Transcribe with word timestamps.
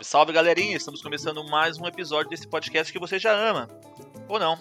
Salve, 0.00 0.04
salve 0.04 0.32
galerinha! 0.32 0.76
Estamos 0.76 1.02
começando 1.02 1.44
mais 1.44 1.78
um 1.78 1.86
episódio 1.86 2.30
desse 2.30 2.46
podcast 2.46 2.92
que 2.92 2.98
você 2.98 3.18
já 3.18 3.32
ama. 3.32 3.68
Ou 4.28 4.38
não. 4.38 4.58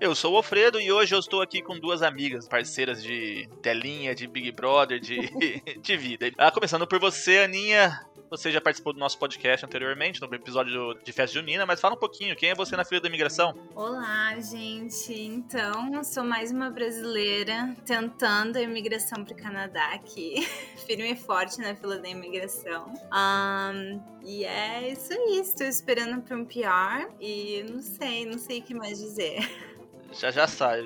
Eu 0.00 0.14
sou 0.14 0.34
o 0.34 0.36
Alfredo 0.36 0.80
e 0.80 0.92
hoje 0.92 1.14
eu 1.14 1.18
estou 1.18 1.42
aqui 1.42 1.60
com 1.60 1.78
duas 1.78 2.02
amigas, 2.02 2.48
parceiras 2.48 3.02
de 3.02 3.48
telinha, 3.62 4.14
de 4.14 4.26
Big 4.26 4.52
Brother, 4.52 5.00
de, 5.00 5.18
de 5.80 5.96
vida. 5.96 6.30
Ah, 6.38 6.50
começando 6.50 6.86
por 6.86 6.98
você, 6.98 7.38
Aninha. 7.38 8.00
Você 8.30 8.52
já 8.52 8.60
participou 8.60 8.92
do 8.92 8.98
nosso 8.98 9.18
podcast 9.18 9.64
anteriormente, 9.64 10.20
no 10.20 10.34
episódio 10.34 10.94
de 11.02 11.12
Festa 11.12 11.38
Junina, 11.38 11.64
mas 11.64 11.80
fala 11.80 11.94
um 11.94 11.98
pouquinho, 11.98 12.36
quem 12.36 12.50
é 12.50 12.54
você 12.54 12.76
na 12.76 12.84
fila 12.84 13.00
da 13.00 13.08
imigração? 13.08 13.54
Olá, 13.74 14.38
gente. 14.38 15.14
Então, 15.14 16.04
sou 16.04 16.22
mais 16.22 16.52
uma 16.52 16.68
brasileira 16.68 17.74
tentando 17.86 18.56
a 18.56 18.60
imigração 18.60 19.24
para 19.24 19.32
o 19.32 19.36
Canadá 19.36 19.94
aqui, 19.94 20.46
firme 20.86 21.12
e 21.12 21.16
forte 21.16 21.58
na 21.58 21.74
fila 21.74 21.98
da 21.98 22.08
imigração. 22.08 22.92
Um, 23.10 24.02
e 24.22 24.44
é 24.44 24.92
isso 24.92 25.10
aí, 25.10 25.40
estou 25.40 25.66
esperando 25.66 26.20
para 26.20 26.36
um 26.36 26.44
PR 26.44 27.10
e 27.18 27.64
não 27.70 27.80
sei, 27.80 28.26
não 28.26 28.38
sei 28.38 28.58
o 28.58 28.62
que 28.62 28.74
mais 28.74 28.98
dizer. 28.98 29.38
Já 30.12 30.30
já 30.30 30.46
sai, 30.46 30.80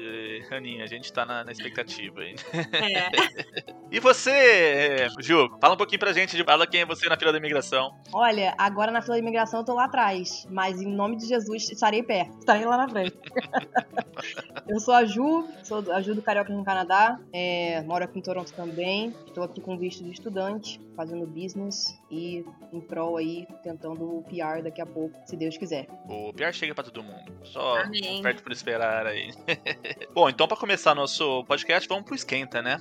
Aninha, 0.51 0.85
a 0.85 0.87
gente 0.87 1.13
tá 1.13 1.25
na, 1.25 1.45
na 1.45 1.53
expectativa 1.53 2.21
aí. 2.21 2.35
É. 2.53 3.73
e 3.91 4.01
você, 4.01 5.07
Ju, 5.21 5.49
fala 5.61 5.75
um 5.75 5.77
pouquinho 5.77 6.01
pra 6.01 6.13
gente, 6.13 6.43
fala 6.45 6.67
quem 6.67 6.81
é 6.81 6.87
você 6.87 7.09
na 7.09 7.17
fila 7.17 7.33
da 7.33 7.39
imigração. 7.39 7.95
Olha, 8.13 8.55
agora 8.59 8.91
na 8.91 9.01
fila 9.01 9.15
da 9.15 9.21
imigração 9.21 9.61
eu 9.61 9.65
tô 9.65 9.75
lá 9.75 9.85
atrás, 9.85 10.47
mas 10.51 10.81
em 10.81 10.89
nome 10.89 11.17
de 11.17 11.27
Jesus 11.27 11.71
estarei 11.71 12.03
perto, 12.03 12.39
estarei 12.39 12.65
lá 12.65 12.77
na 12.77 12.89
frente. 12.89 13.17
eu 14.69 14.81
sou 14.81 14.95
a 14.95 15.05
Ju, 15.05 15.49
sou 15.63 15.93
a 15.93 16.03
Ju 16.03 16.15
do 16.15 16.23
Carioca 16.23 16.53
no 16.53 16.65
Canadá, 16.65 17.19
é, 17.33 17.81
moro 17.83 18.05
aqui 18.05 18.19
em 18.19 18.23
Toronto 18.23 18.53
também, 18.53 19.15
estou 19.27 19.45
aqui 19.45 19.61
com 19.61 19.79
visto 19.79 20.03
de 20.03 20.11
estudante, 20.11 20.81
fazendo 20.97 21.27
business 21.27 21.99
e 22.11 22.45
em 22.73 22.81
prol 22.81 23.17
aí, 23.17 23.47
tentando 23.63 24.19
o 24.19 24.25
PR 24.25 24.63
daqui 24.63 24.81
a 24.81 24.87
pouco, 24.87 25.19
se 25.27 25.37
Deus 25.37 25.57
quiser. 25.57 25.87
O 26.09 26.33
PR 26.33 26.53
chega 26.53 26.75
pra 26.75 26.85
todo 26.85 27.03
mundo, 27.03 27.33
só 27.45 27.83
Amém. 27.83 28.21
perto 28.23 28.43
por 28.43 28.53
esperar 28.53 29.07
aí. 29.07 29.12
Bom, 30.15 30.29
então 30.29 30.49
para 30.49 30.57
começar 30.57 30.95
nosso 30.95 31.45
podcast, 31.45 31.89
vamos 31.89 32.05
pro 32.05 32.15
esquenta, 32.15 32.63
né? 32.63 32.79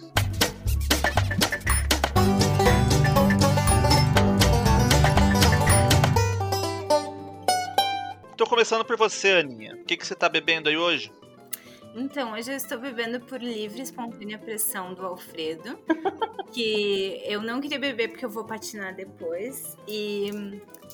Tô 8.37 8.47
começando 8.47 8.83
por 8.83 8.97
você, 8.97 9.33
Aninha. 9.33 9.75
O 9.75 9.85
que, 9.85 9.95
que 9.95 10.07
você 10.07 10.15
tá 10.15 10.27
bebendo 10.27 10.67
aí 10.69 10.77
hoje? 10.77 11.11
Então, 11.93 12.33
hoje 12.33 12.51
eu 12.51 12.55
estou 12.55 12.79
bebendo 12.79 13.19
por 13.19 13.41
livre 13.41 13.79
e 13.79 13.83
espontânea 13.83 14.39
pressão 14.39 14.93
do 14.93 15.05
Alfredo, 15.05 15.77
que 16.53 17.21
eu 17.25 17.41
não 17.41 17.59
queria 17.59 17.77
beber 17.77 18.09
porque 18.09 18.23
eu 18.23 18.29
vou 18.29 18.45
patinar 18.45 18.95
depois. 18.95 19.77
E 19.87 20.31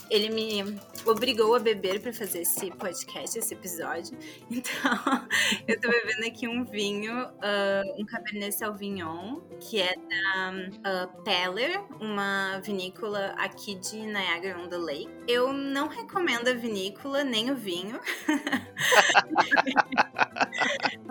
ele 0.09 0.29
me 0.29 0.79
obrigou 1.05 1.55
a 1.55 1.59
beber 1.59 2.01
para 2.01 2.13
fazer 2.13 2.41
esse 2.41 2.71
podcast, 2.71 3.37
esse 3.37 3.53
episódio. 3.53 4.17
Então, 4.49 5.27
eu 5.67 5.79
tô 5.79 5.89
bebendo 5.89 6.25
aqui 6.25 6.47
um 6.47 6.63
vinho, 6.63 7.13
uh, 7.13 8.01
um 8.01 8.05
Cabernet 8.05 8.55
Sauvignon, 8.55 9.41
que 9.59 9.81
é 9.81 9.95
da 9.95 11.05
uh, 11.05 11.23
Peller, 11.23 11.83
uma 11.99 12.59
vinícola 12.63 13.35
aqui 13.37 13.75
de 13.75 13.97
Niagara-on-the-Lake. 13.97 15.09
Eu 15.27 15.53
não 15.53 15.87
recomendo 15.87 16.47
a 16.47 16.53
vinícola 16.53 17.23
nem 17.23 17.51
o 17.51 17.55
vinho. 17.55 17.99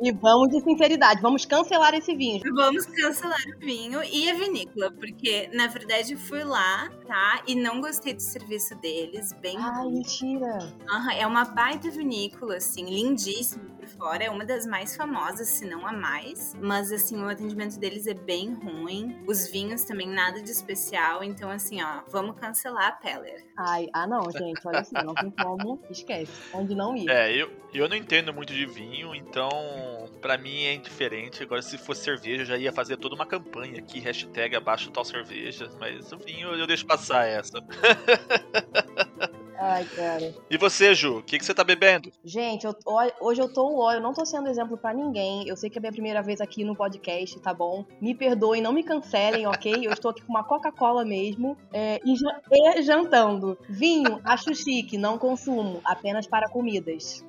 E 0.00 0.12
vamos 0.12 0.50
de 0.50 0.62
sinceridade, 0.62 1.20
vamos 1.20 1.44
cancelar 1.44 1.92
esse 1.94 2.14
vinho. 2.14 2.40
Vamos 2.54 2.86
cancelar 2.86 3.38
o 3.56 3.58
vinho 3.58 4.00
e 4.04 4.30
a 4.30 4.34
vinícola, 4.34 4.92
porque 4.92 5.50
na 5.52 5.66
verdade 5.66 6.16
fui 6.16 6.44
lá, 6.44 6.88
tá? 7.06 7.42
E 7.48 7.56
não 7.56 7.80
gostei 7.80 8.07
do 8.14 8.22
serviço 8.22 8.74
deles, 8.76 9.32
bem. 9.32 9.56
Ai, 9.58 9.88
mentira! 9.88 10.58
Uhum, 10.90 11.10
é 11.10 11.26
uma 11.26 11.44
baita 11.44 11.90
vinícola, 11.90 12.56
assim, 12.56 12.84
lindíssima 12.84 13.77
fora, 13.98 14.24
é 14.24 14.30
uma 14.30 14.44
das 14.44 14.64
mais 14.64 14.96
famosas, 14.96 15.48
se 15.48 15.66
não 15.66 15.86
a 15.86 15.92
mais. 15.92 16.54
Mas 16.60 16.92
assim, 16.92 17.20
o 17.20 17.28
atendimento 17.28 17.78
deles 17.78 18.06
é 18.06 18.14
bem 18.14 18.54
ruim. 18.54 19.20
Os 19.26 19.50
vinhos 19.50 19.84
também 19.84 20.08
nada 20.08 20.40
de 20.40 20.50
especial, 20.50 21.24
então 21.24 21.50
assim, 21.50 21.82
ó, 21.82 22.02
vamos 22.08 22.38
cancelar 22.38 22.86
a 22.86 22.92
Peller. 22.92 23.44
Ai, 23.56 23.88
ah 23.92 24.06
não, 24.06 24.30
gente, 24.30 24.60
olha 24.64 24.80
assim, 24.80 24.94
não 25.04 25.14
tem 25.14 25.30
como, 25.30 25.82
esquece. 25.90 26.32
Onde 26.54 26.74
não 26.74 26.96
ir. 26.96 27.10
É, 27.10 27.32
eu, 27.32 27.50
eu 27.74 27.88
não 27.88 27.96
entendo 27.96 28.32
muito 28.32 28.52
de 28.52 28.64
vinho, 28.64 29.14
então 29.14 29.50
para 30.22 30.38
mim 30.38 30.64
é 30.64 30.74
indiferente. 30.74 31.42
Agora, 31.42 31.60
se 31.60 31.76
fosse 31.76 32.04
cerveja, 32.04 32.42
eu 32.42 32.46
já 32.46 32.56
ia 32.56 32.72
fazer 32.72 32.96
toda 32.96 33.14
uma 33.14 33.26
campanha 33.26 33.78
aqui, 33.78 33.98
hashtag 33.98 34.54
abaixo 34.54 34.90
tal 34.90 35.04
cerveja, 35.04 35.68
mas 35.80 36.12
o 36.12 36.18
vinho 36.18 36.54
eu 36.54 36.66
deixo 36.66 36.86
passar 36.86 37.26
essa. 37.26 37.58
Ai, 39.60 39.84
cara. 39.86 40.34
E 40.48 40.56
você, 40.56 40.94
Ju, 40.94 41.18
o 41.18 41.22
que, 41.22 41.36
que 41.36 41.44
você 41.44 41.52
tá 41.52 41.64
bebendo? 41.64 42.12
Gente, 42.24 42.64
eu, 42.64 42.74
hoje 43.20 43.42
eu 43.42 43.52
tô 43.52 43.80
ó, 43.80 43.92
eu 43.92 44.00
não 44.00 44.12
tô 44.12 44.24
sendo 44.24 44.48
exemplo 44.48 44.78
para 44.78 44.94
ninguém. 44.94 45.48
Eu 45.48 45.56
sei 45.56 45.68
que 45.68 45.78
é 45.78 45.80
a 45.80 45.82
minha 45.82 45.92
primeira 45.92 46.22
vez 46.22 46.40
aqui 46.40 46.62
no 46.62 46.76
podcast, 46.76 47.40
tá 47.40 47.52
bom? 47.52 47.84
Me 48.00 48.14
perdoem, 48.14 48.62
não 48.62 48.72
me 48.72 48.84
cancelem, 48.84 49.48
ok? 49.48 49.84
Eu 49.84 49.92
estou 49.92 50.12
aqui 50.12 50.22
com 50.22 50.32
uma 50.32 50.44
Coca-Cola 50.44 51.04
mesmo 51.04 51.56
é, 51.72 52.00
e, 52.04 52.14
e 52.78 52.82
jantando. 52.82 53.58
Vinho, 53.68 54.20
acho 54.22 54.54
chique, 54.54 54.96
não 54.96 55.18
consumo, 55.18 55.80
apenas 55.84 56.26
para 56.26 56.48
comidas 56.48 57.24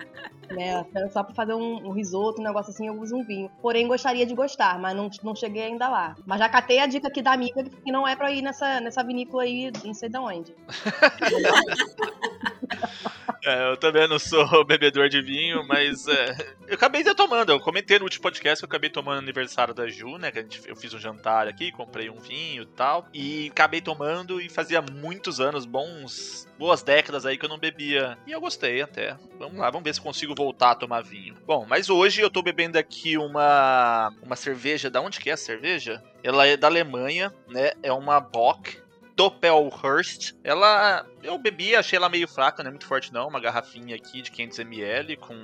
né? 0.51 0.85
Só 1.11 1.23
pra 1.23 1.33
fazer 1.33 1.53
um, 1.53 1.87
um, 1.87 1.91
risoto, 1.91 2.41
um 2.41 2.43
negócio 2.43 2.71
assim, 2.71 2.87
eu 2.87 2.99
uso 2.99 3.15
um 3.15 3.23
vinho. 3.23 3.49
Porém, 3.61 3.87
gostaria 3.87 4.25
de 4.25 4.33
gostar, 4.33 4.79
mas 4.79 4.95
não, 4.95 5.09
não 5.23 5.35
cheguei 5.35 5.63
ainda 5.63 5.87
lá. 5.87 6.15
Mas 6.25 6.39
já 6.39 6.49
catei 6.49 6.79
a 6.79 6.87
dica 6.87 7.07
aqui 7.07 7.21
da 7.21 7.33
amiga 7.33 7.63
que 7.63 7.91
não 7.91 8.07
é 8.07 8.15
pra 8.15 8.31
ir 8.31 8.41
nessa, 8.41 8.79
nessa 8.79 9.03
vinícola 9.03 9.43
aí, 9.43 9.71
não 9.83 9.93
sei 9.93 10.09
de 10.09 10.17
onde. 10.17 10.55
É, 13.45 13.71
eu 13.71 13.77
também 13.77 14.07
não 14.07 14.19
sou 14.19 14.63
bebedor 14.65 15.07
de 15.07 15.21
vinho, 15.21 15.65
mas 15.67 16.07
é, 16.07 16.35
eu 16.67 16.75
acabei 16.75 17.03
de 17.03 17.13
tomando. 17.15 17.51
Eu 17.51 17.59
comentei 17.59 17.97
no 17.97 18.03
último 18.03 18.21
podcast 18.21 18.59
que 18.59 18.65
eu 18.65 18.67
acabei 18.67 18.89
tomando 18.89 19.15
no 19.15 19.23
aniversário 19.23 19.73
da 19.73 19.87
Ju, 19.87 20.17
né? 20.17 20.31
Que 20.31 20.39
a 20.39 20.41
gente, 20.41 20.61
eu 20.67 20.75
fiz 20.75 20.93
um 20.93 20.99
jantar 20.99 21.47
aqui, 21.47 21.71
comprei 21.71 22.09
um 22.09 22.19
vinho 22.19 22.63
e 22.63 22.65
tal. 22.65 23.07
E 23.13 23.47
acabei 23.51 23.81
tomando 23.81 24.41
e 24.41 24.49
fazia 24.49 24.81
muitos 24.81 25.39
anos, 25.39 25.65
bons, 25.65 26.47
boas 26.57 26.83
décadas 26.83 27.25
aí 27.25 27.37
que 27.37 27.45
eu 27.45 27.49
não 27.49 27.57
bebia. 27.57 28.17
E 28.27 28.31
eu 28.31 28.41
gostei 28.41 28.81
até. 28.81 29.15
Vamos 29.37 29.57
lá, 29.57 29.69
vamos 29.69 29.85
ver 29.85 29.93
se 29.93 30.01
consigo 30.01 30.35
voltar 30.35 30.71
a 30.71 30.75
tomar 30.75 31.01
vinho. 31.01 31.35
Bom, 31.45 31.65
mas 31.67 31.89
hoje 31.89 32.21
eu 32.21 32.29
tô 32.29 32.41
bebendo 32.41 32.77
aqui 32.77 33.17
uma, 33.17 34.13
uma 34.21 34.35
cerveja. 34.35 34.89
Da 34.89 35.01
onde 35.01 35.19
que 35.19 35.29
é 35.29 35.33
a 35.33 35.37
cerveja? 35.37 36.03
Ela 36.23 36.45
é 36.45 36.57
da 36.57 36.67
Alemanha, 36.67 37.33
né? 37.47 37.71
É 37.81 37.93
uma 37.93 38.19
Bock 38.19 38.77
Doppelhurst. 39.19 40.33
Ela. 40.45 41.05
Eu 41.21 41.37
bebi, 41.37 41.75
achei 41.75 41.97
ela 41.97 42.07
meio 42.07 42.25
fraca, 42.25 42.63
não 42.63 42.69
é 42.69 42.71
muito 42.71 42.87
forte 42.87 43.11
não. 43.11 43.27
Uma 43.27 43.41
garrafinha 43.41 43.93
aqui 43.93 44.21
de 44.21 44.31
500ml 44.31 45.17
com 45.17 45.35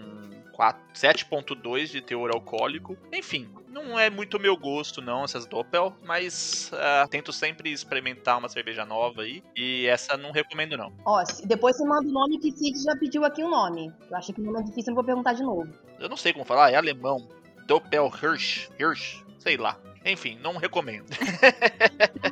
7,2 0.94 1.88
de 1.88 2.00
teor 2.00 2.34
alcoólico. 2.34 2.98
Enfim, 3.12 3.50
não 3.68 4.00
é 4.00 4.10
muito 4.10 4.40
meu 4.40 4.56
gosto, 4.56 5.02
não, 5.02 5.26
essas 5.26 5.46
Doppel, 5.46 5.94
mas 6.06 6.72
uh, 6.72 7.06
tento 7.10 7.34
sempre 7.34 7.70
experimentar 7.70 8.38
uma 8.38 8.48
cerveja 8.48 8.86
nova 8.86 9.24
aí. 9.24 9.44
E 9.54 9.86
essa 9.88 10.16
não 10.16 10.32
recomendo, 10.32 10.78
não. 10.78 10.94
Ó, 11.06 11.22
depois 11.44 11.76
você 11.76 11.84
manda 11.84 12.08
o 12.08 12.12
nome 12.14 12.40
que 12.40 12.54
Cid 12.54 12.82
já 12.82 12.96
pediu 12.96 13.26
aqui 13.26 13.44
o 13.44 13.50
nome. 13.50 13.92
Eu 14.10 14.16
achei 14.16 14.34
que 14.34 14.40
o 14.40 14.44
nome 14.46 14.60
é 14.60 14.64
difícil, 14.64 14.92
eu 14.92 14.96
não 14.96 14.96
vou 14.96 15.04
perguntar 15.04 15.34
de 15.34 15.44
novo. 15.44 15.68
Eu 16.00 16.08
não 16.08 16.16
sei 16.16 16.32
como 16.32 16.46
falar, 16.46 16.72
é 16.72 16.76
alemão. 16.78 17.28
Doppelhirsch, 17.68 18.70
Hirsch, 18.80 19.22
sei 19.38 19.58
lá. 19.58 19.78
Enfim, 20.06 20.38
não 20.42 20.58
recomendo. 20.58 21.06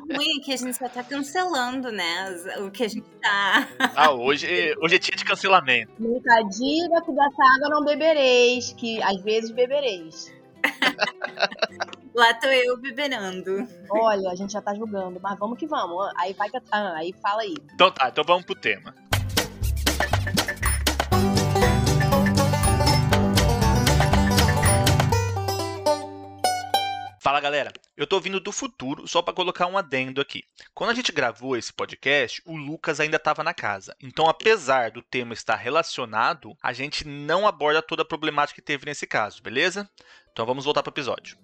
O 0.04 0.16
ruim 0.16 0.40
é 0.40 0.44
que 0.44 0.54
a 0.54 0.58
gente 0.58 0.78
só 0.78 0.88
tá 0.88 1.02
cancelando, 1.04 1.92
né? 1.92 2.30
O 2.60 2.70
que 2.70 2.84
a 2.84 2.88
gente 2.88 3.08
tá. 3.22 3.68
Ah, 3.96 4.12
hoje, 4.12 4.76
hoje 4.80 4.96
é 4.96 5.00
dia 5.00 5.16
de 5.16 5.24
cancelamento. 5.26 5.92
Nunca 5.98 6.42
diga 6.44 7.02
que 7.02 7.12
dessa 7.12 7.56
água 7.56 7.70
não 7.70 7.86
bebereis, 7.86 8.74
que 8.74 9.02
às 9.02 9.22
vezes 9.24 9.50
bebereis. 9.50 10.32
Lá 12.14 12.34
tô 12.36 12.48
eu 12.48 12.78
beberando. 12.78 13.68
Olha, 13.90 14.30
a 14.30 14.36
gente 14.36 14.54
já 14.54 14.62
tá 14.62 14.76
julgando, 14.76 15.20
mas 15.22 15.40
vamos 15.40 15.58
que 15.58 15.66
vamos. 15.66 16.12
Aí 16.18 16.34
vai 16.34 16.50
que. 16.50 16.58
Ah, 16.70 16.94
aí 16.98 17.14
fala 17.22 17.42
aí. 17.42 17.56
Então 17.74 17.90
tá, 17.90 18.10
então 18.10 18.24
vamos 18.24 18.46
pro 18.46 18.56
tema. 18.56 18.94
Fala 27.24 27.40
galera, 27.40 27.72
eu 27.96 28.06
tô 28.06 28.20
vindo 28.20 28.38
do 28.38 28.52
futuro 28.52 29.08
só 29.08 29.22
para 29.22 29.34
colocar 29.34 29.66
um 29.68 29.78
adendo 29.78 30.20
aqui. 30.20 30.44
Quando 30.74 30.90
a 30.90 30.94
gente 30.94 31.14
gravou 31.14 31.56
esse 31.56 31.72
podcast, 31.72 32.42
o 32.46 32.58
Lucas 32.58 33.00
ainda 33.00 33.16
estava 33.16 33.42
na 33.46 33.54
casa. 33.54 33.96
Então, 34.02 34.28
apesar 34.28 34.92
do 34.92 35.02
tema 35.02 35.34
estar 35.34 35.56
relacionado, 35.56 36.54
a 36.62 36.74
gente 36.74 37.08
não 37.08 37.48
aborda 37.48 37.82
toda 37.82 38.02
a 38.02 38.06
problemática 38.06 38.62
que 38.62 38.68
teve 38.68 38.86
nesse 38.86 39.08
caso, 39.08 39.42
beleza? 39.42 39.90
Então 40.34 40.46
vamos 40.46 40.66
voltar 40.66 40.84
pro 40.84 40.92
episódio. 40.92 41.38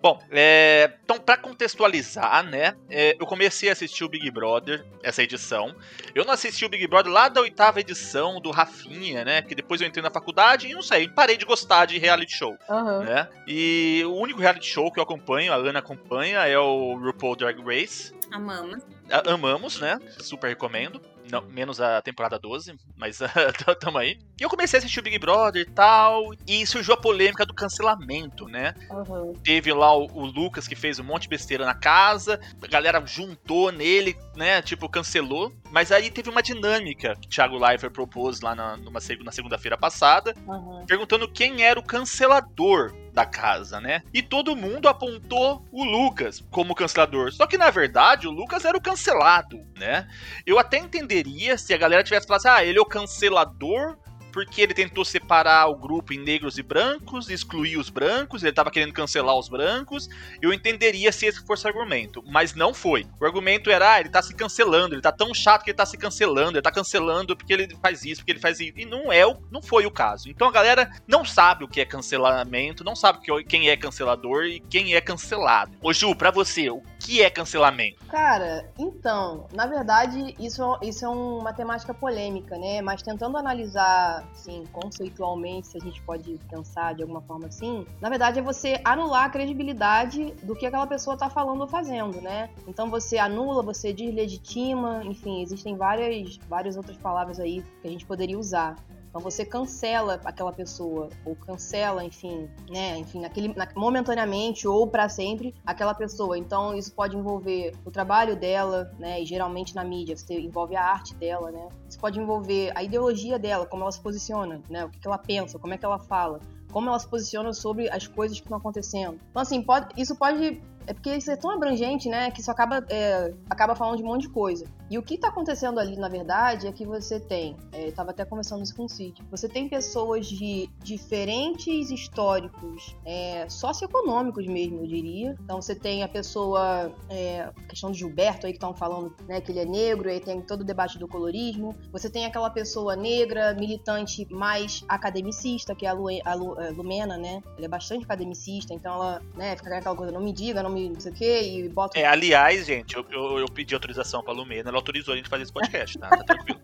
Bom, 0.00 0.20
é, 0.30 0.92
então 1.02 1.18
para 1.18 1.36
contextualizar, 1.36 2.44
né, 2.44 2.74
é, 2.88 3.16
eu 3.18 3.26
comecei 3.26 3.68
a 3.68 3.72
assistir 3.72 4.04
o 4.04 4.08
Big 4.08 4.30
Brother, 4.30 4.84
essa 5.02 5.22
edição. 5.22 5.74
Eu 6.14 6.24
não 6.24 6.32
assisti 6.32 6.64
o 6.64 6.68
Big 6.68 6.86
Brother 6.86 7.12
lá 7.12 7.28
da 7.28 7.40
oitava 7.40 7.80
edição 7.80 8.40
do 8.40 8.50
Rafinha, 8.50 9.24
né, 9.24 9.42
que 9.42 9.54
depois 9.54 9.80
eu 9.80 9.88
entrei 9.88 10.02
na 10.02 10.10
faculdade 10.10 10.68
e 10.68 10.74
não 10.74 10.82
sei, 10.82 11.08
parei 11.08 11.36
de 11.36 11.44
gostar 11.44 11.86
de 11.86 11.98
reality 11.98 12.36
show, 12.36 12.56
Aham. 12.68 13.00
né? 13.00 13.28
E 13.46 14.02
o 14.06 14.14
único 14.14 14.40
reality 14.40 14.66
show 14.66 14.92
que 14.92 15.00
eu 15.00 15.02
acompanho, 15.02 15.52
a 15.52 15.56
Ana 15.56 15.80
acompanha, 15.80 16.46
é 16.46 16.58
o 16.58 16.94
RuPaul 16.94 17.34
Drag 17.34 17.60
Race. 17.60 18.14
Amamos. 18.30 18.82
Amamos, 19.26 19.80
né? 19.80 19.98
Super 20.20 20.48
recomendo. 20.48 21.00
Não, 21.30 21.42
menos 21.42 21.80
a 21.80 22.00
temporada 22.02 22.38
12, 22.38 22.74
mas 22.96 23.18
tamo 23.80 23.98
aí. 23.98 24.18
E 24.40 24.42
eu 24.42 24.48
comecei 24.48 24.78
a 24.78 24.78
assistir 24.78 25.00
o 25.00 25.02
Big 25.02 25.18
Brother 25.18 25.62
e 25.62 25.70
tal, 25.70 26.30
e 26.46 26.66
surgiu 26.66 26.94
a 26.94 26.96
polêmica 26.96 27.44
do 27.44 27.54
cancelamento, 27.54 28.46
né? 28.46 28.74
Aham. 28.90 29.32
Teve 29.42 29.72
lá 29.72 29.96
o, 29.96 30.06
o 30.12 30.24
Lucas 30.24 30.66
que 30.66 30.76
fez 30.76 30.98
um 30.98 31.04
monte 31.04 31.22
de 31.22 31.28
besteira 31.28 31.64
na 31.64 31.74
casa, 31.74 32.40
a 32.62 32.66
galera 32.66 33.04
juntou 33.04 33.70
nele, 33.72 34.16
né? 34.36 34.62
Tipo, 34.62 34.88
cancelou. 34.88 35.52
Mas 35.70 35.92
aí 35.92 36.10
teve 36.10 36.30
uma 36.30 36.42
dinâmica 36.42 37.14
que 37.16 37.26
o 37.26 37.30
Thiago 37.30 37.58
Leifert 37.58 37.92
propôs 37.92 38.40
lá 38.40 38.54
na, 38.54 38.76
numa, 38.76 39.00
na 39.22 39.32
segunda-feira 39.32 39.76
passada, 39.76 40.34
Aham. 40.48 40.84
perguntando 40.86 41.30
quem 41.30 41.62
era 41.62 41.78
o 41.78 41.82
cancelador 41.82 42.92
da 43.12 43.26
casa, 43.26 43.80
né? 43.80 44.02
E 44.12 44.22
todo 44.22 44.56
mundo 44.56 44.88
apontou 44.88 45.64
o 45.72 45.84
Lucas 45.84 46.44
como 46.50 46.74
cancelador. 46.74 47.32
Só 47.32 47.46
que 47.46 47.58
na 47.58 47.70
verdade 47.70 48.26
o 48.28 48.30
Lucas 48.30 48.64
era 48.64 48.76
o 48.76 48.80
cancelado, 48.80 49.60
né? 49.76 50.08
Eu 50.46 50.58
até 50.58 50.78
entenderia 50.78 51.58
se 51.58 51.74
a 51.74 51.78
galera 51.78 52.02
tivesse 52.02 52.26
falado 52.26 52.40
assim, 52.40 52.48
ah, 52.48 52.64
ele 52.64 52.78
é 52.78 52.82
o 52.82 52.86
cancelador 52.86 53.98
porque 54.32 54.60
ele 54.62 54.74
tentou 54.74 55.04
separar 55.04 55.66
o 55.68 55.76
grupo 55.76 56.12
em 56.12 56.18
negros 56.18 56.58
e 56.58 56.62
brancos, 56.62 57.28
excluir 57.28 57.76
os 57.76 57.88
brancos, 57.88 58.42
ele 58.42 58.52
tava 58.52 58.70
querendo 58.70 58.92
cancelar 58.92 59.36
os 59.36 59.48
brancos. 59.48 60.08
Eu 60.40 60.52
entenderia 60.52 61.10
se 61.12 61.26
esse 61.26 61.44
fosse 61.46 61.64
o 61.64 61.68
argumento, 61.68 62.22
mas 62.26 62.54
não 62.54 62.72
foi. 62.72 63.06
O 63.20 63.24
argumento 63.24 63.70
era, 63.70 63.94
ah, 63.94 64.00
ele 64.00 64.08
tá 64.08 64.22
se 64.22 64.34
cancelando, 64.34 64.94
ele 64.94 65.02
tá 65.02 65.12
tão 65.12 65.32
chato 65.34 65.64
que 65.64 65.70
ele 65.70 65.76
tá 65.76 65.86
se 65.86 65.96
cancelando, 65.96 66.52
ele 66.58 66.62
tá 66.62 66.70
cancelando 66.70 67.36
porque 67.36 67.52
ele 67.52 67.76
faz 67.82 68.04
isso, 68.04 68.20
porque 68.20 68.32
ele 68.32 68.40
faz 68.40 68.60
isso. 68.60 68.72
E 68.76 68.84
não 68.84 69.12
é, 69.12 69.22
não 69.50 69.62
foi 69.62 69.86
o 69.86 69.90
caso. 69.90 70.28
Então 70.28 70.48
a 70.48 70.52
galera 70.52 70.90
não 71.06 71.24
sabe 71.24 71.64
o 71.64 71.68
que 71.68 71.80
é 71.80 71.84
cancelamento, 71.84 72.84
não 72.84 72.96
sabe 72.96 73.20
que- 73.20 73.44
quem 73.44 73.68
é 73.70 73.76
cancelador 73.76 74.44
e 74.44 74.60
quem 74.60 74.94
é 74.94 75.00
cancelado. 75.00 75.72
Ô 75.82 75.92
Ju, 75.92 76.14
pra 76.14 76.30
você, 76.30 76.68
que 76.98 77.22
é 77.22 77.30
cancelamento? 77.30 77.98
Cara, 78.08 78.68
então, 78.78 79.46
na 79.52 79.66
verdade, 79.66 80.34
isso, 80.38 80.62
isso 80.82 81.04
é 81.04 81.08
uma 81.08 81.52
temática 81.52 81.94
polêmica, 81.94 82.58
né? 82.58 82.80
Mas 82.82 83.02
tentando 83.02 83.36
analisar, 83.36 84.24
assim, 84.32 84.64
conceitualmente, 84.72 85.68
se 85.68 85.76
a 85.76 85.80
gente 85.80 86.02
pode 86.02 86.38
pensar 86.50 86.94
de 86.94 87.02
alguma 87.02 87.20
forma 87.22 87.46
assim, 87.46 87.86
na 88.00 88.08
verdade 88.08 88.38
é 88.38 88.42
você 88.42 88.80
anular 88.84 89.24
a 89.24 89.30
credibilidade 89.30 90.32
do 90.42 90.54
que 90.54 90.66
aquela 90.66 90.86
pessoa 90.86 91.16
tá 91.16 91.30
falando 91.30 91.60
ou 91.60 91.68
fazendo, 91.68 92.20
né? 92.20 92.50
Então 92.66 92.90
você 92.90 93.18
anula, 93.18 93.62
você 93.62 93.92
deslegitima, 93.92 95.02
enfim, 95.04 95.42
existem 95.42 95.76
várias, 95.76 96.38
várias 96.48 96.76
outras 96.76 96.96
palavras 96.96 97.38
aí 97.38 97.62
que 97.80 97.88
a 97.88 97.90
gente 97.90 98.06
poderia 98.06 98.38
usar. 98.38 98.76
Então 99.08 99.20
você 99.20 99.44
cancela 99.44 100.20
aquela 100.24 100.52
pessoa, 100.52 101.08
ou 101.24 101.34
cancela, 101.34 102.04
enfim, 102.04 102.48
né, 102.70 102.96
enfim, 102.98 103.20
naquele, 103.20 103.54
na- 103.54 103.68
momentaneamente 103.74 104.68
ou 104.68 104.86
pra 104.86 105.08
sempre 105.08 105.54
aquela 105.66 105.94
pessoa. 105.94 106.36
Então 106.38 106.74
isso 106.74 106.92
pode 106.92 107.16
envolver 107.16 107.72
o 107.84 107.90
trabalho 107.90 108.36
dela, 108.36 108.90
né, 108.98 109.20
e 109.22 109.24
geralmente 109.24 109.74
na 109.74 109.82
mídia 109.84 110.16
você 110.16 110.38
envolve 110.38 110.76
a 110.76 110.84
arte 110.84 111.14
dela, 111.14 111.50
né. 111.50 111.68
Isso 111.88 111.98
pode 111.98 112.20
envolver 112.20 112.70
a 112.74 112.82
ideologia 112.82 113.38
dela, 113.38 113.66
como 113.66 113.82
ela 113.82 113.92
se 113.92 114.00
posiciona, 114.00 114.60
né, 114.68 114.84
o 114.84 114.88
que, 114.90 114.98
que 114.98 115.06
ela 115.08 115.18
pensa, 115.18 115.58
como 115.58 115.72
é 115.74 115.78
que 115.78 115.84
ela 115.84 115.98
fala, 115.98 116.40
como 116.70 116.88
ela 116.88 116.98
se 116.98 117.08
posiciona 117.08 117.52
sobre 117.52 117.90
as 117.90 118.06
coisas 118.06 118.38
que 118.38 118.44
estão 118.44 118.58
acontecendo. 118.58 119.18
Então 119.30 119.42
assim, 119.42 119.62
pode, 119.62 119.88
isso 119.96 120.14
pode 120.16 120.60
é 120.86 120.94
porque 120.94 121.14
isso 121.16 121.30
é 121.30 121.36
tão 121.36 121.50
abrangente, 121.50 122.08
né, 122.08 122.30
que 122.30 122.40
isso 122.40 122.50
acaba, 122.50 122.82
é, 122.88 123.34
acaba 123.50 123.74
falando 123.74 123.98
de 123.98 124.02
um 124.02 124.06
monte 124.06 124.22
de 124.22 124.30
coisa. 124.30 124.64
E 124.90 124.96
o 124.98 125.02
que 125.02 125.18
tá 125.18 125.28
acontecendo 125.28 125.78
ali, 125.78 125.96
na 125.96 126.08
verdade, 126.08 126.66
é 126.66 126.72
que 126.72 126.86
você 126.86 127.20
tem, 127.20 127.56
é, 127.72 127.88
eu 127.88 127.92
tava 127.92 128.10
até 128.10 128.24
conversando 128.24 128.62
isso 128.62 128.74
com 128.74 128.84
o 128.84 128.88
Cid, 128.88 129.22
você 129.30 129.48
tem 129.48 129.68
pessoas 129.68 130.26
de 130.26 130.70
diferentes 130.82 131.90
históricos 131.90 132.96
é, 133.04 133.46
socioeconômicos 133.48 134.46
mesmo, 134.46 134.82
eu 134.82 134.86
diria. 134.86 135.36
Então 135.42 135.60
você 135.60 135.74
tem 135.74 136.02
a 136.02 136.08
pessoa, 136.08 136.92
é, 137.10 137.50
questão 137.68 137.90
de 137.90 137.98
Gilberto 137.98 138.46
aí 138.46 138.52
que 138.52 138.56
estão 138.56 138.74
falando, 138.74 139.14
né, 139.26 139.40
que 139.40 139.52
ele 139.52 139.60
é 139.60 139.64
negro, 139.64 140.08
aí 140.08 140.20
tem 140.20 140.40
todo 140.40 140.62
o 140.62 140.64
debate 140.64 140.98
do 140.98 141.06
colorismo. 141.08 141.74
Você 141.92 142.08
tem 142.08 142.24
aquela 142.24 142.48
pessoa 142.50 142.96
negra, 142.96 143.54
militante 143.54 144.26
mais 144.32 144.84
academicista, 144.88 145.74
que 145.74 145.84
é 145.84 145.88
a, 145.90 145.92
Lu, 145.92 146.06
a 146.24 146.34
Lu- 146.34 146.58
a 146.60 146.70
Lumena, 146.70 147.16
né? 147.18 147.42
Ela 147.56 147.66
é 147.66 147.68
bastante 147.68 148.04
academicista, 148.04 148.72
então 148.72 148.94
ela, 148.94 149.22
né, 149.36 149.56
fica 149.56 149.76
aquela 149.76 149.96
coisa, 149.96 150.12
não 150.12 150.20
me 150.22 150.32
diga, 150.32 150.62
não 150.62 150.70
me 150.70 150.88
não 150.88 151.00
sei 151.00 151.12
o 151.12 151.14
quê, 151.14 151.42
e 151.42 151.68
bota 151.68 151.98
É, 151.98 152.06
aliás, 152.06 152.64
gente, 152.66 152.96
eu, 152.96 153.04
eu, 153.10 153.38
eu 153.38 153.46
pedi 153.46 153.74
autorização 153.74 154.22
pra 154.22 154.32
Lumena, 154.32 154.70
ela 154.70 154.77
autorizou 154.78 155.14
a 155.14 155.16
gente 155.16 155.28
fazer 155.28 155.42
esse 155.44 155.52
podcast, 155.52 155.98
tá? 155.98 156.08
Tá 156.08 156.24
tranquilo. 156.24 156.60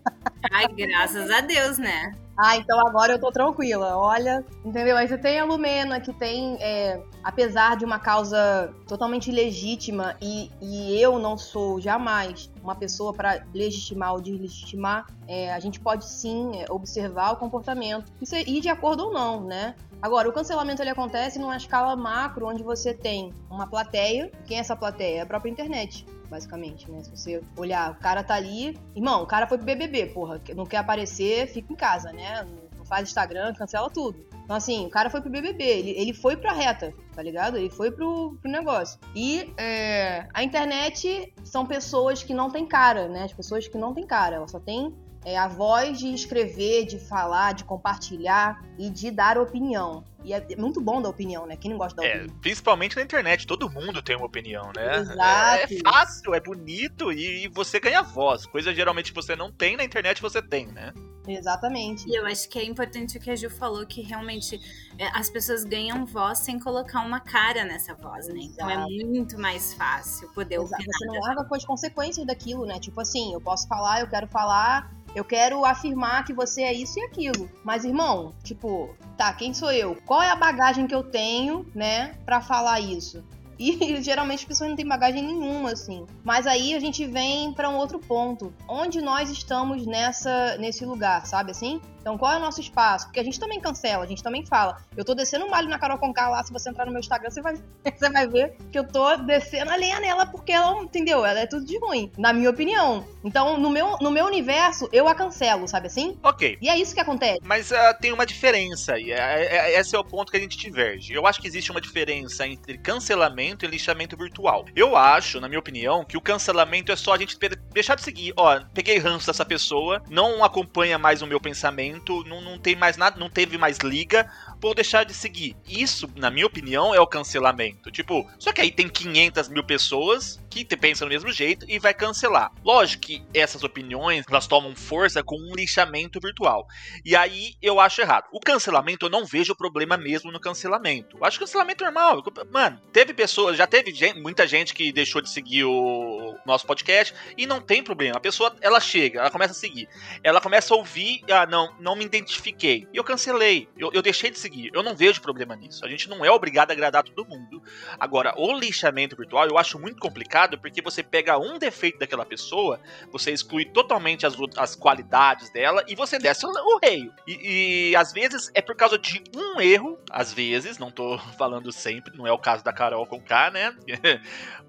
Ai, 0.51 0.67
graças 0.67 1.29
a 1.31 1.41
Deus, 1.41 1.77
né? 1.77 2.13
Ah, 2.37 2.57
então 2.57 2.85
agora 2.85 3.13
eu 3.13 3.19
tô 3.19 3.31
tranquila. 3.31 3.95
Olha, 3.97 4.43
entendeu? 4.63 4.97
Aí 4.97 5.07
você 5.07 5.17
tem 5.17 5.39
a 5.39 5.45
Lumena, 5.45 6.01
que 6.01 6.11
tem, 6.13 6.57
é, 6.59 7.01
apesar 7.23 7.77
de 7.77 7.85
uma 7.85 7.97
causa 7.97 8.73
totalmente 8.87 9.31
legítima, 9.31 10.15
e, 10.21 10.51
e 10.61 11.01
eu 11.01 11.17
não 11.17 11.37
sou 11.37 11.79
jamais 11.79 12.51
uma 12.61 12.75
pessoa 12.75 13.13
para 13.13 13.43
legitimar 13.53 14.13
ou 14.13 14.21
deslegitimar, 14.21 15.07
é, 15.27 15.53
a 15.53 15.59
gente 15.59 15.79
pode 15.79 16.05
sim 16.05 16.51
é, 16.61 16.65
observar 16.69 17.31
o 17.31 17.37
comportamento 17.37 18.11
e 18.21 18.25
ser- 18.25 18.47
ir 18.47 18.59
de 18.59 18.69
acordo 18.69 19.05
ou 19.05 19.13
não, 19.13 19.41
né? 19.41 19.73
Agora, 20.01 20.29
o 20.29 20.33
cancelamento 20.33 20.83
ele 20.83 20.89
acontece 20.89 21.39
numa 21.39 21.55
escala 21.55 21.95
macro, 21.95 22.47
onde 22.47 22.61
você 22.61 22.93
tem 22.93 23.33
uma 23.49 23.65
plateia. 23.65 24.29
Quem 24.45 24.57
é 24.57 24.59
essa 24.59 24.75
plateia? 24.75 25.19
É 25.19 25.21
a 25.21 25.25
própria 25.25 25.49
internet 25.49 26.05
basicamente, 26.35 26.91
né? 26.91 27.01
Se 27.01 27.09
você 27.09 27.41
olhar, 27.55 27.91
o 27.91 27.95
cara 27.95 28.21
tá 28.21 28.35
ali. 28.35 28.77
Irmão, 28.93 29.23
o 29.23 29.25
cara 29.25 29.47
foi 29.47 29.57
pro 29.57 29.65
BBB, 29.65 30.07
porra. 30.07 30.41
Não 30.53 30.65
quer 30.65 30.77
aparecer, 30.77 31.47
fica 31.47 31.71
em 31.71 31.75
casa, 31.75 32.11
né? 32.11 32.45
Não 32.77 32.85
faz 32.85 33.07
Instagram, 33.07 33.53
cancela 33.53 33.89
tudo. 33.89 34.19
Então, 34.43 34.55
assim, 34.55 34.85
o 34.85 34.89
cara 34.89 35.09
foi 35.09 35.21
pro 35.21 35.29
BBB, 35.29 35.63
ele, 35.63 35.89
ele 35.91 36.13
foi 36.13 36.37
pra 36.37 36.53
reta, 36.53 36.93
tá 37.15 37.23
ligado? 37.23 37.57
Ele 37.57 37.69
foi 37.69 37.89
pro, 37.89 38.37
pro 38.39 38.51
negócio. 38.51 38.99
E 39.15 39.51
é, 39.57 40.27
a 40.33 40.43
internet 40.43 41.33
são 41.43 41.65
pessoas 41.65 42.21
que 42.21 42.33
não 42.33 42.51
têm 42.51 42.65
cara, 42.65 43.07
né? 43.07 43.23
As 43.23 43.33
pessoas 43.33 43.67
que 43.67 43.77
não 43.77 43.93
têm 43.93 44.05
cara, 44.05 44.35
ela 44.35 44.47
só 44.47 44.59
tem 44.59 44.93
é, 45.23 45.35
a 45.37 45.47
voz 45.47 45.97
de 45.97 46.13
escrever, 46.13 46.85
de 46.85 46.99
falar, 46.99 47.53
de 47.53 47.63
compartilhar 47.63 48.63
e 48.77 48.89
de 48.89 49.09
dar 49.09 49.37
opinião. 49.39 50.03
E 50.25 50.33
é 50.33 50.43
muito 50.57 50.81
bom 50.81 51.01
dar 51.01 51.09
opinião, 51.09 51.45
né? 51.45 51.55
Quem 51.55 51.69
não 51.71 51.77
gosta 51.77 52.01
da 52.01 52.07
É, 52.07 52.15
opinião? 52.17 52.39
principalmente 52.39 52.95
na 52.95 53.03
internet, 53.03 53.45
todo 53.45 53.69
mundo 53.69 54.01
tem 54.01 54.15
uma 54.15 54.25
opinião, 54.25 54.71
né? 54.75 54.97
Exato. 54.97 55.21
É, 55.21 55.63
é 55.63 55.79
fácil, 55.83 56.33
é 56.33 56.39
bonito 56.39 57.11
e, 57.11 57.45
e 57.45 57.47
você 57.47 57.79
ganha 57.79 58.01
voz. 58.01 58.45
Coisa 58.45 58.73
geralmente 58.73 59.11
que 59.11 59.15
você 59.15 59.35
não 59.35 59.51
tem, 59.51 59.77
na 59.77 59.83
internet 59.83 60.21
você 60.21 60.41
tem, 60.41 60.65
né? 60.67 60.91
Exatamente. 61.27 62.07
E 62.07 62.15
eu 62.15 62.25
acho 62.25 62.47
que 62.49 62.59
é 62.59 62.63
importante 62.63 63.17
o 63.17 63.21
que 63.21 63.29
a 63.31 63.35
Ju 63.35 63.49
falou, 63.49 63.85
que 63.85 64.01
realmente 64.01 64.59
é, 64.97 65.07
as 65.17 65.29
pessoas 65.29 65.63
ganham 65.63 66.05
voz 66.05 66.39
sem 66.39 66.59
colocar 66.59 67.01
uma 67.01 67.19
cara 67.19 67.63
nessa 67.63 67.93
voz, 67.95 68.27
né? 68.27 68.39
Então 68.41 68.69
é 68.69 68.73
Exato. 68.73 69.07
muito 69.07 69.39
mais 69.39 69.73
fácil 69.73 70.29
poder 70.33 70.55
Exato, 70.55 70.73
opinar. 70.81 70.97
Você 70.97 71.05
não 71.05 71.19
larga 71.19 71.43
com 71.45 71.55
as 71.55 71.65
consequências 71.65 72.25
daquilo, 72.25 72.65
né? 72.65 72.79
Tipo 72.79 73.01
assim, 73.01 73.33
eu 73.33 73.41
posso 73.41 73.67
falar, 73.67 74.01
eu 74.01 74.07
quero 74.07 74.27
falar, 74.27 74.91
eu 75.15 75.23
quero 75.23 75.63
afirmar 75.65 76.25
que 76.25 76.33
você 76.33 76.61
é 76.61 76.73
isso 76.73 76.99
e 76.99 77.03
aquilo. 77.03 77.49
Mas, 77.63 77.85
irmão, 77.85 78.35
tipo, 78.43 78.95
tá, 79.17 79.33
quem 79.33 79.53
sou 79.53 79.71
eu? 79.71 79.95
Qual 80.15 80.23
é 80.23 80.29
a 80.29 80.35
bagagem 80.37 80.87
que 80.87 80.95
eu 80.95 81.03
tenho, 81.03 81.65
né, 81.75 82.15
pra 82.25 82.39
falar 82.39 82.79
isso? 82.79 83.21
E 83.59 83.99
geralmente 84.01 84.39
as 84.39 84.45
pessoas 84.45 84.69
não 84.69 84.77
têm 84.77 84.87
bagagem 84.87 85.21
nenhuma, 85.21 85.73
assim. 85.73 86.05
Mas 86.23 86.47
aí 86.47 86.73
a 86.73 86.79
gente 86.79 87.05
vem 87.05 87.51
para 87.51 87.69
um 87.69 87.75
outro 87.75 87.99
ponto. 87.99 88.53
Onde 88.65 89.01
nós 89.01 89.29
estamos 89.29 89.85
nessa 89.85 90.57
nesse 90.57 90.85
lugar, 90.85 91.25
sabe 91.25 91.51
assim? 91.51 91.81
Então, 92.05 92.19
qual 92.19 92.33
é 92.33 92.37
o 92.37 92.39
nosso 92.39 92.61
espaço? 92.61 93.07
Porque 93.07 93.19
a 93.19 93.23
gente 93.23 93.39
também 93.39 93.59
cancela, 93.59 94.03
a 94.03 94.07
gente 94.07 94.21
também 94.21 94.45
fala. 94.45 94.77
Eu 94.95 95.03
tô 95.03 95.15
descendo 95.15 95.43
um 95.43 95.49
malho 95.49 95.67
na 95.67 95.79
Carol 95.79 95.97
Conká 95.97 96.29
lá, 96.29 96.43
se 96.43 96.53
você 96.53 96.69
entrar 96.69 96.85
no 96.85 96.91
meu 96.91 96.99
Instagram, 96.99 97.31
você 97.31 97.41
vai, 97.41 97.55
você 97.83 98.09
vai 98.11 98.27
ver 98.27 98.55
que 98.71 98.77
eu 98.77 98.87
tô 98.87 99.17
descendo 99.17 99.71
a 99.71 99.75
lenha 99.75 99.99
nela 99.99 100.27
porque 100.27 100.51
ela, 100.51 100.79
entendeu? 100.83 101.25
Ela 101.25 101.39
é 101.39 101.47
tudo 101.47 101.65
de 101.65 101.79
ruim, 101.79 102.11
na 102.15 102.31
minha 102.31 102.51
opinião. 102.51 103.03
Então, 103.23 103.57
no 103.57 103.71
meu, 103.71 103.97
no 103.99 104.11
meu 104.11 104.27
universo, 104.27 104.87
eu 104.93 105.07
a 105.07 105.15
cancelo, 105.15 105.67
sabe 105.67 105.87
assim? 105.87 106.15
Ok. 106.21 106.59
E 106.61 106.69
é 106.69 106.77
isso 106.77 106.93
que 106.93 107.01
acontece. 107.01 107.39
Mas 107.43 107.71
uh, 107.71 107.75
tem 107.99 108.13
uma 108.13 108.23
diferença, 108.23 108.99
e 108.99 109.11
é, 109.11 109.17
é, 109.17 109.55
é, 109.55 109.79
esse 109.79 109.95
é 109.95 109.99
o 109.99 110.03
ponto 110.03 110.31
que 110.31 110.37
a 110.37 110.41
gente 110.41 110.57
diverge. 110.57 111.11
Eu 111.11 111.25
acho 111.25 111.41
que 111.41 111.47
existe 111.47 111.71
uma 111.71 111.81
diferença 111.81 112.45
entre 112.45 112.77
cancelamento 112.77 113.65
e 113.65 113.67
lixamento 113.67 114.15
virtual. 114.15 114.63
Eu 114.75 114.95
acho, 114.95 115.41
na 115.41 115.47
minha 115.47 115.59
opinião, 115.59 116.05
que 116.05 116.17
o 116.17 116.21
cancelamento 116.21 116.91
é 116.91 116.95
só 116.95 117.15
a 117.15 117.17
gente 117.17 117.35
deixar 117.73 117.95
de 117.95 118.03
seguir. 118.03 118.31
Ó, 118.37 118.59
peguei 118.75 118.99
ranço 118.99 119.25
dessa 119.25 119.43
pessoa, 119.43 120.03
não 120.07 120.43
acompanha 120.43 120.99
mais 120.99 121.23
o 121.23 121.25
meu 121.25 121.41
pensamento 121.41 121.94
não, 122.25 122.41
não 122.41 122.57
tem 122.57 122.75
mais 122.75 122.97
nada, 122.97 123.19
não 123.19 123.29
teve 123.29 123.57
mais 123.57 123.77
liga, 123.77 124.27
vou 124.65 124.73
deixar 124.73 125.03
de 125.03 125.13
seguir. 125.13 125.55
Isso, 125.67 126.09
na 126.15 126.31
minha 126.31 126.47
opinião, 126.47 126.91
é 126.91 126.99
o 126.99 127.05
cancelamento. 127.05 127.91
Tipo, 127.91 128.27
só 128.39 128.51
que 128.51 128.61
aí 128.61 128.71
tem 128.71 128.89
500 128.89 129.47
mil 129.49 129.63
pessoas 129.63 130.41
que 130.49 130.65
pensam 130.75 131.07
do 131.07 131.11
mesmo 131.11 131.31
jeito 131.31 131.67
e 131.69 131.77
vai 131.77 131.93
cancelar. 131.93 132.51
Lógico 132.63 133.03
que 133.03 133.23
essas 133.31 133.63
opiniões, 133.63 134.25
elas 134.27 134.47
tomam 134.47 134.75
força 134.75 135.21
com 135.21 135.35
um 135.35 135.53
lixamento 135.53 136.19
virtual. 136.19 136.65
E 137.05 137.15
aí 137.15 137.53
eu 137.61 137.79
acho 137.79 138.01
errado. 138.01 138.25
O 138.31 138.39
cancelamento, 138.39 139.05
eu 139.05 139.09
não 139.09 139.23
vejo 139.23 139.55
problema 139.55 139.97
mesmo 139.97 140.31
no 140.31 140.39
cancelamento. 140.39 141.15
Eu 141.17 141.25
acho 141.25 141.39
cancelamento 141.39 141.83
normal. 141.83 142.23
Mano, 142.51 142.81
teve 142.91 143.13
pessoas, 143.13 143.57
já 143.57 143.67
teve 143.67 143.93
gente, 143.93 144.19
muita 144.19 144.47
gente 144.47 144.73
que 144.73 144.91
deixou 144.91 145.21
de 145.21 145.29
seguir 145.29 145.65
o 145.65 146.35
nosso 146.43 146.65
podcast 146.65 147.13
e 147.37 147.45
não 147.45 147.61
tem 147.61 147.83
problema. 147.83 148.17
A 148.17 148.21
pessoa, 148.21 148.55
ela 148.61 148.79
chega, 148.79 149.19
ela 149.19 149.29
começa 149.29 149.51
a 149.51 149.55
seguir. 149.55 149.87
Ela 150.23 150.41
começa 150.41 150.73
a 150.73 150.77
ouvir, 150.77 151.21
ah, 151.29 151.45
não, 151.45 151.75
não 151.79 151.95
me 151.95 152.05
identifiquei. 152.05 152.87
E 152.91 152.97
eu 152.97 153.03
cancelei. 153.03 153.69
Eu, 153.77 153.91
eu 153.93 154.01
deixei 154.01 154.31
de 154.31 154.39
seguir. 154.39 154.54
Eu 154.73 154.83
não 154.83 154.95
vejo 154.95 155.21
problema 155.21 155.55
nisso. 155.55 155.85
A 155.85 155.89
gente 155.89 156.09
não 156.09 156.23
é 156.23 156.31
obrigado 156.31 156.71
a 156.71 156.73
agradar 156.73 157.03
todo 157.03 157.27
mundo. 157.27 157.61
Agora, 157.99 158.33
o 158.37 158.57
lixamento 158.57 159.15
virtual 159.15 159.47
eu 159.47 159.57
acho 159.57 159.79
muito 159.79 159.99
complicado 159.99 160.57
porque 160.57 160.81
você 160.81 161.03
pega 161.03 161.37
um 161.37 161.57
defeito 161.57 161.99
daquela 161.99 162.25
pessoa, 162.25 162.79
você 163.11 163.31
exclui 163.31 163.65
totalmente 163.65 164.25
as, 164.25 164.35
as 164.57 164.75
qualidades 164.75 165.49
dela 165.49 165.83
e 165.87 165.95
você 165.95 166.17
desce 166.17 166.45
o, 166.45 166.49
o 166.49 166.79
rei. 166.81 167.09
E, 167.27 167.91
e 167.91 167.95
às 167.95 168.11
vezes 168.11 168.51
é 168.53 168.61
por 168.61 168.75
causa 168.75 168.97
de 168.97 169.23
um 169.35 169.59
erro, 169.59 169.99
às 170.09 170.33
vezes, 170.33 170.77
não 170.77 170.91
tô 170.91 171.17
falando 171.37 171.71
sempre, 171.71 172.15
não 172.17 172.25
é 172.25 172.31
o 172.31 172.37
caso 172.37 172.63
da 172.63 172.73
Carol 172.73 173.05
com 173.05 173.21
K, 173.21 173.51
né? 173.51 173.75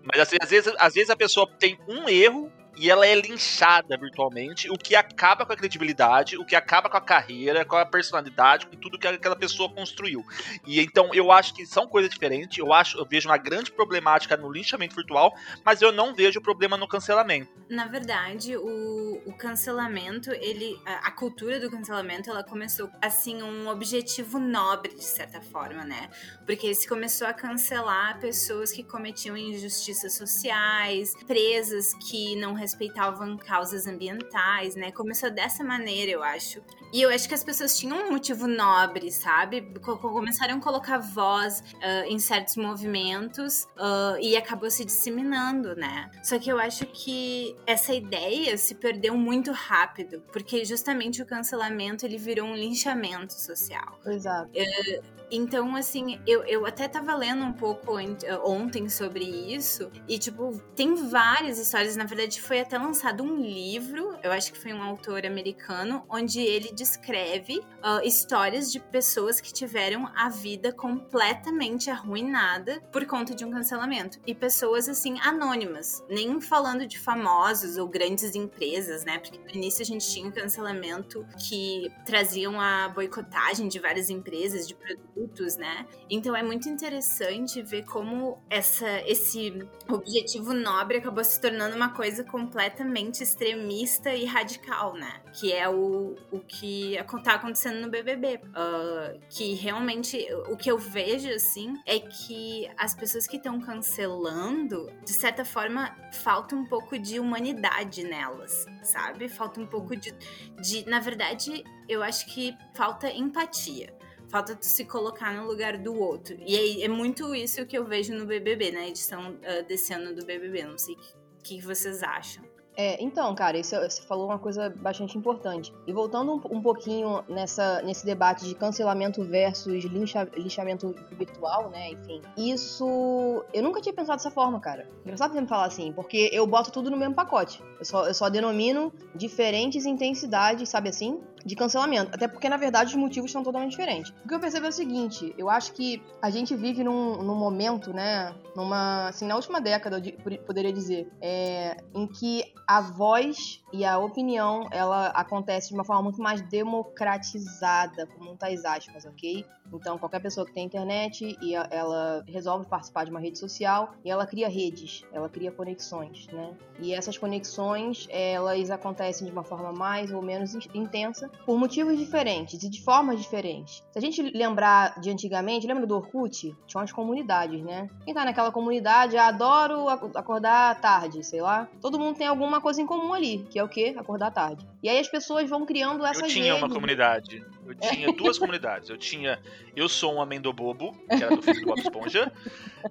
Mas 0.03 0.21
assim, 0.21 0.37
às 0.41 0.51
vezes, 0.51 0.73
às 0.79 0.95
vezes 0.95 1.11
a 1.11 1.17
pessoa 1.17 1.49
tem 1.59 1.79
um 1.89 2.09
erro 2.09 2.53
e 2.77 2.91
ela 2.91 3.07
é 3.07 3.15
linchada 3.15 3.97
virtualmente, 3.97 4.71
o 4.71 4.77
que 4.77 4.95
acaba 4.95 5.47
com 5.47 5.53
a 5.53 5.57
credibilidade, 5.57 6.37
o 6.37 6.45
que 6.45 6.55
acaba 6.55 6.91
com 6.91 6.97
a 6.97 7.01
carreira, 7.01 7.65
com 7.65 7.77
a 7.77 7.87
personalidade, 7.87 8.67
com 8.67 8.77
tudo 8.77 8.99
que 8.99 9.07
aquela 9.07 9.37
pessoa 9.37 9.73
construiu. 9.73 10.25
E 10.67 10.81
então 10.81 11.15
eu 11.15 11.33
acho 11.33 11.55
que 11.55 11.65
são 11.65 11.87
coisas 11.87 12.11
diferentes. 12.11 12.59
Eu 12.59 12.73
acho, 12.73 12.99
eu 12.99 13.07
vejo 13.07 13.29
uma 13.29 13.39
grande 13.39 13.73
problemática 13.73 14.37
no 14.37 14.51
linchamento 14.51 14.95
virtual, 14.95 15.35
mas 15.65 15.81
eu 15.81 15.91
não 15.91 16.15
vejo 16.15 16.41
problema 16.41 16.77
no 16.77 16.87
cancelamento. 16.87 17.51
Na 17.69 17.87
verdade, 17.87 18.57
o, 18.57 19.23
o 19.27 19.33
cancelamento, 19.33 20.31
ele, 20.33 20.79
a, 20.85 21.09
a 21.09 21.11
cultura 21.11 21.59
do 21.59 21.71
cancelamento, 21.71 22.31
ela 22.31 22.45
começou 22.45 22.91
assim 23.01 23.43
um 23.43 23.69
objetivo 23.69 24.39
nobre 24.39 24.95
de 24.95 25.05
certa 25.05 25.41
forma, 25.41 25.85
né? 25.85 26.09
Porque 26.45 26.75
se 26.75 26.87
começou 26.87 27.27
a 27.27 27.33
cancelar 27.33 28.21
pessoas 28.21 28.71
que 28.71 28.85
cometiam 28.85 29.37
injustiças 29.37 30.15
sociais, 30.15 31.15
presas 31.27 31.93
que 31.95 32.37
não 32.37 32.55
respeitavam 32.67 33.37
causas 33.37 33.87
ambientais, 33.87 34.75
né? 34.75 34.91
Começou 34.91 35.31
dessa 35.31 35.63
maneira, 35.63 36.11
eu 36.11 36.23
acho. 36.23 36.61
E 36.93 37.01
eu 37.01 37.11
acho 37.11 37.29
que 37.29 37.35
as 37.35 37.45
pessoas 37.45 37.79
tinham 37.79 37.97
um 37.97 38.11
motivo 38.11 38.47
nobre, 38.49 39.11
sabe? 39.13 39.63
Começaram 39.81 40.57
a 40.57 40.61
colocar 40.61 40.99
voz 40.99 41.61
uh, 41.61 42.05
em 42.09 42.19
certos 42.19 42.57
movimentos 42.57 43.65
uh, 43.77 44.19
e 44.21 44.37
acabou 44.37 44.71
se 44.71 44.85
disseminando, 44.85 45.77
né? 45.77 46.11
Só 46.23 46.39
que 46.39 46.51
eu 46.51 46.59
acho 46.59 46.87
que 46.87 47.57
essa 47.67 47.95
ideia 47.95 48.57
se 48.59 48.75
perdeu 48.75 49.17
muito 49.17 49.53
rápido, 49.53 50.23
porque 50.33 50.65
justamente 50.65 51.23
o 51.23 51.27
cancelamento 51.27 52.05
ele 52.05 52.19
virou 52.19 52.47
um 52.47 52.55
linchamento 52.55 53.35
social. 53.35 54.01
Exato. 54.05 54.51
Uh, 54.51 55.16
então, 55.31 55.75
assim, 55.75 56.21
eu, 56.27 56.45
eu 56.45 56.67
até 56.67 56.87
tava 56.87 57.15
lendo 57.15 57.43
um 57.43 57.53
pouco 57.53 57.97
ontem 58.45 58.89
sobre 58.89 59.25
isso, 59.25 59.91
e, 60.09 60.19
tipo, 60.19 60.61
tem 60.75 60.95
várias 60.95 61.59
histórias. 61.59 61.97
Na 61.97 62.05
verdade, 62.05 62.41
foi 62.41 62.61
até 62.61 62.79
lançado 62.79 63.23
um 63.23 63.41
livro, 63.41 64.17
eu 64.23 64.31
acho 64.31 64.53
que 64.53 64.59
foi 64.59 64.73
um 64.73 64.83
autor 64.83 65.27
americano, 65.27 66.05
onde 66.09 66.41
ele 66.41 66.73
descreve 66.73 67.59
uh, 67.59 68.05
histórias 68.05 68.71
de 68.71 68.79
pessoas 68.79 69.41
que 69.41 69.53
tiveram 69.53 70.11
a 70.15 70.29
vida 70.29 70.73
completamente 70.73 71.91
arruinada 71.91 72.81
por 72.93 73.05
conta 73.07 73.35
de 73.35 73.45
um 73.45 73.51
cancelamento. 73.51 74.19
E 74.27 74.35
pessoas, 74.35 74.89
assim, 74.89 75.19
anônimas, 75.21 76.05
nem 76.09 76.41
falando 76.41 76.87
de 76.87 76.99
famosos 76.99 77.77
ou 77.77 77.89
grandes 77.89 78.35
empresas, 78.35 79.05
né? 79.05 79.19
Porque 79.19 79.39
no 79.39 79.51
início 79.51 79.83
a 79.83 79.87
gente 79.87 80.09
tinha 80.09 80.27
um 80.27 80.31
cancelamento 80.31 81.27
que 81.39 81.91
traziam 82.05 82.61
a 82.61 82.89
boicotagem 82.89 83.69
de 83.69 83.79
várias 83.79 84.11
empresas, 84.11 84.67
de 84.69 84.75
produtos 84.75 85.16
adultos, 85.17 85.57
né? 85.57 85.87
Então 86.11 86.37
é 86.37 86.43
muito 86.43 86.69
interessante 86.69 87.63
ver 87.63 87.85
como 87.85 88.39
essa, 88.51 89.01
esse 89.07 89.67
objetivo 89.89 90.53
nobre 90.53 90.99
acabou 90.99 91.25
se 91.25 91.41
tornando 91.41 91.75
uma 91.75 91.91
coisa 91.91 92.23
completamente 92.23 93.23
extremista 93.23 94.15
e 94.15 94.25
radical, 94.27 94.95
né? 94.95 95.21
Que 95.33 95.53
é 95.53 95.69
o, 95.69 96.15
o 96.31 96.41
que 96.41 96.97
tá 97.25 97.35
acontecendo 97.35 97.81
no 97.81 97.91
BBB. 97.91 98.37
Uh, 98.37 98.41
ah, 98.55 99.15
que 99.31 99.55
realmente, 99.55 100.27
o 100.49 100.57
que 100.57 100.71
eu 100.71 100.79
vejo, 100.79 101.29
assim, 101.31 101.75
é 101.87 101.99
que 101.99 102.69
as 102.77 102.95
pessoas 102.95 103.27
que 103.27 103.37
estão 103.37 103.61
cancelando, 103.61 104.91
de 105.05 105.13
certa 105.13 105.45
forma, 105.45 105.97
falta 106.13 106.55
um 106.55 106.65
pouco 106.65 106.99
de 106.99 107.19
humanidade 107.19 108.05
nelas, 108.05 108.67
sabe? 108.83 109.29
Falta 109.29 109.61
um 109.61 109.67
pouco 109.67 109.97
de, 109.97 110.15
de 110.61 110.89
na 110.89 111.01
verdade, 111.01 111.65
eu 111.89 112.03
acho 112.03 112.27
que 112.27 112.57
falta 112.75 113.11
empatia. 113.11 113.97
Falta 114.29 114.55
de 114.55 114.67
se 114.67 114.85
colocar 114.85 115.33
no 115.35 115.47
lugar 115.47 115.79
do 115.79 115.95
outro. 115.95 116.37
E 116.41 116.83
é, 116.83 116.85
é 116.85 116.89
muito 116.89 117.35
isso 117.35 117.65
que 117.67 117.79
eu 117.79 117.85
vejo 117.85 118.15
no 118.15 118.27
BBB, 118.27 118.73
na 118.73 118.87
edição 118.87 119.33
uh, 119.35 119.67
desse 119.67 119.93
ano 119.93 120.15
do 120.15 120.25
BBB. 120.25 120.65
Não 120.65 120.79
sei 120.79 120.95
o 120.95 121.43
que, 121.43 121.57
que 121.59 121.65
vocês 121.65 122.03
acham. 122.03 122.45
É, 122.77 123.03
então, 123.03 123.35
cara, 123.35 123.57
isso, 123.57 123.75
você 123.75 124.03
falou 124.03 124.27
uma 124.27 124.39
coisa 124.39 124.69
bastante 124.69 125.17
importante. 125.17 125.73
E 125.87 125.93
voltando 125.93 126.33
um, 126.33 126.59
um 126.59 126.63
pouquinho 126.63 127.25
nessa, 127.29 127.81
nesse 127.83 128.05
debate 128.05 128.45
de 128.45 128.55
cancelamento 128.55 129.25
versus 129.25 129.85
lincha, 129.85 130.29
linchamento 130.37 130.95
virtual, 131.13 131.71
né? 131.71 131.93
Enfim, 131.93 132.21
isso. 132.37 133.45
Eu 133.55 133.63
nunca 133.63 133.81
tinha 133.81 133.95
pensado 133.95 134.19
dessa 134.19 134.31
forma, 134.31 134.61
cara. 134.61 134.87
Engraçado 135.05 135.33
você 135.33 135.41
me 135.41 135.49
falar 135.49 135.67
assim, 135.67 135.93
porque 135.93 136.29
eu 136.33 136.47
boto 136.47 136.71
tudo 136.71 136.91
no 136.91 136.97
mesmo 136.97 137.15
pacote. 137.15 137.63
Eu 137.79 137.85
só, 137.85 138.07
eu 138.07 138.15
só 138.15 138.29
denomino 138.29 138.93
diferentes 139.15 139.87
intensidades, 139.87 140.69
sabe 140.69 140.91
assim? 140.91 141.21
de 141.47 141.55
cancelamento. 141.55 142.11
Até 142.13 142.27
porque, 142.27 142.49
na 142.49 142.57
verdade, 142.57 142.91
os 142.91 142.97
motivos 142.97 143.31
são 143.31 143.43
totalmente 143.43 143.71
diferentes. 143.71 144.13
O 144.25 144.29
que 144.29 144.35
eu 144.35 144.41
percebo 144.41 144.67
é 144.67 144.69
o 144.69 144.73
seguinte: 144.73 145.33
eu 145.39 145.49
acho 145.49 145.73
que 145.73 146.03
a 146.21 146.29
gente 146.29 146.57
vive 146.57 146.83
num, 146.83 147.23
num 147.23 147.37
momento, 147.37 147.93
né? 147.95 148.35
Numa. 148.55 149.09
Assim, 149.09 149.27
na 149.27 149.37
última 149.37 149.61
década, 149.61 150.03
eu 150.05 150.39
poderia 150.39 150.73
dizer, 150.73 151.09
é, 151.21 151.77
em 151.95 152.07
que 152.09 152.53
a 152.67 152.81
voz 152.81 153.63
e 153.73 153.85
a 153.85 153.99
opinião 153.99 154.67
ela 154.71 155.09
acontece 155.09 155.69
de 155.69 155.75
uma 155.75 155.85
forma 155.85 156.03
muito 156.03 156.21
mais 156.21 156.41
democratizada, 156.43 158.07
com 158.07 158.25
muitas 158.25 158.65
aspas, 158.65 159.05
ok? 159.05 159.45
Então, 159.73 159.99
qualquer 159.99 160.21
pessoa 160.21 160.47
que 160.47 160.53
tem 160.53 160.65
internet 160.65 161.37
e 161.41 161.55
ela 161.55 162.25
resolve 162.29 162.67
participar 162.67 163.05
de 163.05 163.11
uma 163.11 163.21
rede 163.21 163.39
social 163.39 163.93
e 164.05 164.11
ela 164.11 164.27
cria 164.27 164.49
redes, 164.49 165.05
ela 165.13 165.29
cria 165.29 165.51
conexões, 165.51 166.27
né? 166.29 166.55
E 166.79 166.95
essas 166.95 167.17
conexões, 167.19 168.07
elas 168.11 168.71
acontecem 168.71 169.27
de 169.27 169.33
uma 169.33 169.43
forma 169.43 169.73
mais 169.73 170.13
ou 170.13 170.23
menos 170.23 170.55
intensa 170.75 171.29
por 171.45 171.59
motivos 171.59 171.99
diferentes 171.99 172.63
e 172.63 172.69
de 172.69 172.83
formas 172.83 173.21
diferentes. 173.21 173.83
Se 173.91 173.99
a 173.99 174.01
gente 174.01 174.23
lembrar 174.23 175.01
de 175.01 175.11
antigamente, 175.11 175.67
lembra 175.67 175.87
do 175.87 175.97
Orkut? 175.97 176.55
Tinha 176.67 176.81
umas 176.81 176.93
comunidades, 176.93 177.63
né? 177.63 177.89
Quem 178.05 178.15
tá 178.15 178.25
naquela 178.25 178.53
comunidade, 178.53 179.17
ah, 179.17 179.29
adoro 179.29 179.89
acordar 179.89 180.81
tarde, 180.81 181.25
sei 181.25 181.41
lá. 181.41 181.69
Todo 181.81 181.99
mundo 181.99 182.17
tem 182.17 182.27
alguma 182.27 182.56
coisa 182.61 182.81
em 182.81 182.87
comum 182.87 183.13
ali, 183.13 183.47
que 183.51 183.59
é 183.59 183.65
o 183.65 183.69
quê? 183.69 183.95
Acordar 183.97 184.31
tarde. 184.31 184.67
E 184.83 184.89
aí 184.89 184.99
as 184.99 185.09
pessoas 185.09 185.49
vão 185.49 185.65
criando 185.67 186.05
essas 186.05 186.23
Eu 186.23 186.29
tinha 186.29 186.53
redes. 186.53 186.63
uma 186.63 186.73
comunidade. 186.73 187.45
Eu 187.67 187.75
tinha 187.75 188.13
duas 188.13 188.39
comunidades. 188.39 188.89
Eu 188.89 188.97
tinha 188.97 189.39
Eu 189.75 189.89
Sou 189.89 190.15
um 190.15 190.21
Amendo 190.21 190.53
Bobo, 190.53 190.93
que 191.09 191.23
era 191.23 191.35
do 191.35 191.43
filho 191.43 191.61
do 191.61 191.67
Bob 191.67 191.81
Esponja, 191.81 192.33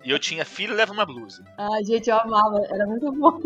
e 0.03 0.11
eu 0.11 0.19
tinha 0.19 0.43
Filho 0.45 0.75
Leva 0.75 0.91
uma 0.93 1.05
Blusa. 1.05 1.45
Ah, 1.57 1.81
gente, 1.83 2.09
eu 2.09 2.17
amava. 2.19 2.59
Era 2.69 2.85
muito 2.85 3.11
bom. 3.11 3.39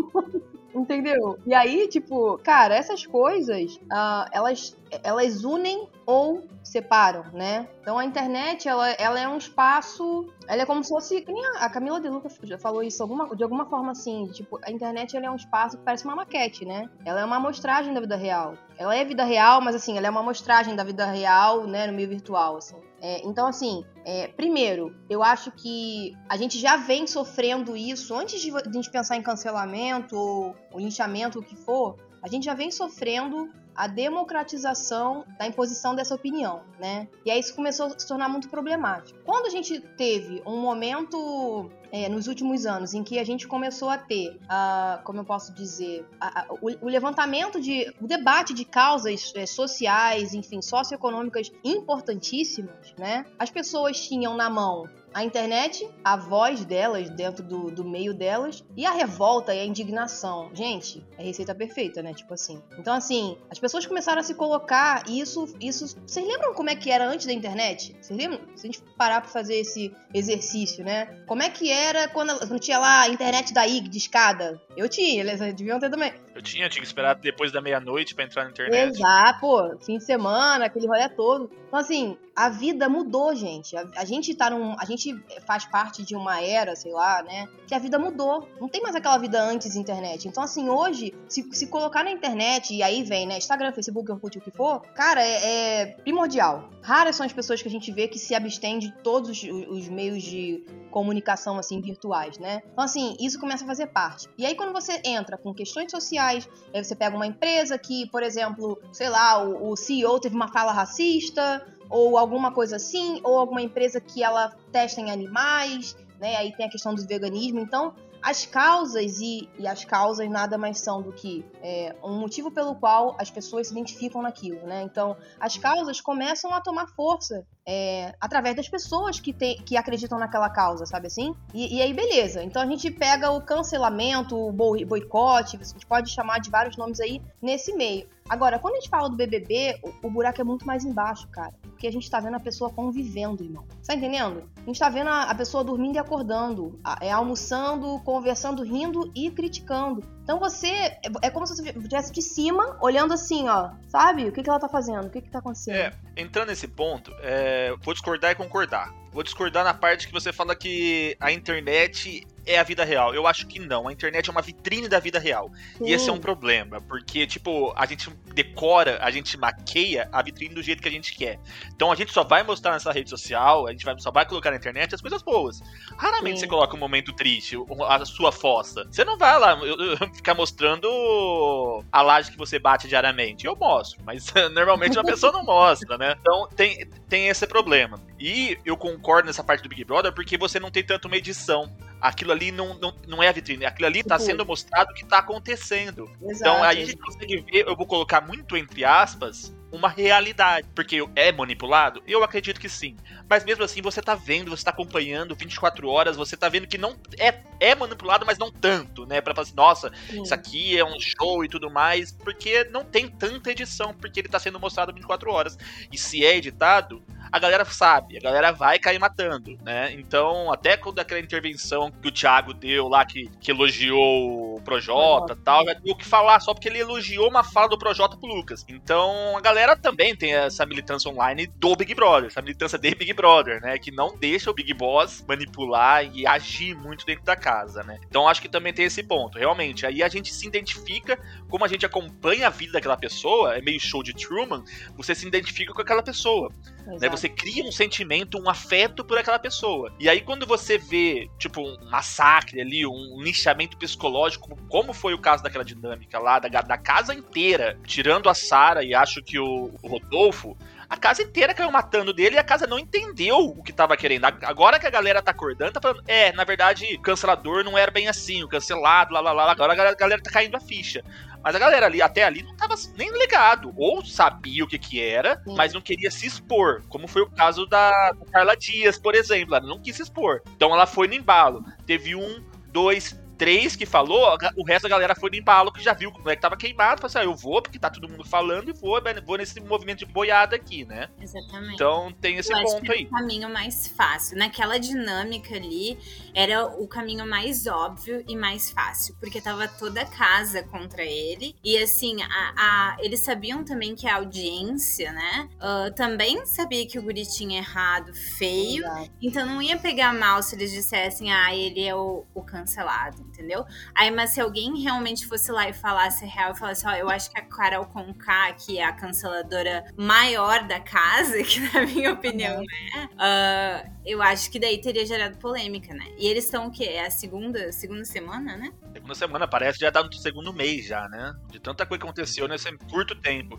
Entendeu? 0.74 1.38
E 1.44 1.52
aí, 1.52 1.88
tipo, 1.88 2.38
cara, 2.38 2.74
essas 2.74 3.04
coisas, 3.04 3.74
uh, 3.74 4.28
elas, 4.32 4.76
elas 5.02 5.44
unem 5.44 5.88
ou 6.06 6.44
separam, 6.62 7.24
né? 7.32 7.68
Então 7.80 7.98
a 7.98 8.04
internet, 8.04 8.68
ela, 8.68 8.88
ela 8.90 9.18
é 9.18 9.28
um 9.28 9.36
espaço, 9.36 10.26
ela 10.46 10.62
é 10.62 10.66
como 10.66 10.82
se 10.84 10.90
fosse, 10.90 11.24
a 11.56 11.68
Camila 11.68 12.00
De 12.00 12.08
Luca 12.08 12.28
já 12.42 12.58
falou 12.58 12.82
isso 12.82 13.02
alguma, 13.02 13.34
de 13.34 13.42
alguma 13.42 13.66
forma 13.66 13.92
assim, 13.92 14.26
tipo, 14.26 14.60
a 14.62 14.70
internet 14.70 15.16
ela 15.16 15.26
é 15.26 15.30
um 15.30 15.36
espaço 15.36 15.76
que 15.76 15.84
parece 15.84 16.04
uma 16.04 16.14
maquete, 16.14 16.64
né? 16.64 16.88
Ela 17.04 17.20
é 17.20 17.24
uma 17.24 17.36
amostragem 17.36 17.92
da 17.92 18.00
vida 18.00 18.16
real. 18.16 18.54
Ela 18.78 18.94
é 18.94 19.04
vida 19.04 19.24
real, 19.24 19.60
mas 19.60 19.74
assim, 19.74 19.96
ela 19.96 20.06
é 20.06 20.10
uma 20.10 20.20
amostragem 20.20 20.76
da 20.76 20.84
vida 20.84 21.06
real, 21.06 21.66
né, 21.66 21.86
no 21.86 21.92
meio 21.92 22.08
virtual, 22.08 22.56
assim. 22.56 22.76
É, 23.02 23.26
então, 23.26 23.46
assim, 23.46 23.82
é, 24.04 24.28
primeiro, 24.28 24.94
eu 25.08 25.22
acho 25.22 25.50
que 25.52 26.14
a 26.28 26.36
gente 26.36 26.58
já 26.58 26.76
vem 26.76 27.06
sofrendo 27.06 27.76
isso 27.76 28.14
antes 28.14 28.40
de 28.40 28.50
a 28.50 28.70
gente 28.70 28.90
pensar 28.90 29.16
em 29.16 29.22
cancelamento 29.22 30.16
ou, 30.16 30.54
ou 30.72 30.78
linchamento, 30.78 31.38
o 31.38 31.42
que 31.42 31.56
for. 31.56 31.96
A 32.22 32.28
gente 32.28 32.44
já 32.44 32.54
vem 32.54 32.70
sofrendo 32.70 33.48
a 33.74 33.86
democratização 33.86 35.24
da 35.38 35.46
imposição 35.46 35.94
dessa 35.94 36.14
opinião, 36.14 36.62
né? 36.78 37.08
E 37.24 37.30
aí 37.30 37.40
isso 37.40 37.54
começou 37.54 37.86
a 37.86 37.98
se 37.98 38.06
tornar 38.06 38.28
muito 38.28 38.48
problemático. 38.48 39.18
Quando 39.24 39.46
a 39.46 39.50
gente 39.50 39.80
teve 39.80 40.42
um 40.46 40.60
momento 40.60 41.70
é, 41.92 42.08
nos 42.08 42.26
últimos 42.26 42.66
anos 42.66 42.94
em 42.94 43.02
que 43.02 43.18
a 43.18 43.24
gente 43.24 43.48
começou 43.48 43.88
a 43.88 43.98
ter, 43.98 44.38
uh, 44.44 45.02
como 45.04 45.20
eu 45.20 45.24
posso 45.24 45.52
dizer, 45.52 46.06
a, 46.20 46.42
a, 46.42 46.46
o, 46.54 46.86
o, 46.86 46.88
levantamento 46.88 47.60
de, 47.60 47.92
o 48.00 48.06
debate 48.06 48.54
de 48.54 48.64
causas 48.64 49.32
é, 49.34 49.46
sociais, 49.46 50.34
enfim, 50.34 50.62
socioeconômicas 50.62 51.50
importantíssimas, 51.64 52.94
né? 52.96 53.26
As 53.38 53.50
pessoas 53.50 54.00
tinham 54.00 54.36
na 54.36 54.48
mão 54.48 54.88
a 55.12 55.24
internet, 55.24 55.88
a 56.04 56.16
voz 56.16 56.64
delas 56.64 57.10
dentro 57.10 57.42
do, 57.42 57.70
do 57.70 57.84
meio 57.84 58.14
delas 58.14 58.64
e 58.76 58.86
a 58.86 58.92
revolta 58.92 59.54
e 59.54 59.60
a 59.60 59.64
indignação. 59.64 60.50
Gente, 60.54 61.04
é 61.18 61.22
receita 61.22 61.54
perfeita, 61.54 62.02
né? 62.02 62.14
Tipo 62.14 62.34
assim. 62.34 62.62
Então, 62.78 62.94
assim, 62.94 63.36
as 63.50 63.58
pessoas 63.58 63.86
começaram 63.86 64.20
a 64.20 64.24
se 64.24 64.34
colocar 64.34 65.04
e 65.08 65.20
isso. 65.20 65.54
isso 65.60 65.96
vocês 66.06 66.26
lembram 66.26 66.54
como 66.54 66.70
é 66.70 66.76
que 66.76 66.90
era 66.90 67.06
antes 67.06 67.26
da 67.26 67.32
internet? 67.32 67.96
Vocês 68.00 68.18
lembram? 68.18 68.40
Se 68.54 68.66
a 68.66 68.70
gente 68.70 68.82
parar 68.96 69.20
pra 69.20 69.30
fazer 69.30 69.56
esse 69.56 69.92
exercício, 70.12 70.84
né? 70.84 71.06
Como 71.26 71.42
é 71.42 71.50
que 71.50 71.70
era 71.70 72.08
quando 72.08 72.48
não 72.48 72.58
tinha 72.58 72.78
lá 72.78 73.02
a 73.02 73.08
internet 73.08 73.52
da 73.52 73.66
IG 73.66 73.88
de 73.88 73.98
escada? 73.98 74.60
Eu 74.76 74.88
tinha, 74.88 75.20
eles 75.20 75.40
deviam 75.54 75.78
ter 75.78 75.90
também. 75.90 76.12
Eu 76.34 76.42
tinha, 76.42 76.68
tinha 76.68 76.80
que 76.80 76.86
esperar 76.86 77.14
depois 77.16 77.52
da 77.52 77.60
meia-noite 77.60 78.14
para 78.14 78.24
entrar 78.24 78.44
na 78.44 78.50
internet. 78.50 78.96
Exato, 78.96 79.40
pô, 79.40 79.76
fim 79.84 79.98
de 79.98 80.04
semana, 80.04 80.66
aquele 80.66 80.86
rolê 80.86 81.08
todo. 81.08 81.50
Então, 81.66 81.78
assim, 81.78 82.16
a 82.34 82.48
vida 82.48 82.88
mudou, 82.88 83.34
gente. 83.34 83.76
A, 83.76 83.86
a, 83.96 84.04
gente 84.04 84.34
tá 84.34 84.50
num. 84.50 84.74
A 84.78 84.84
gente 84.84 84.99
faz 85.46 85.64
parte 85.64 86.02
de 86.02 86.14
uma 86.14 86.40
era, 86.40 86.76
sei 86.76 86.92
lá, 86.92 87.22
né? 87.22 87.48
Que 87.66 87.74
a 87.74 87.78
vida 87.78 87.98
mudou. 87.98 88.48
Não 88.60 88.68
tem 88.68 88.82
mais 88.82 88.94
aquela 88.94 89.18
vida 89.18 89.42
antes 89.42 89.74
da 89.74 89.80
internet. 89.80 90.28
Então, 90.28 90.42
assim, 90.42 90.68
hoje, 90.68 91.14
se, 91.28 91.48
se 91.52 91.66
colocar 91.66 92.04
na 92.04 92.10
internet, 92.10 92.74
e 92.74 92.82
aí 92.82 93.02
vem, 93.02 93.26
né? 93.26 93.38
Instagram, 93.38 93.72
Facebook, 93.72 94.10
Orkut, 94.10 94.38
o 94.38 94.40
que 94.40 94.50
for, 94.50 94.80
cara, 94.94 95.22
é, 95.22 95.82
é 95.82 95.86
primordial. 95.86 96.68
Raras 96.82 97.16
são 97.16 97.26
as 97.26 97.32
pessoas 97.32 97.62
que 97.62 97.68
a 97.68 97.70
gente 97.70 97.92
vê 97.92 98.08
que 98.08 98.18
se 98.18 98.34
abstêm 98.34 98.78
de 98.78 98.92
todos 99.02 99.30
os, 99.30 99.42
os 99.42 99.88
meios 99.88 100.22
de 100.22 100.64
comunicação, 100.90 101.58
assim, 101.58 101.80
virtuais, 101.80 102.38
né? 102.38 102.62
Então, 102.72 102.84
assim, 102.84 103.16
isso 103.20 103.38
começa 103.38 103.64
a 103.64 103.66
fazer 103.66 103.86
parte. 103.86 104.28
E 104.36 104.44
aí, 104.44 104.54
quando 104.54 104.72
você 104.72 105.00
entra 105.04 105.38
com 105.38 105.54
questões 105.54 105.90
sociais, 105.90 106.48
aí 106.74 106.84
você 106.84 106.94
pega 106.96 107.14
uma 107.14 107.26
empresa 107.26 107.78
que, 107.78 108.08
por 108.10 108.22
exemplo, 108.22 108.80
sei 108.92 109.08
lá, 109.08 109.42
o, 109.42 109.70
o 109.70 109.76
CEO 109.76 110.18
teve 110.18 110.34
uma 110.34 110.48
fala 110.48 110.72
racista, 110.72 111.64
ou 111.90 112.16
alguma 112.16 112.52
coisa 112.52 112.76
assim, 112.76 113.20
ou 113.24 113.38
alguma 113.38 113.60
empresa 113.60 114.00
que 114.00 114.22
ela 114.22 114.54
testa 114.72 115.00
em 115.00 115.10
animais, 115.10 115.96
né? 116.20 116.36
Aí 116.36 116.54
tem 116.56 116.66
a 116.66 116.70
questão 116.70 116.94
do 116.94 117.04
veganismo. 117.04 117.58
Então, 117.58 117.94
as 118.22 118.44
causas 118.44 119.18
e, 119.20 119.48
e 119.58 119.66
as 119.66 119.84
causas 119.84 120.28
nada 120.28 120.58
mais 120.58 120.78
são 120.78 121.00
do 121.00 121.12
que 121.12 121.44
é, 121.62 121.96
um 122.02 122.18
motivo 122.18 122.50
pelo 122.50 122.74
qual 122.74 123.16
as 123.18 123.30
pessoas 123.30 123.68
se 123.68 123.72
identificam 123.72 124.20
naquilo, 124.20 124.60
né? 124.66 124.82
Então, 124.82 125.16
as 125.38 125.56
causas 125.56 126.00
começam 126.00 126.52
a 126.52 126.60
tomar 126.60 126.86
força 126.88 127.46
é, 127.66 128.14
através 128.20 128.54
das 128.54 128.68
pessoas 128.68 129.18
que, 129.18 129.32
tem, 129.32 129.56
que 129.62 129.76
acreditam 129.76 130.18
naquela 130.18 130.50
causa, 130.50 130.84
sabe 130.84 131.06
assim? 131.06 131.34
E, 131.54 131.78
e, 131.78 131.82
aí, 131.82 131.92
beleza. 131.94 132.42
Então, 132.42 132.60
a 132.60 132.66
gente 132.66 132.90
pega 132.90 133.30
o 133.30 133.40
cancelamento, 133.40 134.36
o 134.36 134.52
boicote, 134.52 135.56
gente 135.56 135.86
pode 135.86 136.10
chamar 136.10 136.40
de 136.40 136.50
vários 136.50 136.76
nomes 136.76 137.00
aí 137.00 137.22
nesse 137.40 137.72
meio. 137.74 138.06
Agora, 138.30 138.60
quando 138.60 138.74
a 138.74 138.76
gente 138.76 138.88
fala 138.88 139.10
do 139.10 139.16
BBB, 139.16 139.80
o, 139.82 140.06
o, 140.06 140.10
buraco 140.10 140.40
é 140.40 140.44
muito 140.44 140.64
mais 140.64 140.84
embaixo, 140.84 141.26
cara. 141.32 141.52
Porque 141.62 141.88
a 141.88 141.90
gente 141.90 142.08
tá 142.08 142.20
vendo 142.20 142.36
a 142.36 142.40
pessoa 142.40 142.70
convivendo, 142.70 143.42
irmão. 143.42 143.66
Tá 143.84 143.92
entendendo? 143.92 144.48
A 144.56 144.66
gente 144.66 144.78
tá 144.78 144.88
vendo 144.88 145.08
a, 145.08 145.24
a 145.24 145.34
pessoa 145.34 145.64
dormindo 145.64 145.96
e 145.96 145.98
acordando, 145.98 146.78
a, 146.84 147.04
é 147.04 147.10
almoçando, 147.10 147.98
conversando, 148.04 148.62
rindo 148.62 149.10
e 149.16 149.32
criticando. 149.32 150.04
Então 150.22 150.38
você. 150.38 150.68
É, 150.68 151.00
é 151.22 151.30
como 151.30 151.44
se 151.44 151.56
você 151.56 151.70
estivesse 151.70 152.12
de 152.12 152.22
cima, 152.22 152.78
olhando 152.80 153.12
assim, 153.12 153.48
ó. 153.48 153.70
Sabe? 153.88 154.28
O 154.28 154.32
que, 154.32 154.44
que 154.44 154.48
ela 154.48 154.60
tá 154.60 154.68
fazendo? 154.68 155.08
O 155.08 155.10
que, 155.10 155.20
que 155.22 155.28
tá 155.28 155.40
acontecendo? 155.40 155.74
É, 155.74 155.92
entrando 156.16 156.50
nesse 156.50 156.68
ponto, 156.68 157.12
é, 157.22 157.74
vou 157.82 157.92
discordar 157.92 158.30
e 158.30 158.36
concordar. 158.36 158.94
Vou 159.12 159.24
discordar 159.24 159.64
na 159.64 159.74
parte 159.74 160.06
que 160.06 160.12
você 160.12 160.32
fala 160.32 160.54
que 160.54 161.16
a 161.18 161.32
internet 161.32 162.24
é 162.50 162.58
a 162.58 162.62
vida 162.62 162.84
real. 162.84 163.14
Eu 163.14 163.26
acho 163.26 163.46
que 163.46 163.58
não. 163.58 163.88
A 163.88 163.92
internet 163.92 164.28
é 164.28 164.32
uma 164.32 164.42
vitrine 164.42 164.88
da 164.88 164.98
vida 164.98 165.18
real. 165.18 165.50
Sim. 165.78 165.86
E 165.86 165.92
esse 165.92 166.08
é 166.08 166.12
um 166.12 166.18
problema, 166.18 166.80
porque, 166.80 167.26
tipo, 167.26 167.72
a 167.76 167.86
gente 167.86 168.10
decora, 168.34 168.98
a 169.02 169.10
gente 169.10 169.36
maqueia 169.36 170.08
a 170.12 170.22
vitrine 170.22 170.54
do 170.54 170.62
jeito 170.62 170.82
que 170.82 170.88
a 170.88 170.92
gente 170.92 171.14
quer. 171.14 171.38
Então 171.74 171.90
a 171.90 171.94
gente 171.94 172.12
só 172.12 172.24
vai 172.24 172.42
mostrar 172.42 172.72
nessa 172.72 172.92
rede 172.92 173.10
social, 173.10 173.66
a 173.66 173.72
gente 173.72 173.84
vai, 173.84 173.98
só 173.98 174.10
vai 174.10 174.26
colocar 174.26 174.50
na 174.50 174.56
internet 174.56 174.94
as 174.94 175.00
coisas 175.00 175.22
boas. 175.22 175.60
Raramente 175.96 176.36
Sim. 176.36 176.40
você 176.40 176.46
coloca 176.46 176.74
um 176.74 176.78
momento 176.78 177.12
triste, 177.12 177.56
a 177.88 178.04
sua 178.04 178.32
fossa. 178.32 178.84
Você 178.90 179.04
não 179.04 179.16
vai 179.16 179.38
lá 179.38 179.52
eu, 179.62 179.76
eu, 179.80 179.96
ficar 180.14 180.34
mostrando 180.34 181.84
a 181.90 182.02
laje 182.02 182.30
que 182.30 182.38
você 182.38 182.58
bate 182.58 182.88
diariamente. 182.88 183.46
Eu 183.46 183.56
mostro, 183.56 184.00
mas 184.04 184.32
normalmente 184.52 184.98
uma 184.98 185.04
pessoa 185.04 185.32
não 185.32 185.44
mostra, 185.44 185.96
né? 185.96 186.16
Então 186.20 186.48
tem, 186.54 186.86
tem 187.08 187.28
esse 187.28 187.46
problema. 187.46 188.00
E 188.18 188.58
eu 188.64 188.76
concordo 188.76 189.26
nessa 189.26 189.42
parte 189.42 189.62
do 189.62 189.68
Big 189.68 189.84
Brother 189.84 190.12
porque 190.12 190.36
você 190.36 190.58
não 190.58 190.70
tem 190.70 190.82
tanto 190.82 191.06
uma 191.06 191.16
edição 191.16 191.70
aquilo 192.00 192.32
ali 192.32 192.50
não, 192.50 192.78
não, 192.78 192.94
não 193.06 193.22
é 193.22 193.28
a 193.28 193.32
vitrine, 193.32 193.64
aquilo 193.64 193.86
ali 193.86 194.00
está 194.00 194.18
sendo 194.18 194.44
mostrado 194.44 194.90
o 194.90 194.94
que 194.94 195.02
está 195.02 195.18
acontecendo. 195.18 196.10
Exato. 196.22 196.40
Então 196.40 196.62
aí 196.62 196.82
a 196.82 196.86
gente 196.86 196.98
consegue 196.98 197.36
ver, 197.40 197.66
eu 197.66 197.76
vou 197.76 197.86
colocar 197.86 198.20
muito 198.20 198.56
entre 198.56 198.84
aspas, 198.84 199.52
uma 199.72 199.88
realidade. 199.88 200.68
Porque 200.74 200.98
é 201.14 201.32
manipulado? 201.32 202.02
Eu 202.06 202.22
acredito 202.24 202.60
que 202.60 202.68
sim. 202.68 202.96
Mas 203.28 203.44
mesmo 203.44 203.64
assim, 203.64 203.80
você 203.80 204.02
tá 204.02 204.14
vendo, 204.14 204.50
você 204.50 204.64
tá 204.64 204.70
acompanhando 204.70 205.34
24 205.34 205.88
horas, 205.88 206.16
você 206.16 206.36
tá 206.36 206.48
vendo 206.48 206.66
que 206.66 206.76
não 206.76 206.96
é, 207.18 207.40
é 207.60 207.74
manipulado, 207.74 208.26
mas 208.26 208.38
não 208.38 208.50
tanto, 208.50 209.06
né? 209.06 209.20
Pra 209.20 209.34
falar 209.34 209.46
assim, 209.46 209.56
nossa, 209.56 209.92
sim. 210.08 210.22
isso 210.22 210.34
aqui 210.34 210.76
é 210.76 210.84
um 210.84 210.98
show 210.98 211.44
e 211.44 211.48
tudo 211.48 211.70
mais. 211.70 212.12
Porque 212.12 212.64
não 212.64 212.84
tem 212.84 213.08
tanta 213.08 213.50
edição, 213.52 213.94
porque 213.94 214.20
ele 214.20 214.28
tá 214.28 214.38
sendo 214.38 214.58
mostrado 214.58 214.92
24 214.92 215.30
horas. 215.30 215.58
E 215.92 215.98
se 215.98 216.24
é 216.24 216.36
editado, 216.36 217.02
a 217.32 217.38
galera 217.38 217.64
sabe, 217.64 218.16
a 218.16 218.20
galera 218.20 218.52
vai 218.52 218.78
cair 218.78 218.98
matando, 218.98 219.56
né? 219.62 219.92
Então, 219.92 220.52
até 220.52 220.76
quando 220.76 220.98
aquela 220.98 221.20
intervenção 221.20 221.90
que 221.90 222.08
o 222.08 222.12
Thiago 222.12 222.52
deu 222.52 222.88
lá, 222.88 223.04
que, 223.04 223.30
que 223.40 223.50
elogiou 223.50 224.56
o 224.56 224.60
Projota 224.62 225.34
e 225.34 225.36
tal, 225.36 225.64
ter 225.64 225.78
o 225.90 225.94
que 225.94 226.04
falar 226.04 226.40
só 226.40 226.52
porque 226.52 226.68
ele 226.68 226.78
elogiou 226.78 227.28
uma 227.28 227.44
fala 227.44 227.68
do 227.68 227.78
Projota 227.78 228.16
pro 228.16 228.28
Lucas. 228.28 228.64
Então, 228.68 229.36
a 229.36 229.40
galera 229.40 229.76
também 229.76 230.16
tem 230.16 230.34
essa 230.34 230.66
militância 230.66 231.10
online 231.10 231.46
do 231.56 231.76
Big 231.76 231.94
Brother, 231.94 232.26
essa 232.26 232.42
militância 232.42 232.78
de 232.78 232.94
Big 232.94 233.12
Brother, 233.12 233.60
né? 233.60 233.78
Que 233.78 233.90
não 233.90 234.16
deixa 234.16 234.50
o 234.50 234.54
Big 234.54 234.74
Boss 234.74 235.24
manipular 235.26 236.04
e 236.04 236.26
agir 236.26 236.74
muito 236.74 237.06
dentro 237.06 237.24
da 237.24 237.36
casa, 237.36 237.82
né? 237.84 237.98
Então, 238.08 238.28
acho 238.28 238.42
que 238.42 238.48
também 238.48 238.72
tem 238.72 238.86
esse 238.86 239.02
ponto, 239.02 239.38
realmente. 239.38 239.86
Aí 239.86 240.02
a 240.02 240.08
gente 240.08 240.32
se 240.34 240.46
identifica, 240.46 241.18
como 241.48 241.64
a 241.64 241.68
gente 241.68 241.86
acompanha 241.86 242.48
a 242.48 242.50
vida 242.50 242.72
daquela 242.72 242.96
pessoa, 242.96 243.56
é 243.56 243.62
meio 243.62 243.80
show 243.80 244.02
de 244.02 244.12
Truman, 244.12 244.64
você 244.96 245.14
se 245.14 245.26
identifica 245.26 245.72
com 245.72 245.80
aquela 245.80 246.02
pessoa. 246.02 246.52
Né? 246.98 247.08
Você 247.08 247.19
cria 247.28 247.64
um 247.64 247.72
sentimento, 247.72 248.38
um 248.38 248.48
afeto 248.48 249.04
por 249.04 249.18
aquela 249.18 249.38
pessoa. 249.38 249.92
E 249.98 250.08
aí, 250.08 250.20
quando 250.20 250.46
você 250.46 250.78
vê, 250.78 251.28
tipo, 251.38 251.60
um 251.60 251.90
massacre 251.90 252.60
ali, 252.60 252.86
um 252.86 253.20
lixamento 253.20 253.76
psicológico, 253.76 254.56
como 254.68 254.92
foi 254.92 255.14
o 255.14 255.18
caso 255.18 255.42
daquela 255.42 255.64
dinâmica 255.64 256.18
lá, 256.18 256.38
da, 256.38 256.48
da 256.48 256.78
casa 256.78 257.14
inteira, 257.14 257.78
tirando 257.86 258.28
a 258.28 258.34
Sara 258.34 258.84
e 258.84 258.94
acho 258.94 259.22
que 259.22 259.38
o, 259.38 259.72
o 259.82 259.88
Rodolfo, 259.88 260.56
a 260.90 260.96
casa 260.96 261.22
inteira 261.22 261.54
caiu 261.54 261.70
matando 261.70 262.12
dele 262.12 262.34
e 262.34 262.38
a 262.38 262.42
casa 262.42 262.66
não 262.66 262.76
entendeu 262.76 263.38
o 263.38 263.62
que 263.62 263.72
tava 263.72 263.96
querendo. 263.96 264.24
Agora 264.24 264.76
que 264.76 264.88
a 264.88 264.90
galera 264.90 265.22
tá 265.22 265.30
acordando, 265.30 265.70
tá 265.70 265.80
falando, 265.80 266.02
é, 266.08 266.32
na 266.32 266.42
verdade, 266.42 266.98
cancelador 266.98 267.62
não 267.62 267.78
era 267.78 267.92
bem 267.92 268.08
assim, 268.08 268.42
o 268.42 268.48
cancelado, 268.48 269.14
lá, 269.14 269.20
lá, 269.20 269.32
lá, 269.32 269.52
agora 269.52 269.72
a 269.72 269.94
galera 269.94 270.20
tá 270.20 270.32
caindo 270.32 270.56
a 270.56 270.60
ficha. 270.60 271.04
Mas 271.42 271.54
a 271.54 271.58
galera 271.58 271.86
ali, 271.86 272.02
até 272.02 272.24
ali, 272.24 272.42
não 272.42 272.56
tava 272.56 272.74
nem 272.96 273.10
ligado. 273.18 273.72
Ou 273.76 274.04
sabia 274.04 274.64
o 274.64 274.66
que 274.66 274.78
que 274.78 275.00
era, 275.00 275.36
Sim. 275.44 275.54
mas 275.56 275.72
não 275.72 275.80
queria 275.80 276.10
se 276.10 276.26
expor. 276.26 276.82
Como 276.88 277.08
foi 277.08 277.22
o 277.22 277.30
caso 277.30 277.66
da, 277.66 278.14
Carla 278.30 278.56
Dias, 278.56 278.98
por 278.98 279.14
exemplo. 279.14 279.54
Ela 279.54 279.66
não 279.66 279.80
quis 279.80 279.96
se 279.96 280.02
expor. 280.02 280.42
Então 280.54 280.72
ela 280.72 280.86
foi 280.86 281.08
no 281.08 281.14
embalo. 281.14 281.64
Teve 281.86 282.14
um, 282.14 282.44
dois, 282.68 283.19
três 283.40 283.74
que 283.74 283.86
falou, 283.86 284.36
o 284.54 284.62
resto 284.62 284.82
da 284.82 284.90
galera 284.90 285.14
foi 285.14 285.30
limpá-lo, 285.30 285.72
que 285.72 285.82
já 285.82 285.94
viu 285.94 286.12
como 286.12 286.28
é 286.28 286.36
que 286.36 286.42
tava 286.42 286.58
queimado. 286.58 287.00
Falou 287.00 287.06
assim, 287.06 287.18
ah, 287.20 287.24
eu 287.24 287.34
vou, 287.34 287.62
porque 287.62 287.78
tá 287.78 287.88
todo 287.88 288.06
mundo 288.06 288.22
falando, 288.22 288.68
e 288.68 288.72
vou, 288.74 289.00
vou 289.24 289.38
nesse 289.38 289.58
movimento 289.60 290.00
de 290.00 290.04
boiada 290.04 290.54
aqui, 290.54 290.84
né? 290.84 291.08
Exatamente. 291.18 291.72
Então 291.72 292.12
tem 292.20 292.36
esse 292.36 292.52
eu 292.52 292.62
ponto 292.62 292.92
aí. 292.92 293.04
o 293.04 293.10
caminho 293.10 293.48
mais 293.48 293.88
fácil. 293.88 294.36
Naquela 294.36 294.76
dinâmica 294.76 295.54
ali, 295.54 295.98
era 296.34 296.66
o 296.66 296.86
caminho 296.86 297.26
mais 297.26 297.66
óbvio 297.66 298.22
e 298.28 298.36
mais 298.36 298.70
fácil, 298.72 299.16
porque 299.18 299.40
tava 299.40 299.66
toda 299.66 300.02
a 300.02 300.06
casa 300.06 300.62
contra 300.64 301.02
ele. 301.02 301.56
E 301.64 301.78
assim, 301.78 302.22
a, 302.22 302.52
a 302.58 302.96
eles 303.00 303.20
sabiam 303.20 303.64
também 303.64 303.94
que 303.94 304.06
a 304.06 304.16
audiência, 304.16 305.12
né, 305.12 305.48
uh, 305.56 305.90
também 305.94 306.44
sabia 306.44 306.86
que 306.86 306.98
o 306.98 307.02
guri 307.02 307.24
tinha 307.24 307.56
errado 307.56 308.12
feio. 308.12 308.84
Exato. 308.84 309.10
Então 309.22 309.46
não 309.46 309.62
ia 309.62 309.78
pegar 309.78 310.12
mal 310.12 310.42
se 310.42 310.54
eles 310.54 310.70
dissessem, 310.70 311.32
ah, 311.32 311.54
ele 311.54 311.82
é 311.82 311.94
o, 311.94 312.26
o 312.34 312.42
cancelado, 312.42 313.29
entendeu? 313.40 313.64
Aí, 313.94 314.10
mas 314.10 314.30
se 314.30 314.40
alguém 314.40 314.80
realmente 314.82 315.26
fosse 315.26 315.50
lá 315.50 315.68
e 315.68 315.72
falasse 315.72 316.26
real 316.26 316.52
e 316.52 316.58
falasse, 316.58 316.86
ó, 316.86 316.90
oh, 316.90 316.94
eu 316.94 317.08
acho 317.08 317.30
que 317.30 317.40
a 317.40 317.42
Carol 317.42 317.86
Conká, 317.86 318.52
que 318.52 318.78
é 318.78 318.84
a 318.84 318.92
canceladora 318.92 319.84
maior 319.96 320.66
da 320.66 320.78
casa, 320.78 321.42
que 321.42 321.60
na 321.72 321.86
minha 321.86 322.12
opinião 322.12 322.62
é, 322.62 323.84
uh, 323.84 323.90
eu 324.04 324.20
acho 324.22 324.50
que 324.50 324.58
daí 324.58 324.80
teria 324.80 325.06
gerado 325.06 325.38
polêmica, 325.38 325.94
né? 325.94 326.06
E 326.18 326.26
eles 326.26 326.44
estão 326.44 326.66
o 326.66 326.70
quê? 326.70 326.84
É 326.84 327.06
a 327.06 327.10
segunda, 327.10 327.72
segunda 327.72 328.04
semana, 328.04 328.56
né? 328.56 328.72
Segunda 328.92 329.14
semana, 329.14 329.48
parece 329.48 329.78
já 329.78 329.90
tá 329.90 330.02
no 330.02 330.12
segundo 330.12 330.52
mês 330.52 330.86
já, 330.86 331.08
né? 331.08 331.34
De 331.50 331.58
tanta 331.58 331.86
coisa 331.86 332.00
que 332.00 332.06
aconteceu 332.06 332.46
nesse 332.46 332.70
curto 332.90 333.14
tempo. 333.14 333.58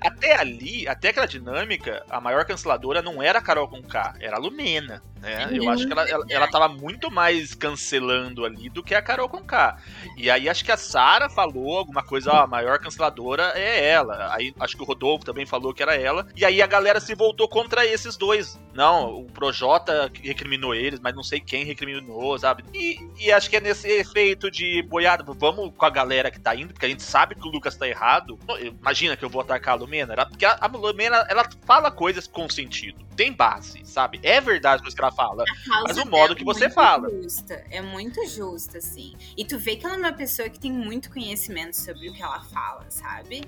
Até 0.00 0.38
ali, 0.38 0.86
até 0.86 1.08
aquela 1.08 1.26
dinâmica, 1.26 2.04
a 2.08 2.20
maior 2.20 2.44
canceladora 2.44 3.02
não 3.02 3.22
era 3.22 3.38
a 3.38 3.42
Carol 3.42 3.68
Conká, 3.68 4.14
era 4.20 4.36
a 4.36 4.38
Lumena, 4.40 5.02
né? 5.20 5.48
Eu 5.52 5.68
acho 5.68 5.86
que 5.86 5.92
ela, 5.92 6.08
ela, 6.08 6.24
ela 6.28 6.48
tava 6.48 6.68
muito 6.68 7.10
mais 7.10 7.54
cancelando 7.54 8.44
ali 8.44 8.68
do 8.68 8.82
que 8.82 8.94
a 8.94 9.02
Carol 9.02 9.28
Conká. 9.28 9.78
E 10.16 10.30
aí 10.30 10.48
acho 10.48 10.64
que 10.64 10.72
a 10.72 10.76
Sara 10.76 11.28
falou 11.28 11.78
alguma 11.78 12.02
coisa, 12.02 12.32
ó, 12.32 12.42
a 12.42 12.46
maior 12.46 12.78
canceladora 12.78 13.52
é 13.54 13.88
ela. 13.88 14.34
Aí 14.34 14.54
acho 14.60 14.76
que 14.76 14.82
o 14.82 14.86
Rodolfo 14.86 15.24
também 15.24 15.46
falou 15.46 15.74
que 15.74 15.82
era 15.82 15.96
ela. 15.96 16.26
E 16.36 16.44
aí 16.44 16.62
a 16.62 16.66
galera 16.66 17.00
se 17.00 17.14
voltou 17.14 17.48
contra 17.48 17.84
esses 17.84 18.16
dois. 18.16 18.58
Não, 18.74 19.22
o 19.22 19.24
Projota 19.24 20.10
recriminou 20.22 20.74
eles, 20.74 21.00
mas 21.00 21.14
não 21.14 21.22
sei 21.22 21.40
quem 21.40 21.64
recriminou, 21.64 22.38
sabe? 22.38 22.64
E, 22.72 22.98
e 23.18 23.32
acho 23.32 23.50
que 23.50 23.56
é 23.56 23.60
nesse 23.60 23.88
efeito 23.88 24.50
de 24.50 24.82
boiada, 24.82 25.24
vamos 25.26 25.72
com 25.76 25.84
a 25.84 25.90
galera 25.90 26.30
que 26.30 26.38
tá 26.38 26.54
indo, 26.54 26.72
porque 26.72 26.86
a 26.86 26.88
gente 26.88 27.02
sabe 27.02 27.34
que 27.34 27.46
o 27.46 27.50
Lucas 27.50 27.76
tá 27.76 27.88
errado. 27.88 28.38
Imagina 28.60 29.16
que 29.16 29.24
eu 29.24 29.28
vou 29.28 29.40
atacar 29.40 29.77
a 29.78 29.80
Lumena, 29.80 30.26
porque 30.26 30.44
a, 30.44 30.58
a 30.60 30.66
Lumena, 30.66 31.24
ela 31.28 31.48
fala 31.64 31.90
coisas 31.90 32.26
com 32.26 32.48
sentido, 32.48 33.04
tem 33.16 33.32
base, 33.32 33.84
sabe? 33.84 34.20
É 34.22 34.40
verdade 34.40 34.82
o 34.82 34.94
que 34.94 35.00
ela 35.00 35.12
fala, 35.12 35.44
mas 35.84 35.96
o 35.96 36.06
modo 36.06 36.32
é 36.32 36.36
que 36.36 36.44
você 36.44 36.68
fala. 36.68 37.08
Justa, 37.10 37.64
é 37.70 37.80
muito 37.80 38.26
justa, 38.26 38.78
assim. 38.78 39.14
E 39.36 39.44
tu 39.44 39.58
vê 39.58 39.76
que 39.76 39.86
ela 39.86 39.94
é 39.94 39.98
uma 39.98 40.12
pessoa 40.12 40.48
que 40.48 40.58
tem 40.58 40.72
muito 40.72 41.10
conhecimento 41.10 41.76
sobre 41.76 42.08
o 42.10 42.12
que 42.12 42.22
ela 42.22 42.40
fala, 42.44 42.86
sabe? 42.90 43.42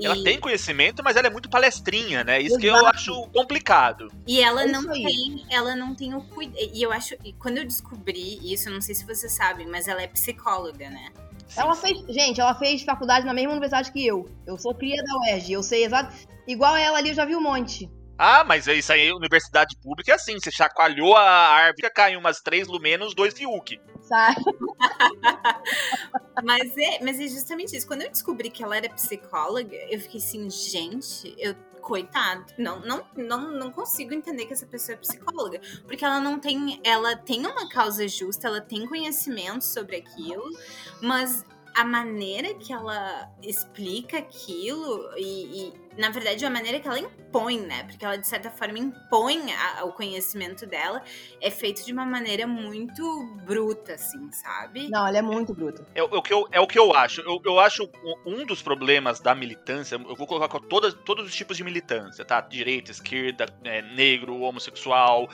Ela 0.00 0.16
e... 0.16 0.22
tem 0.22 0.38
conhecimento, 0.38 1.02
mas 1.02 1.16
ela 1.16 1.26
é 1.26 1.30
muito 1.30 1.50
palestrinha, 1.50 2.22
né? 2.22 2.40
Isso 2.40 2.56
Exato. 2.56 2.60
que 2.60 2.66
eu 2.66 2.86
acho 2.86 3.26
complicado. 3.28 4.12
E 4.26 4.40
ela 4.40 4.62
é 4.62 4.66
não 4.66 4.86
tem, 4.86 5.44
ela 5.50 5.74
não 5.74 5.94
tem 5.94 6.14
o 6.14 6.22
cuidado. 6.22 6.56
E 6.72 6.80
eu 6.80 6.92
acho, 6.92 7.16
e 7.24 7.32
quando 7.32 7.58
eu 7.58 7.64
descobri 7.64 8.38
isso, 8.52 8.70
não 8.70 8.80
sei 8.80 8.94
se 8.94 9.04
vocês 9.04 9.32
sabem, 9.32 9.66
mas 9.66 9.88
ela 9.88 10.00
é 10.00 10.06
psicóloga, 10.06 10.88
né? 10.88 11.10
Sim, 11.48 11.60
ela 11.60 11.74
fez, 11.74 11.98
gente, 12.08 12.40
ela 12.40 12.54
fez 12.54 12.82
faculdade 12.82 13.24
na 13.24 13.32
mesma 13.32 13.52
universidade 13.52 13.90
que 13.90 14.06
eu. 14.06 14.26
Eu 14.46 14.58
sou 14.58 14.74
cria 14.74 15.02
da 15.02 15.18
UERJ, 15.18 15.52
eu 15.52 15.62
sei 15.62 15.84
exato. 15.84 16.14
Igual 16.46 16.76
ela 16.76 16.98
ali, 16.98 17.10
eu 17.10 17.14
já 17.14 17.24
vi 17.24 17.34
um 17.34 17.40
monte. 17.40 17.90
Ah, 18.18 18.42
mas 18.42 18.66
é 18.66 18.74
isso 18.74 18.92
aí, 18.92 19.12
universidade 19.12 19.76
pública 19.80 20.10
é 20.10 20.14
assim, 20.16 20.34
você 20.34 20.50
chacoalhou 20.50 21.16
a 21.16 21.22
árvore, 21.22 21.88
caiu 21.90 22.18
umas 22.18 22.40
três 22.40 22.66
lumenos, 22.66 23.14
dois 23.14 23.32
fiuk. 23.32 23.80
Sabe? 24.02 24.40
mas, 26.42 26.76
é, 26.76 27.04
mas 27.04 27.20
é 27.20 27.28
justamente 27.28 27.76
isso. 27.76 27.86
Quando 27.86 28.02
eu 28.02 28.10
descobri 28.10 28.50
que 28.50 28.64
ela 28.64 28.76
era 28.76 28.88
psicóloga, 28.88 29.76
eu 29.88 30.00
fiquei 30.00 30.18
assim, 30.18 30.50
gente, 30.50 31.32
eu 31.38 31.54
coitado, 31.78 32.44
não, 32.58 32.80
não, 32.80 33.06
não, 33.16 33.50
não 33.52 33.72
consigo 33.72 34.12
entender 34.12 34.46
que 34.46 34.52
essa 34.52 34.66
pessoa 34.66 34.94
é 34.94 34.98
psicóloga, 34.98 35.60
porque 35.86 36.04
ela 36.04 36.20
não 36.20 36.38
tem, 36.38 36.80
ela 36.84 37.16
tem 37.16 37.46
uma 37.46 37.68
causa 37.68 38.06
justa, 38.06 38.48
ela 38.48 38.60
tem 38.60 38.86
conhecimento 38.86 39.62
sobre 39.64 39.96
aquilo, 39.96 40.44
mas 41.02 41.44
a 41.74 41.84
maneira 41.84 42.54
que 42.54 42.72
ela 42.72 43.30
explica 43.42 44.18
aquilo 44.18 45.10
e, 45.16 45.68
e 45.68 45.87
na 45.98 46.10
verdade, 46.10 46.44
a 46.46 46.50
maneira 46.50 46.78
que 46.78 46.86
ela 46.86 46.98
impõe, 46.98 47.60
né? 47.60 47.82
Porque 47.82 48.04
ela, 48.04 48.16
de 48.16 48.26
certa 48.26 48.50
forma, 48.50 48.78
impõe 48.78 49.52
a, 49.52 49.84
o 49.84 49.92
conhecimento 49.92 50.64
dela, 50.64 51.02
é 51.40 51.50
feito 51.50 51.84
de 51.84 51.92
uma 51.92 52.06
maneira 52.06 52.46
muito 52.46 53.02
bruta, 53.44 53.94
assim, 53.94 54.30
sabe? 54.30 54.88
Não, 54.88 55.04
ela 55.04 55.18
é 55.18 55.22
muito 55.22 55.52
bruta. 55.52 55.84
É, 55.96 56.00
é 56.00 56.04
o, 56.04 56.22
que 56.22 56.32
eu, 56.32 56.48
é 56.52 56.60
o 56.60 56.68
que 56.68 56.78
eu 56.78 56.94
acho. 56.94 57.20
Eu, 57.22 57.40
eu 57.44 57.58
acho 57.58 57.90
um 58.24 58.46
dos 58.46 58.62
problemas 58.62 59.18
da 59.18 59.34
militância, 59.34 59.96
eu 59.96 60.14
vou 60.14 60.26
colocar 60.26 60.48
com 60.48 60.60
todas, 60.60 60.94
todos 60.94 61.26
os 61.26 61.34
tipos 61.34 61.56
de 61.56 61.64
militância, 61.64 62.24
tá? 62.24 62.40
Direita, 62.40 62.92
esquerda, 62.92 63.46
é, 63.64 63.82
negro, 63.82 64.40
homossexual, 64.40 65.28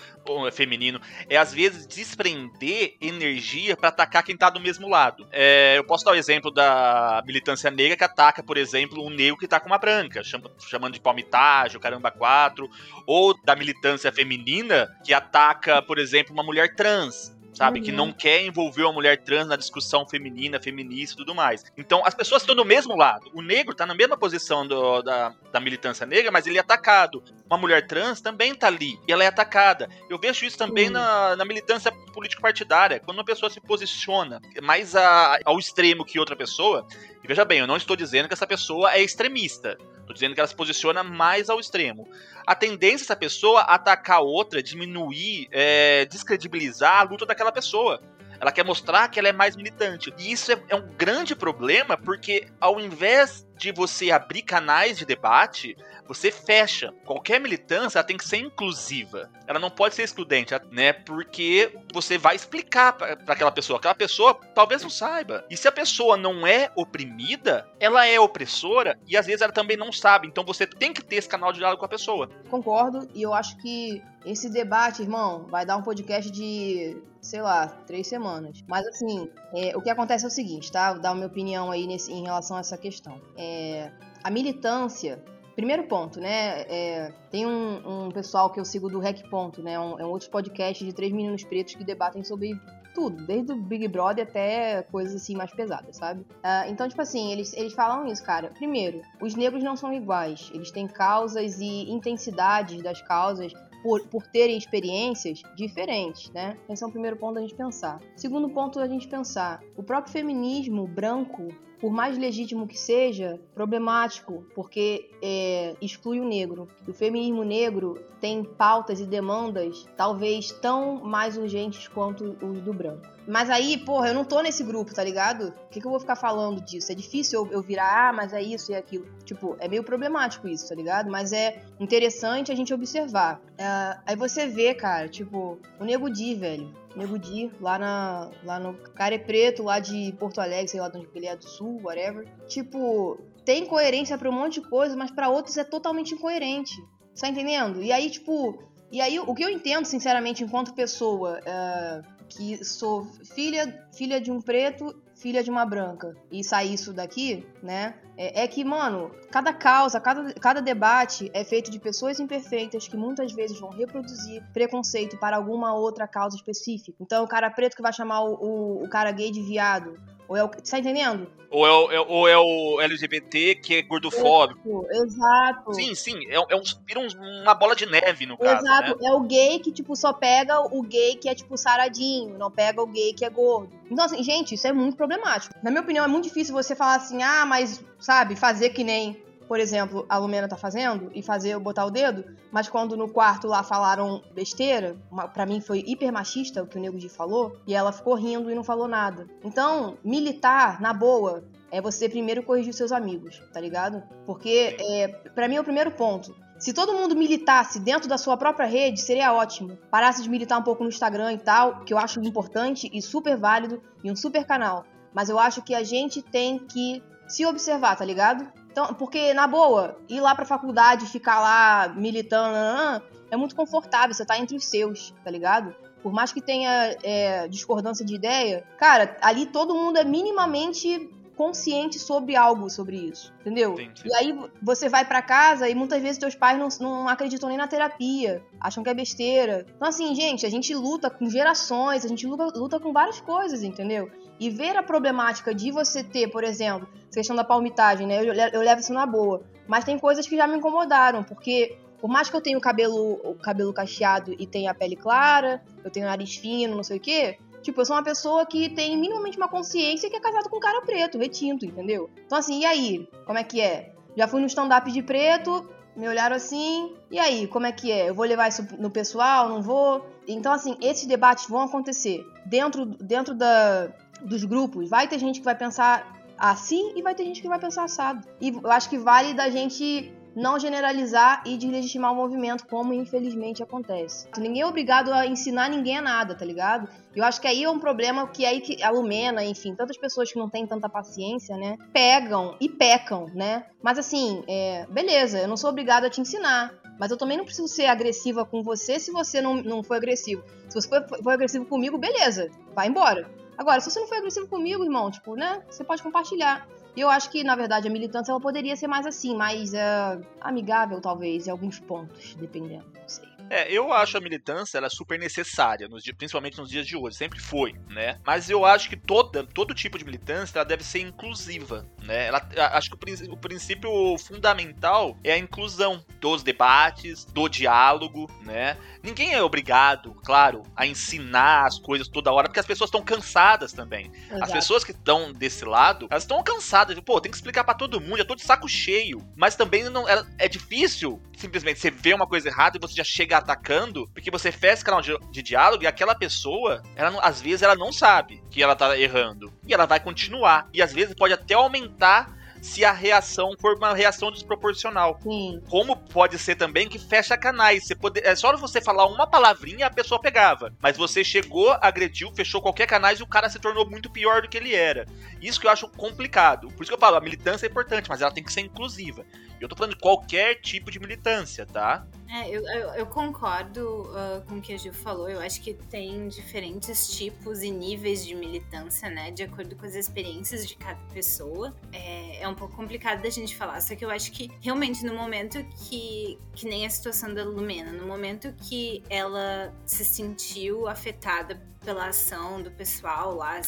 é 0.46 0.50
feminino, 0.50 0.98
é 1.28 1.36
às 1.36 1.52
vezes 1.52 1.86
desprender 1.86 2.96
energia 3.00 3.76
para 3.76 3.90
atacar 3.90 4.22
quem 4.22 4.36
tá 4.36 4.48
do 4.48 4.60
mesmo 4.60 4.88
lado. 4.88 5.26
É, 5.30 5.74
eu 5.76 5.84
posso 5.84 6.04
dar 6.06 6.12
o 6.12 6.14
exemplo 6.14 6.50
da 6.50 7.22
militância 7.26 7.70
negra 7.70 7.96
que 7.98 8.04
ataca, 8.04 8.42
por 8.42 8.56
exemplo, 8.56 9.04
um 9.04 9.10
negro 9.10 9.36
que 9.36 9.46
tá 9.46 9.60
com 9.60 9.66
uma 9.66 9.78
branca, 9.78 10.24
chama, 10.24 10.53
chamando 10.58 10.94
de 10.94 11.00
palmitágio, 11.00 11.80
caramba 11.80 12.10
quatro, 12.10 12.68
ou 13.06 13.34
da 13.44 13.54
militância 13.54 14.12
feminina 14.12 14.88
que 15.04 15.12
ataca, 15.12 15.82
por 15.82 15.98
exemplo, 15.98 16.32
uma 16.32 16.42
mulher 16.42 16.74
trans 16.74 17.34
sabe? 17.54 17.78
Uhum. 17.78 17.84
Que 17.84 17.92
não 17.92 18.12
quer 18.12 18.44
envolver 18.44 18.82
uma 18.82 18.92
mulher 18.92 19.22
trans 19.22 19.46
na 19.46 19.56
discussão 19.56 20.06
feminina, 20.06 20.60
feminista 20.60 21.14
e 21.14 21.16
tudo 21.16 21.34
mais. 21.34 21.64
Então, 21.76 22.04
as 22.04 22.14
pessoas 22.14 22.42
estão 22.42 22.54
do 22.54 22.64
mesmo 22.64 22.96
lado. 22.96 23.30
O 23.32 23.40
negro 23.40 23.74
tá 23.74 23.86
na 23.86 23.94
mesma 23.94 24.16
posição 24.16 24.66
do, 24.66 25.00
da, 25.02 25.32
da 25.52 25.60
militância 25.60 26.04
negra, 26.04 26.30
mas 26.30 26.46
ele 26.46 26.58
é 26.58 26.60
atacado. 26.60 27.22
Uma 27.46 27.56
mulher 27.56 27.86
trans 27.86 28.20
também 28.20 28.54
tá 28.54 28.66
ali 28.66 28.98
e 29.06 29.12
ela 29.12 29.22
é 29.22 29.28
atacada. 29.28 29.88
Eu 30.10 30.18
vejo 30.18 30.44
isso 30.44 30.58
também 30.58 30.86
uhum. 30.86 30.92
na, 30.92 31.36
na 31.36 31.44
militância 31.44 31.92
político-partidária. 32.12 33.00
Quando 33.00 33.18
uma 33.18 33.24
pessoa 33.24 33.48
se 33.48 33.60
posiciona 33.60 34.40
mais 34.62 34.96
a, 34.96 35.38
ao 35.44 35.58
extremo 35.58 36.04
que 36.04 36.18
outra 36.18 36.34
pessoa, 36.34 36.86
e 37.22 37.26
veja 37.28 37.44
bem, 37.44 37.60
eu 37.60 37.66
não 37.66 37.76
estou 37.76 37.96
dizendo 37.96 38.28
que 38.28 38.34
essa 38.34 38.46
pessoa 38.46 38.92
é 38.92 39.02
extremista. 39.02 39.78
Dizendo 40.14 40.34
que 40.34 40.40
ela 40.40 40.46
se 40.46 40.54
posiciona 40.54 41.02
mais 41.02 41.50
ao 41.50 41.60
extremo. 41.60 42.08
A 42.46 42.54
tendência 42.54 43.00
dessa 43.00 43.16
pessoa 43.16 43.62
atacar 43.62 44.22
outra, 44.22 44.62
diminuir, 44.62 45.48
é, 45.50 46.06
descredibilizar 46.06 47.00
a 47.00 47.02
luta 47.02 47.26
daquela 47.26 47.52
pessoa. 47.52 48.00
Ela 48.40 48.52
quer 48.52 48.64
mostrar 48.64 49.08
que 49.08 49.18
ela 49.18 49.28
é 49.28 49.32
mais 49.32 49.56
militante. 49.56 50.12
E 50.18 50.32
isso 50.32 50.52
é, 50.52 50.62
é 50.68 50.76
um 50.76 50.88
grande 50.96 51.34
problema, 51.34 51.96
porque 51.96 52.46
ao 52.60 52.80
invés 52.80 53.46
de 53.56 53.72
você 53.72 54.10
abrir 54.10 54.42
canais 54.42 54.98
de 54.98 55.04
debate, 55.04 55.76
você 56.06 56.30
fecha. 56.30 56.92
Qualquer 57.04 57.40
militância 57.40 58.02
tem 58.02 58.16
que 58.16 58.26
ser 58.26 58.38
inclusiva. 58.38 59.30
Ela 59.46 59.58
não 59.58 59.70
pode 59.70 59.94
ser 59.94 60.02
excludente, 60.02 60.54
né? 60.70 60.92
Porque 60.92 61.74
você 61.92 62.18
vai 62.18 62.36
explicar 62.36 62.92
para 62.92 63.14
aquela 63.26 63.52
pessoa. 63.52 63.78
Aquela 63.78 63.94
pessoa 63.94 64.38
talvez 64.54 64.82
não 64.82 64.90
saiba. 64.90 65.44
E 65.50 65.56
se 65.56 65.68
a 65.68 65.72
pessoa 65.72 66.16
não 66.16 66.46
é 66.46 66.70
oprimida, 66.76 67.66
ela 67.78 68.06
é 68.06 68.18
opressora 68.18 68.98
e 69.06 69.16
às 69.16 69.26
vezes 69.26 69.42
ela 69.42 69.52
também 69.52 69.76
não 69.76 69.92
sabe. 69.92 70.26
Então 70.26 70.44
você 70.44 70.66
tem 70.66 70.92
que 70.92 71.02
ter 71.02 71.16
esse 71.16 71.28
canal 71.28 71.52
de 71.52 71.58
diálogo 71.58 71.80
com 71.80 71.86
a 71.86 71.88
pessoa. 71.88 72.28
Concordo, 72.50 73.08
e 73.14 73.22
eu 73.22 73.32
acho 73.32 73.56
que 73.58 74.02
esse 74.24 74.48
debate, 74.48 75.02
irmão, 75.02 75.46
vai 75.48 75.66
dar 75.66 75.76
um 75.76 75.82
podcast 75.82 76.30
de, 76.30 76.96
sei 77.20 77.42
lá, 77.42 77.66
três 77.86 78.06
semanas. 78.06 78.62
Mas 78.66 78.86
assim, 78.86 79.30
é, 79.54 79.76
o 79.76 79.80
que 79.80 79.88
acontece 79.88 80.24
é 80.24 80.28
o 80.28 80.30
seguinte, 80.30 80.70
tá? 80.70 80.92
Vou 80.92 81.00
dar 81.00 81.10
a 81.10 81.14
minha 81.14 81.26
opinião 81.26 81.70
aí 81.70 81.86
nesse, 81.86 82.12
em 82.12 82.24
relação 82.24 82.56
a 82.56 82.60
essa 82.60 82.76
questão. 82.76 83.20
É, 83.36 83.90
a 84.22 84.30
militância 84.30 85.22
Primeiro 85.54 85.84
ponto, 85.84 86.18
né? 86.20 86.62
É, 86.62 87.12
tem 87.30 87.46
um, 87.46 88.06
um, 88.06 88.08
pessoal 88.10 88.50
que 88.50 88.58
eu 88.58 88.64
sigo 88.64 88.88
do 88.88 88.98
Rec 88.98 89.22
Ponto, 89.30 89.62
né? 89.62 89.78
Um, 89.78 89.98
é 90.00 90.04
um 90.04 90.10
outro 90.10 90.28
podcast 90.28 90.84
de 90.84 90.92
três 90.92 91.12
meninos 91.12 91.44
pretos 91.44 91.76
que 91.76 91.84
debatem 91.84 92.24
sobre 92.24 92.60
tudo, 92.92 93.24
desde 93.24 93.52
o 93.52 93.56
Big 93.56 93.86
Brother 93.86 94.26
até 94.26 94.82
coisas 94.82 95.14
assim 95.14 95.36
mais 95.36 95.52
pesadas, 95.52 95.96
sabe? 95.96 96.22
Uh, 96.22 96.68
então, 96.68 96.88
tipo 96.88 97.00
assim, 97.00 97.30
eles, 97.30 97.52
eles 97.54 97.72
falam 97.72 98.06
isso, 98.06 98.22
cara. 98.24 98.48
Primeiro, 98.48 99.00
os 99.20 99.36
negros 99.36 99.62
não 99.62 99.76
são 99.76 99.92
iguais. 99.92 100.50
Eles 100.52 100.72
têm 100.72 100.88
causas 100.88 101.60
e 101.60 101.90
intensidades 101.90 102.82
das 102.82 103.00
causas 103.02 103.52
por, 103.84 104.00
por 104.06 104.26
terem 104.26 104.56
experiências 104.56 105.42
diferentes, 105.54 106.30
né? 106.30 106.56
Esse 106.70 106.82
é 106.82 106.86
o 106.86 106.90
primeiro 106.90 107.18
ponto 107.18 107.34
da 107.34 107.42
gente 107.42 107.54
pensar. 107.54 108.00
Segundo 108.16 108.48
ponto 108.48 108.78
da 108.78 108.88
gente 108.88 109.06
pensar, 109.06 109.62
o 109.76 109.82
próprio 109.82 110.10
feminismo 110.10 110.88
branco 110.88 111.48
por 111.84 111.92
mais 111.92 112.16
legítimo 112.16 112.66
que 112.66 112.80
seja, 112.80 113.38
problemático, 113.54 114.42
porque 114.54 115.10
é, 115.20 115.76
exclui 115.82 116.18
o 116.18 116.24
negro. 116.24 116.66
O 116.88 116.94
feminismo 116.94 117.44
negro 117.44 118.02
tem 118.22 118.42
pautas 118.42 119.00
e 119.00 119.04
demandas 119.04 119.86
talvez 119.94 120.50
tão 120.50 121.04
mais 121.04 121.36
urgentes 121.36 121.86
quanto 121.86 122.38
os 122.42 122.58
do 122.62 122.72
branco. 122.72 123.06
Mas 123.28 123.50
aí, 123.50 123.76
porra, 123.76 124.08
eu 124.08 124.14
não 124.14 124.24
tô 124.24 124.40
nesse 124.40 124.64
grupo, 124.64 124.94
tá 124.94 125.04
ligado? 125.04 125.48
O 125.48 125.68
que, 125.68 125.78
que 125.78 125.86
eu 125.86 125.90
vou 125.90 126.00
ficar 126.00 126.16
falando 126.16 126.62
disso? 126.62 126.90
É 126.90 126.94
difícil 126.94 127.44
eu, 127.44 127.52
eu 127.52 127.60
virar, 127.60 128.08
ah, 128.08 128.12
mas 128.14 128.32
é 128.32 128.40
isso 128.40 128.72
e 128.72 128.74
aquilo. 128.74 129.06
Tipo, 129.22 129.54
é 129.58 129.68
meio 129.68 129.84
problemático 129.84 130.48
isso, 130.48 130.66
tá 130.66 130.74
ligado? 130.74 131.10
Mas 131.10 131.34
é 131.34 131.62
interessante 131.78 132.50
a 132.50 132.54
gente 132.54 132.72
observar. 132.72 133.42
Uh, 133.58 134.00
aí 134.06 134.16
você 134.16 134.46
vê, 134.46 134.72
cara, 134.72 135.06
tipo, 135.06 135.58
o 135.78 135.84
Nego 135.84 136.08
Di, 136.08 136.34
velho. 136.34 136.72
Nego 136.96 137.18
Di, 137.18 137.50
lá, 137.60 137.78
na, 137.78 138.30
lá 138.44 138.58
no 138.58 138.74
Care 138.94 139.18
Preto, 139.18 139.62
lá 139.62 139.78
de 139.78 140.14
Porto 140.18 140.40
Alegre, 140.40 140.68
sei 140.68 140.80
lá 140.80 140.88
de 140.88 140.98
onde 140.98 141.08
ele 141.14 141.26
é, 141.26 141.36
do 141.36 141.44
Sul, 141.44 141.80
whatever. 141.82 142.26
Tipo, 142.46 143.18
tem 143.44 143.66
coerência 143.66 144.16
pra 144.16 144.28
um 144.28 144.32
monte 144.32 144.60
de 144.60 144.68
coisa, 144.68 144.96
mas 144.96 145.10
pra 145.10 145.28
outros 145.28 145.56
é 145.56 145.64
totalmente 145.64 146.14
incoerente. 146.14 146.74
Tá 147.20 147.28
entendendo? 147.28 147.82
E 147.82 147.92
aí, 147.92 148.10
tipo, 148.10 148.58
e 148.90 149.00
aí 149.00 149.18
o 149.18 149.34
que 149.34 149.44
eu 149.44 149.48
entendo, 149.48 149.84
sinceramente, 149.84 150.44
enquanto 150.44 150.74
pessoa, 150.74 151.40
uh, 151.40 152.26
que 152.28 152.64
sou 152.64 153.06
filha, 153.34 153.86
filha 153.92 154.20
de 154.20 154.30
um 154.30 154.40
preto, 154.40 155.02
filha 155.14 155.42
de 155.42 155.50
uma 155.50 155.64
branca, 155.64 156.16
e 156.30 156.42
sair 156.42 156.74
isso 156.74 156.92
daqui, 156.92 157.46
né? 157.62 157.94
É, 158.16 158.44
é, 158.44 158.48
que, 158.48 158.64
mano, 158.64 159.10
cada 159.30 159.52
causa, 159.52 160.00
cada, 160.00 160.32
cada 160.34 160.60
debate 160.60 161.30
é 161.32 161.42
feito 161.44 161.70
de 161.70 161.80
pessoas 161.80 162.20
imperfeitas 162.20 162.86
que 162.86 162.96
muitas 162.96 163.32
vezes 163.32 163.58
vão 163.58 163.70
reproduzir 163.70 164.42
preconceito 164.52 165.16
para 165.18 165.36
alguma 165.36 165.74
outra 165.74 166.06
causa 166.06 166.36
específica. 166.36 166.96
Então, 167.00 167.24
o 167.24 167.28
cara 167.28 167.50
preto 167.50 167.74
que 167.74 167.82
vai 167.82 167.92
chamar 167.92 168.22
o, 168.22 168.34
o, 168.34 168.84
o 168.84 168.88
cara 168.88 169.10
gay 169.10 169.30
de 169.30 169.42
viado, 169.42 169.98
ou 170.28 170.36
é 170.36 170.42
o. 170.42 170.48
Tá 170.48 170.78
entendendo? 170.78 171.26
Ou 171.50 171.64
é 171.64 171.70
o, 171.70 171.92
é, 171.92 172.00
ou 172.00 172.28
é 172.28 172.36
o 172.36 172.80
LGBT 172.80 173.54
que 173.54 173.76
é 173.76 173.82
gordofóbico. 173.82 174.84
Exato. 174.90 175.72
Sim, 175.72 175.94
sim. 175.94 176.26
É, 176.28 176.34
é 176.34 176.56
um, 176.56 176.62
vira 176.84 176.98
um, 176.98 177.42
uma 177.42 177.54
bola 177.54 177.76
de 177.76 177.86
neve, 177.86 178.26
no 178.26 178.36
caso. 178.36 178.64
Exato. 178.64 178.98
Né? 179.00 179.08
É 179.08 179.12
o 179.12 179.20
gay 179.20 179.60
que, 179.60 179.70
tipo, 179.70 179.94
só 179.94 180.12
pega 180.12 180.60
o 180.60 180.82
gay 180.82 181.14
que 181.14 181.28
é, 181.28 181.34
tipo, 181.34 181.56
saradinho, 181.56 182.36
não 182.36 182.50
pega 182.50 182.82
o 182.82 182.86
gay 182.86 183.12
que 183.12 183.24
é 183.24 183.30
gordo. 183.30 183.70
Então, 183.88 184.04
assim, 184.04 184.20
gente, 184.22 184.56
isso 184.56 184.66
é 184.66 184.72
muito 184.72 184.96
problemático. 184.96 185.54
Na 185.62 185.70
minha 185.70 185.82
opinião, 185.82 186.04
é 186.04 186.08
muito 186.08 186.24
difícil 186.24 186.52
você 186.52 186.74
falar 186.74 186.96
assim, 186.96 187.22
ah, 187.22 187.46
mas, 187.46 187.84
sabe, 188.00 188.34
fazer 188.34 188.70
que 188.70 188.82
nem 188.82 189.22
por 189.46 189.60
exemplo, 189.60 190.06
a 190.08 190.18
Lumena 190.18 190.48
tá 190.48 190.56
fazendo 190.56 191.10
e 191.14 191.22
fazer 191.22 191.50
eu 191.50 191.60
botar 191.60 191.84
o 191.84 191.90
dedo, 191.90 192.24
mas 192.50 192.68
quando 192.68 192.96
no 192.96 193.08
quarto 193.08 193.46
lá 193.46 193.62
falaram 193.62 194.22
besteira, 194.34 194.96
para 195.32 195.46
mim 195.46 195.60
foi 195.60 195.84
hiper 195.86 196.12
machista 196.12 196.62
o 196.62 196.66
que 196.66 196.78
o 196.78 196.80
Nego 196.80 196.98
Di 196.98 197.08
falou, 197.08 197.56
e 197.66 197.74
ela 197.74 197.92
ficou 197.92 198.14
rindo 198.14 198.50
e 198.50 198.54
não 198.54 198.64
falou 198.64 198.88
nada. 198.88 199.26
Então, 199.42 199.96
militar, 200.04 200.80
na 200.80 200.92
boa, 200.92 201.44
é 201.70 201.80
você 201.80 202.08
primeiro 202.08 202.42
corrigir 202.42 202.72
seus 202.72 202.92
amigos, 202.92 203.42
tá 203.52 203.60
ligado? 203.60 204.02
Porque, 204.24 204.76
é, 204.78 205.08
para 205.34 205.48
mim, 205.48 205.56
é 205.56 205.60
o 205.60 205.64
primeiro 205.64 205.90
ponto. 205.90 206.34
Se 206.58 206.72
todo 206.72 206.94
mundo 206.94 207.16
militasse 207.16 207.80
dentro 207.80 208.08
da 208.08 208.16
sua 208.16 208.36
própria 208.36 208.66
rede, 208.66 209.00
seria 209.00 209.32
ótimo. 209.32 209.76
Parasse 209.90 210.22
de 210.22 210.30
militar 210.30 210.58
um 210.58 210.62
pouco 210.62 210.82
no 210.82 210.88
Instagram 210.88 211.32
e 211.32 211.38
tal, 211.38 211.80
que 211.80 211.92
eu 211.92 211.98
acho 211.98 212.20
importante 212.20 212.88
e 212.92 213.02
super 213.02 213.36
válido 213.36 213.82
e 214.02 214.10
um 214.10 214.16
super 214.16 214.46
canal. 214.46 214.84
Mas 215.12 215.28
eu 215.28 215.38
acho 215.38 215.62
que 215.62 215.74
a 215.74 215.82
gente 215.82 216.22
tem 216.22 216.58
que 216.58 217.02
se 217.26 217.44
observar, 217.44 217.96
tá 217.96 218.04
ligado? 218.04 218.46
Então, 218.74 218.92
porque, 218.92 219.32
na 219.34 219.46
boa, 219.46 219.96
ir 220.08 220.20
lá 220.20 220.34
pra 220.34 220.44
faculdade, 220.44 221.06
ficar 221.06 221.38
lá 221.38 221.94
militando, 221.94 223.04
é 223.30 223.36
muito 223.36 223.54
confortável, 223.54 224.12
você 224.12 224.26
tá 224.26 224.36
entre 224.36 224.56
os 224.56 224.64
seus, 224.64 225.14
tá 225.22 225.30
ligado? 225.30 225.72
Por 226.02 226.12
mais 226.12 226.32
que 226.32 226.40
tenha 226.40 226.96
é, 227.04 227.46
discordância 227.46 228.04
de 228.04 228.16
ideia, 228.16 228.64
cara, 228.76 229.16
ali 229.22 229.46
todo 229.46 229.76
mundo 229.76 229.96
é 229.96 230.02
minimamente 230.02 231.08
consciente 231.36 231.98
sobre 231.98 232.36
algo 232.36 232.70
sobre 232.70 232.96
isso, 232.96 233.32
entendeu? 233.40 233.76
Sim. 233.76 233.90
E 234.04 234.14
aí 234.14 234.38
você 234.62 234.88
vai 234.88 235.04
para 235.04 235.20
casa 235.20 235.68
e 235.68 235.74
muitas 235.74 236.00
vezes 236.00 236.18
teus 236.18 236.34
pais 236.34 236.58
não, 236.58 236.68
não 236.80 237.08
acreditam 237.08 237.48
nem 237.48 237.58
na 237.58 237.66
terapia, 237.66 238.42
acham 238.60 238.82
que 238.82 238.90
é 238.90 238.94
besteira. 238.94 239.66
Então 239.76 239.88
assim, 239.88 240.14
gente, 240.14 240.46
a 240.46 240.50
gente 240.50 240.74
luta 240.74 241.10
com 241.10 241.28
gerações, 241.28 242.04
a 242.04 242.08
gente 242.08 242.26
luta, 242.26 242.44
luta 242.58 242.80
com 242.80 242.92
várias 242.92 243.20
coisas, 243.20 243.62
entendeu? 243.62 244.10
E 244.38 244.50
ver 244.50 244.76
a 244.76 244.82
problemática 244.82 245.54
de 245.54 245.70
você 245.70 246.02
ter, 246.02 246.28
por 246.28 246.44
exemplo, 246.44 246.88
essa 247.08 247.20
questão 247.20 247.36
da 247.36 247.44
palmitagem, 247.44 248.06
né? 248.06 248.20
Eu, 248.20 248.34
eu 248.34 248.60
levo 248.60 248.80
isso 248.80 248.92
na 248.92 249.06
boa. 249.06 249.42
Mas 249.66 249.84
tem 249.84 249.98
coisas 249.98 250.26
que 250.26 250.36
já 250.36 250.46
me 250.46 250.56
incomodaram, 250.56 251.22
porque 251.22 251.78
por 252.04 252.10
mais 252.10 252.28
que 252.28 252.36
eu 252.36 252.40
tenha 252.42 252.58
o 252.58 252.60
cabelo, 252.60 253.14
o 253.24 253.34
cabelo 253.34 253.72
cacheado 253.72 254.34
e 254.38 254.46
tenha 254.46 254.72
a 254.72 254.74
pele 254.74 254.94
clara, 254.94 255.62
eu 255.82 255.90
tenho 255.90 256.04
nariz 256.04 256.36
fino, 256.36 256.76
não 256.76 256.82
sei 256.82 256.98
o 256.98 257.00
quê, 257.00 257.38
Tipo, 257.64 257.80
eu 257.80 257.86
sou 257.86 257.96
uma 257.96 258.02
pessoa 258.02 258.44
que 258.44 258.68
tem 258.68 258.94
minimamente 258.94 259.38
uma 259.38 259.48
consciência 259.48 260.10
que 260.10 260.16
é 260.16 260.20
casado 260.20 260.50
com 260.50 260.58
um 260.58 260.60
cara 260.60 260.82
preto, 260.82 261.16
retinto, 261.16 261.64
entendeu? 261.64 262.10
Então, 262.26 262.36
assim, 262.36 262.60
e 262.60 262.66
aí? 262.66 263.08
Como 263.24 263.38
é 263.38 263.42
que 263.42 263.58
é? 263.58 263.94
Já 264.14 264.28
fui 264.28 264.38
no 264.42 264.46
stand-up 264.46 264.92
de 264.92 265.02
preto, 265.02 265.66
me 265.96 266.06
olharam 266.06 266.36
assim, 266.36 266.94
e 267.10 267.18
aí, 267.18 267.46
como 267.46 267.64
é 267.64 267.72
que 267.72 267.90
é? 267.90 268.10
Eu 268.10 268.14
vou 268.14 268.26
levar 268.26 268.48
isso 268.48 268.66
no 268.78 268.90
pessoal, 268.90 269.48
não 269.48 269.62
vou? 269.62 270.04
Então, 270.28 270.52
assim, 270.52 270.76
esses 270.82 271.06
debates 271.06 271.48
vão 271.48 271.62
acontecer 271.62 272.22
dentro, 272.44 272.84
dentro 272.84 273.34
da, 273.34 273.88
dos 274.20 274.44
grupos. 274.44 274.90
Vai 274.90 275.08
ter 275.08 275.18
gente 275.18 275.38
que 275.38 275.44
vai 275.44 275.56
pensar 275.56 276.12
assim 276.36 276.92
e 276.94 277.00
vai 277.00 277.14
ter 277.14 277.24
gente 277.24 277.40
que 277.40 277.48
vai 277.48 277.58
pensar 277.58 277.84
assado. 277.84 278.28
E 278.42 278.50
eu 278.50 278.70
acho 278.70 278.90
que 278.90 278.98
vale 278.98 279.32
da 279.32 279.48
gente 279.48 280.12
não 280.34 280.58
generalizar 280.58 281.42
e 281.46 281.56
deslegitimar 281.56 282.12
o 282.12 282.16
movimento, 282.16 282.66
como 282.66 282.92
infelizmente 282.92 283.62
acontece. 283.62 284.28
Ninguém 284.38 284.62
é 284.62 284.66
obrigado 284.66 285.12
a 285.12 285.26
ensinar 285.26 285.68
ninguém 285.68 285.98
a 285.98 286.02
nada, 286.02 286.34
tá 286.34 286.44
ligado? 286.44 286.88
Eu 287.14 287.24
acho 287.24 287.40
que 287.40 287.46
aí 287.46 287.62
é 287.62 287.70
um 287.70 287.78
problema 287.78 288.26
que 288.28 288.44
aí 288.44 288.60
que 288.60 288.82
a 288.82 288.90
Lumena, 288.90 289.44
enfim, 289.44 289.74
tantas 289.74 289.96
pessoas 289.96 290.32
que 290.32 290.38
não 290.38 290.48
têm 290.48 290.66
tanta 290.66 290.88
paciência, 290.88 291.56
né, 291.56 291.76
pegam 291.92 292.56
e 292.60 292.68
pecam, 292.68 293.26
né? 293.34 293.66
Mas 293.82 293.98
assim, 293.98 294.42
é, 294.48 294.86
beleza, 294.90 295.38
eu 295.38 295.48
não 295.48 295.56
sou 295.56 295.70
obrigado 295.70 296.04
a 296.04 296.10
te 296.10 296.20
ensinar. 296.20 296.74
Mas 296.98 297.10
eu 297.10 297.16
também 297.16 297.36
não 297.36 297.44
preciso 297.44 297.66
ser 297.66 297.86
agressiva 297.86 298.44
com 298.44 298.62
você 298.62 299.00
se 299.00 299.10
você 299.10 299.40
não, 299.40 299.56
não 299.56 299.82
foi 299.82 299.96
agressivo. 299.96 300.44
Se 300.68 300.80
você 300.80 300.88
foi, 300.88 301.02
foi 301.22 301.34
agressivo 301.34 301.64
comigo, 301.66 301.98
beleza, 301.98 302.50
vai 302.74 302.86
embora. 302.86 303.28
Agora, 303.56 303.80
se 303.80 303.90
você 303.90 304.00
não 304.00 304.06
foi 304.06 304.18
agressivo 304.18 304.48
comigo, 304.48 304.84
irmão, 304.84 305.10
tipo, 305.10 305.34
né? 305.34 305.62
Você 305.68 305.84
pode 305.84 306.02
compartilhar. 306.02 306.66
Eu 306.96 307.08
acho 307.08 307.30
que, 307.30 307.42
na 307.42 307.56
verdade, 307.56 307.88
a 307.88 307.90
militância 307.90 308.30
ela 308.30 308.40
poderia 308.40 308.76
ser 308.76 308.86
mais 308.86 309.04
assim, 309.06 309.34
mais 309.36 309.72
uh, 309.72 310.24
amigável, 310.40 311.00
talvez, 311.00 311.46
em 311.46 311.50
alguns 311.50 311.80
pontos, 311.80 312.34
dependendo, 312.34 312.84
não 312.94 313.08
sei. 313.08 313.33
É, 313.50 313.70
eu 313.70 313.92
acho 313.92 314.16
a 314.16 314.20
militância 314.20 314.78
ela 314.78 314.86
é 314.86 314.90
super 314.90 315.18
necessária, 315.18 315.88
nos 315.88 316.04
principalmente 316.04 316.58
nos 316.58 316.68
dias 316.68 316.86
de 316.86 316.96
hoje, 316.96 317.16
sempre 317.16 317.40
foi, 317.40 317.74
né? 317.88 318.18
Mas 318.26 318.48
eu 318.48 318.64
acho 318.64 318.88
que 318.88 318.96
toda, 318.96 319.44
todo 319.44 319.74
tipo 319.74 319.98
de 319.98 320.04
militância 320.04 320.58
ela 320.58 320.64
deve 320.64 320.82
ser 320.84 321.00
inclusiva, 321.00 321.86
né? 322.02 322.26
Ela, 322.26 322.46
acho 322.72 322.90
que 322.90 322.96
o, 322.96 323.32
o 323.32 323.36
princípio 323.36 323.90
fundamental 324.18 325.16
é 325.22 325.32
a 325.32 325.38
inclusão 325.38 326.04
dos 326.20 326.42
debates, 326.42 327.24
do 327.24 327.48
diálogo, 327.48 328.30
né? 328.42 328.76
Ninguém 329.02 329.34
é 329.34 329.42
obrigado, 329.42 330.14
claro, 330.24 330.62
a 330.74 330.86
ensinar 330.86 331.66
as 331.66 331.78
coisas 331.78 332.08
toda 332.08 332.32
hora, 332.32 332.48
porque 332.48 332.60
as 332.60 332.66
pessoas 332.66 332.88
estão 332.88 333.02
cansadas 333.02 333.72
também. 333.72 334.10
Exato. 334.26 334.44
As 334.44 334.50
pessoas 334.50 334.84
que 334.84 334.92
estão 334.92 335.32
desse 335.32 335.64
lado, 335.64 336.06
elas 336.10 336.22
estão 336.22 336.42
cansadas. 336.42 336.98
Pô, 337.00 337.20
tem 337.20 337.30
que 337.30 337.36
explicar 337.36 337.64
para 337.64 337.74
todo 337.74 338.00
mundo, 338.00 338.18
já 338.18 338.24
tô 338.24 338.34
de 338.34 338.42
saco 338.42 338.68
cheio. 338.68 339.20
Mas 339.36 339.56
também 339.56 339.84
não 339.90 340.08
é, 340.08 340.24
é 340.38 340.48
difícil 340.48 341.20
simplesmente 341.36 341.80
você 341.80 341.90
ver 341.90 342.14
uma 342.14 342.26
coisa 342.26 342.48
errada 342.48 342.76
e 342.76 342.80
você 342.80 342.94
já 342.94 343.04
chega 343.04 343.43
atacando, 343.44 344.08
porque 344.12 344.30
você 344.30 344.50
fez 344.50 344.82
canal 344.82 345.00
de, 345.00 345.16
de 345.30 345.42
diálogo 345.42 345.84
e 345.84 345.86
aquela 345.86 346.14
pessoa, 346.14 346.82
ela 346.96 347.20
às 347.20 347.40
vezes 347.40 347.62
ela 347.62 347.76
não 347.76 347.92
sabe 347.92 348.42
que 348.50 348.62
ela 348.62 348.74
tá 348.74 348.98
errando. 348.98 349.52
E 349.66 349.72
ela 349.72 349.86
vai 349.86 350.00
continuar. 350.00 350.68
E 350.72 350.82
às 350.82 350.92
vezes 350.92 351.14
pode 351.14 351.32
até 351.32 351.54
aumentar 351.54 352.34
se 352.64 352.82
a 352.82 352.92
reação 352.92 353.54
for 353.60 353.76
uma 353.76 353.92
reação 353.92 354.32
desproporcional. 354.32 355.18
Sim. 355.22 355.60
Como 355.68 355.94
pode 355.96 356.38
ser 356.38 356.56
também 356.56 356.88
que 356.88 356.98
fecha 356.98 357.36
canais. 357.36 357.86
Você 357.86 357.94
pode, 357.94 358.20
é 358.20 358.34
só 358.34 358.56
você 358.56 358.80
falar 358.80 359.06
uma 359.06 359.26
palavrinha 359.26 359.86
a 359.86 359.90
pessoa 359.90 360.18
pegava. 360.18 360.72
Mas 360.80 360.96
você 360.96 361.22
chegou, 361.22 361.76
agrediu, 361.82 362.32
fechou 362.34 362.62
qualquer 362.62 362.86
canais 362.86 363.20
e 363.20 363.22
o 363.22 363.26
cara 363.26 363.50
se 363.50 363.58
tornou 363.58 363.88
muito 363.88 364.08
pior 364.10 364.40
do 364.40 364.48
que 364.48 364.56
ele 364.56 364.74
era. 364.74 365.04
Isso 365.42 365.60
que 365.60 365.66
eu 365.66 365.70
acho 365.70 365.88
complicado. 365.88 366.68
Por 366.68 366.82
isso 366.82 366.90
que 366.90 366.94
eu 366.94 366.98
falo, 366.98 367.16
a 367.16 367.20
militância 367.20 367.66
é 367.66 367.68
importante, 367.68 368.08
mas 368.08 368.22
ela 368.22 368.32
tem 368.32 368.42
que 368.42 368.52
ser 368.52 368.62
inclusiva. 368.62 369.26
Eu 369.60 369.68
tô 369.68 369.76
falando 369.76 369.94
de 369.94 370.00
qualquer 370.00 370.54
tipo 370.56 370.90
de 370.90 370.98
militância, 370.98 371.66
tá? 371.66 372.06
É, 372.28 372.48
eu, 372.48 372.66
eu, 372.66 372.88
eu 372.94 373.06
concordo 373.06 374.02
uh, 374.02 374.44
com 374.48 374.56
o 374.56 374.60
que 374.60 374.72
a 374.72 374.76
Gil 374.76 374.92
falou. 374.92 375.28
Eu 375.28 375.40
acho 375.40 375.60
que 375.60 375.74
tem 375.74 376.28
diferentes 376.28 377.08
tipos 377.08 377.62
e 377.62 377.70
níveis 377.70 378.24
de 378.24 378.34
militância, 378.34 379.08
né? 379.08 379.30
De 379.30 379.42
acordo 379.42 379.76
com 379.76 379.86
as 379.86 379.94
experiências 379.94 380.66
de 380.66 380.76
cada 380.76 381.00
pessoa. 381.12 381.74
É, 381.92 382.42
é 382.42 382.48
um 382.48 382.54
pouco 382.54 382.74
complicado 382.74 383.22
da 383.22 383.30
gente 383.30 383.56
falar. 383.56 383.80
Só 383.80 383.94
que 383.94 384.04
eu 384.04 384.10
acho 384.10 384.32
que 384.32 384.50
realmente 384.60 385.04
no 385.04 385.14
momento 385.14 385.64
que. 385.88 386.38
Que 386.54 386.66
nem 386.66 386.86
a 386.86 386.90
situação 386.90 387.34
da 387.34 387.44
Lumena, 387.44 387.92
no 387.92 388.06
momento 388.06 388.52
que 388.68 389.02
ela 389.10 389.74
se 389.84 390.04
sentiu 390.04 390.86
afetada 390.86 391.60
pela 391.84 392.08
ação 392.08 392.62
do 392.62 392.70
pessoal 392.70 393.34
lá, 393.34 393.60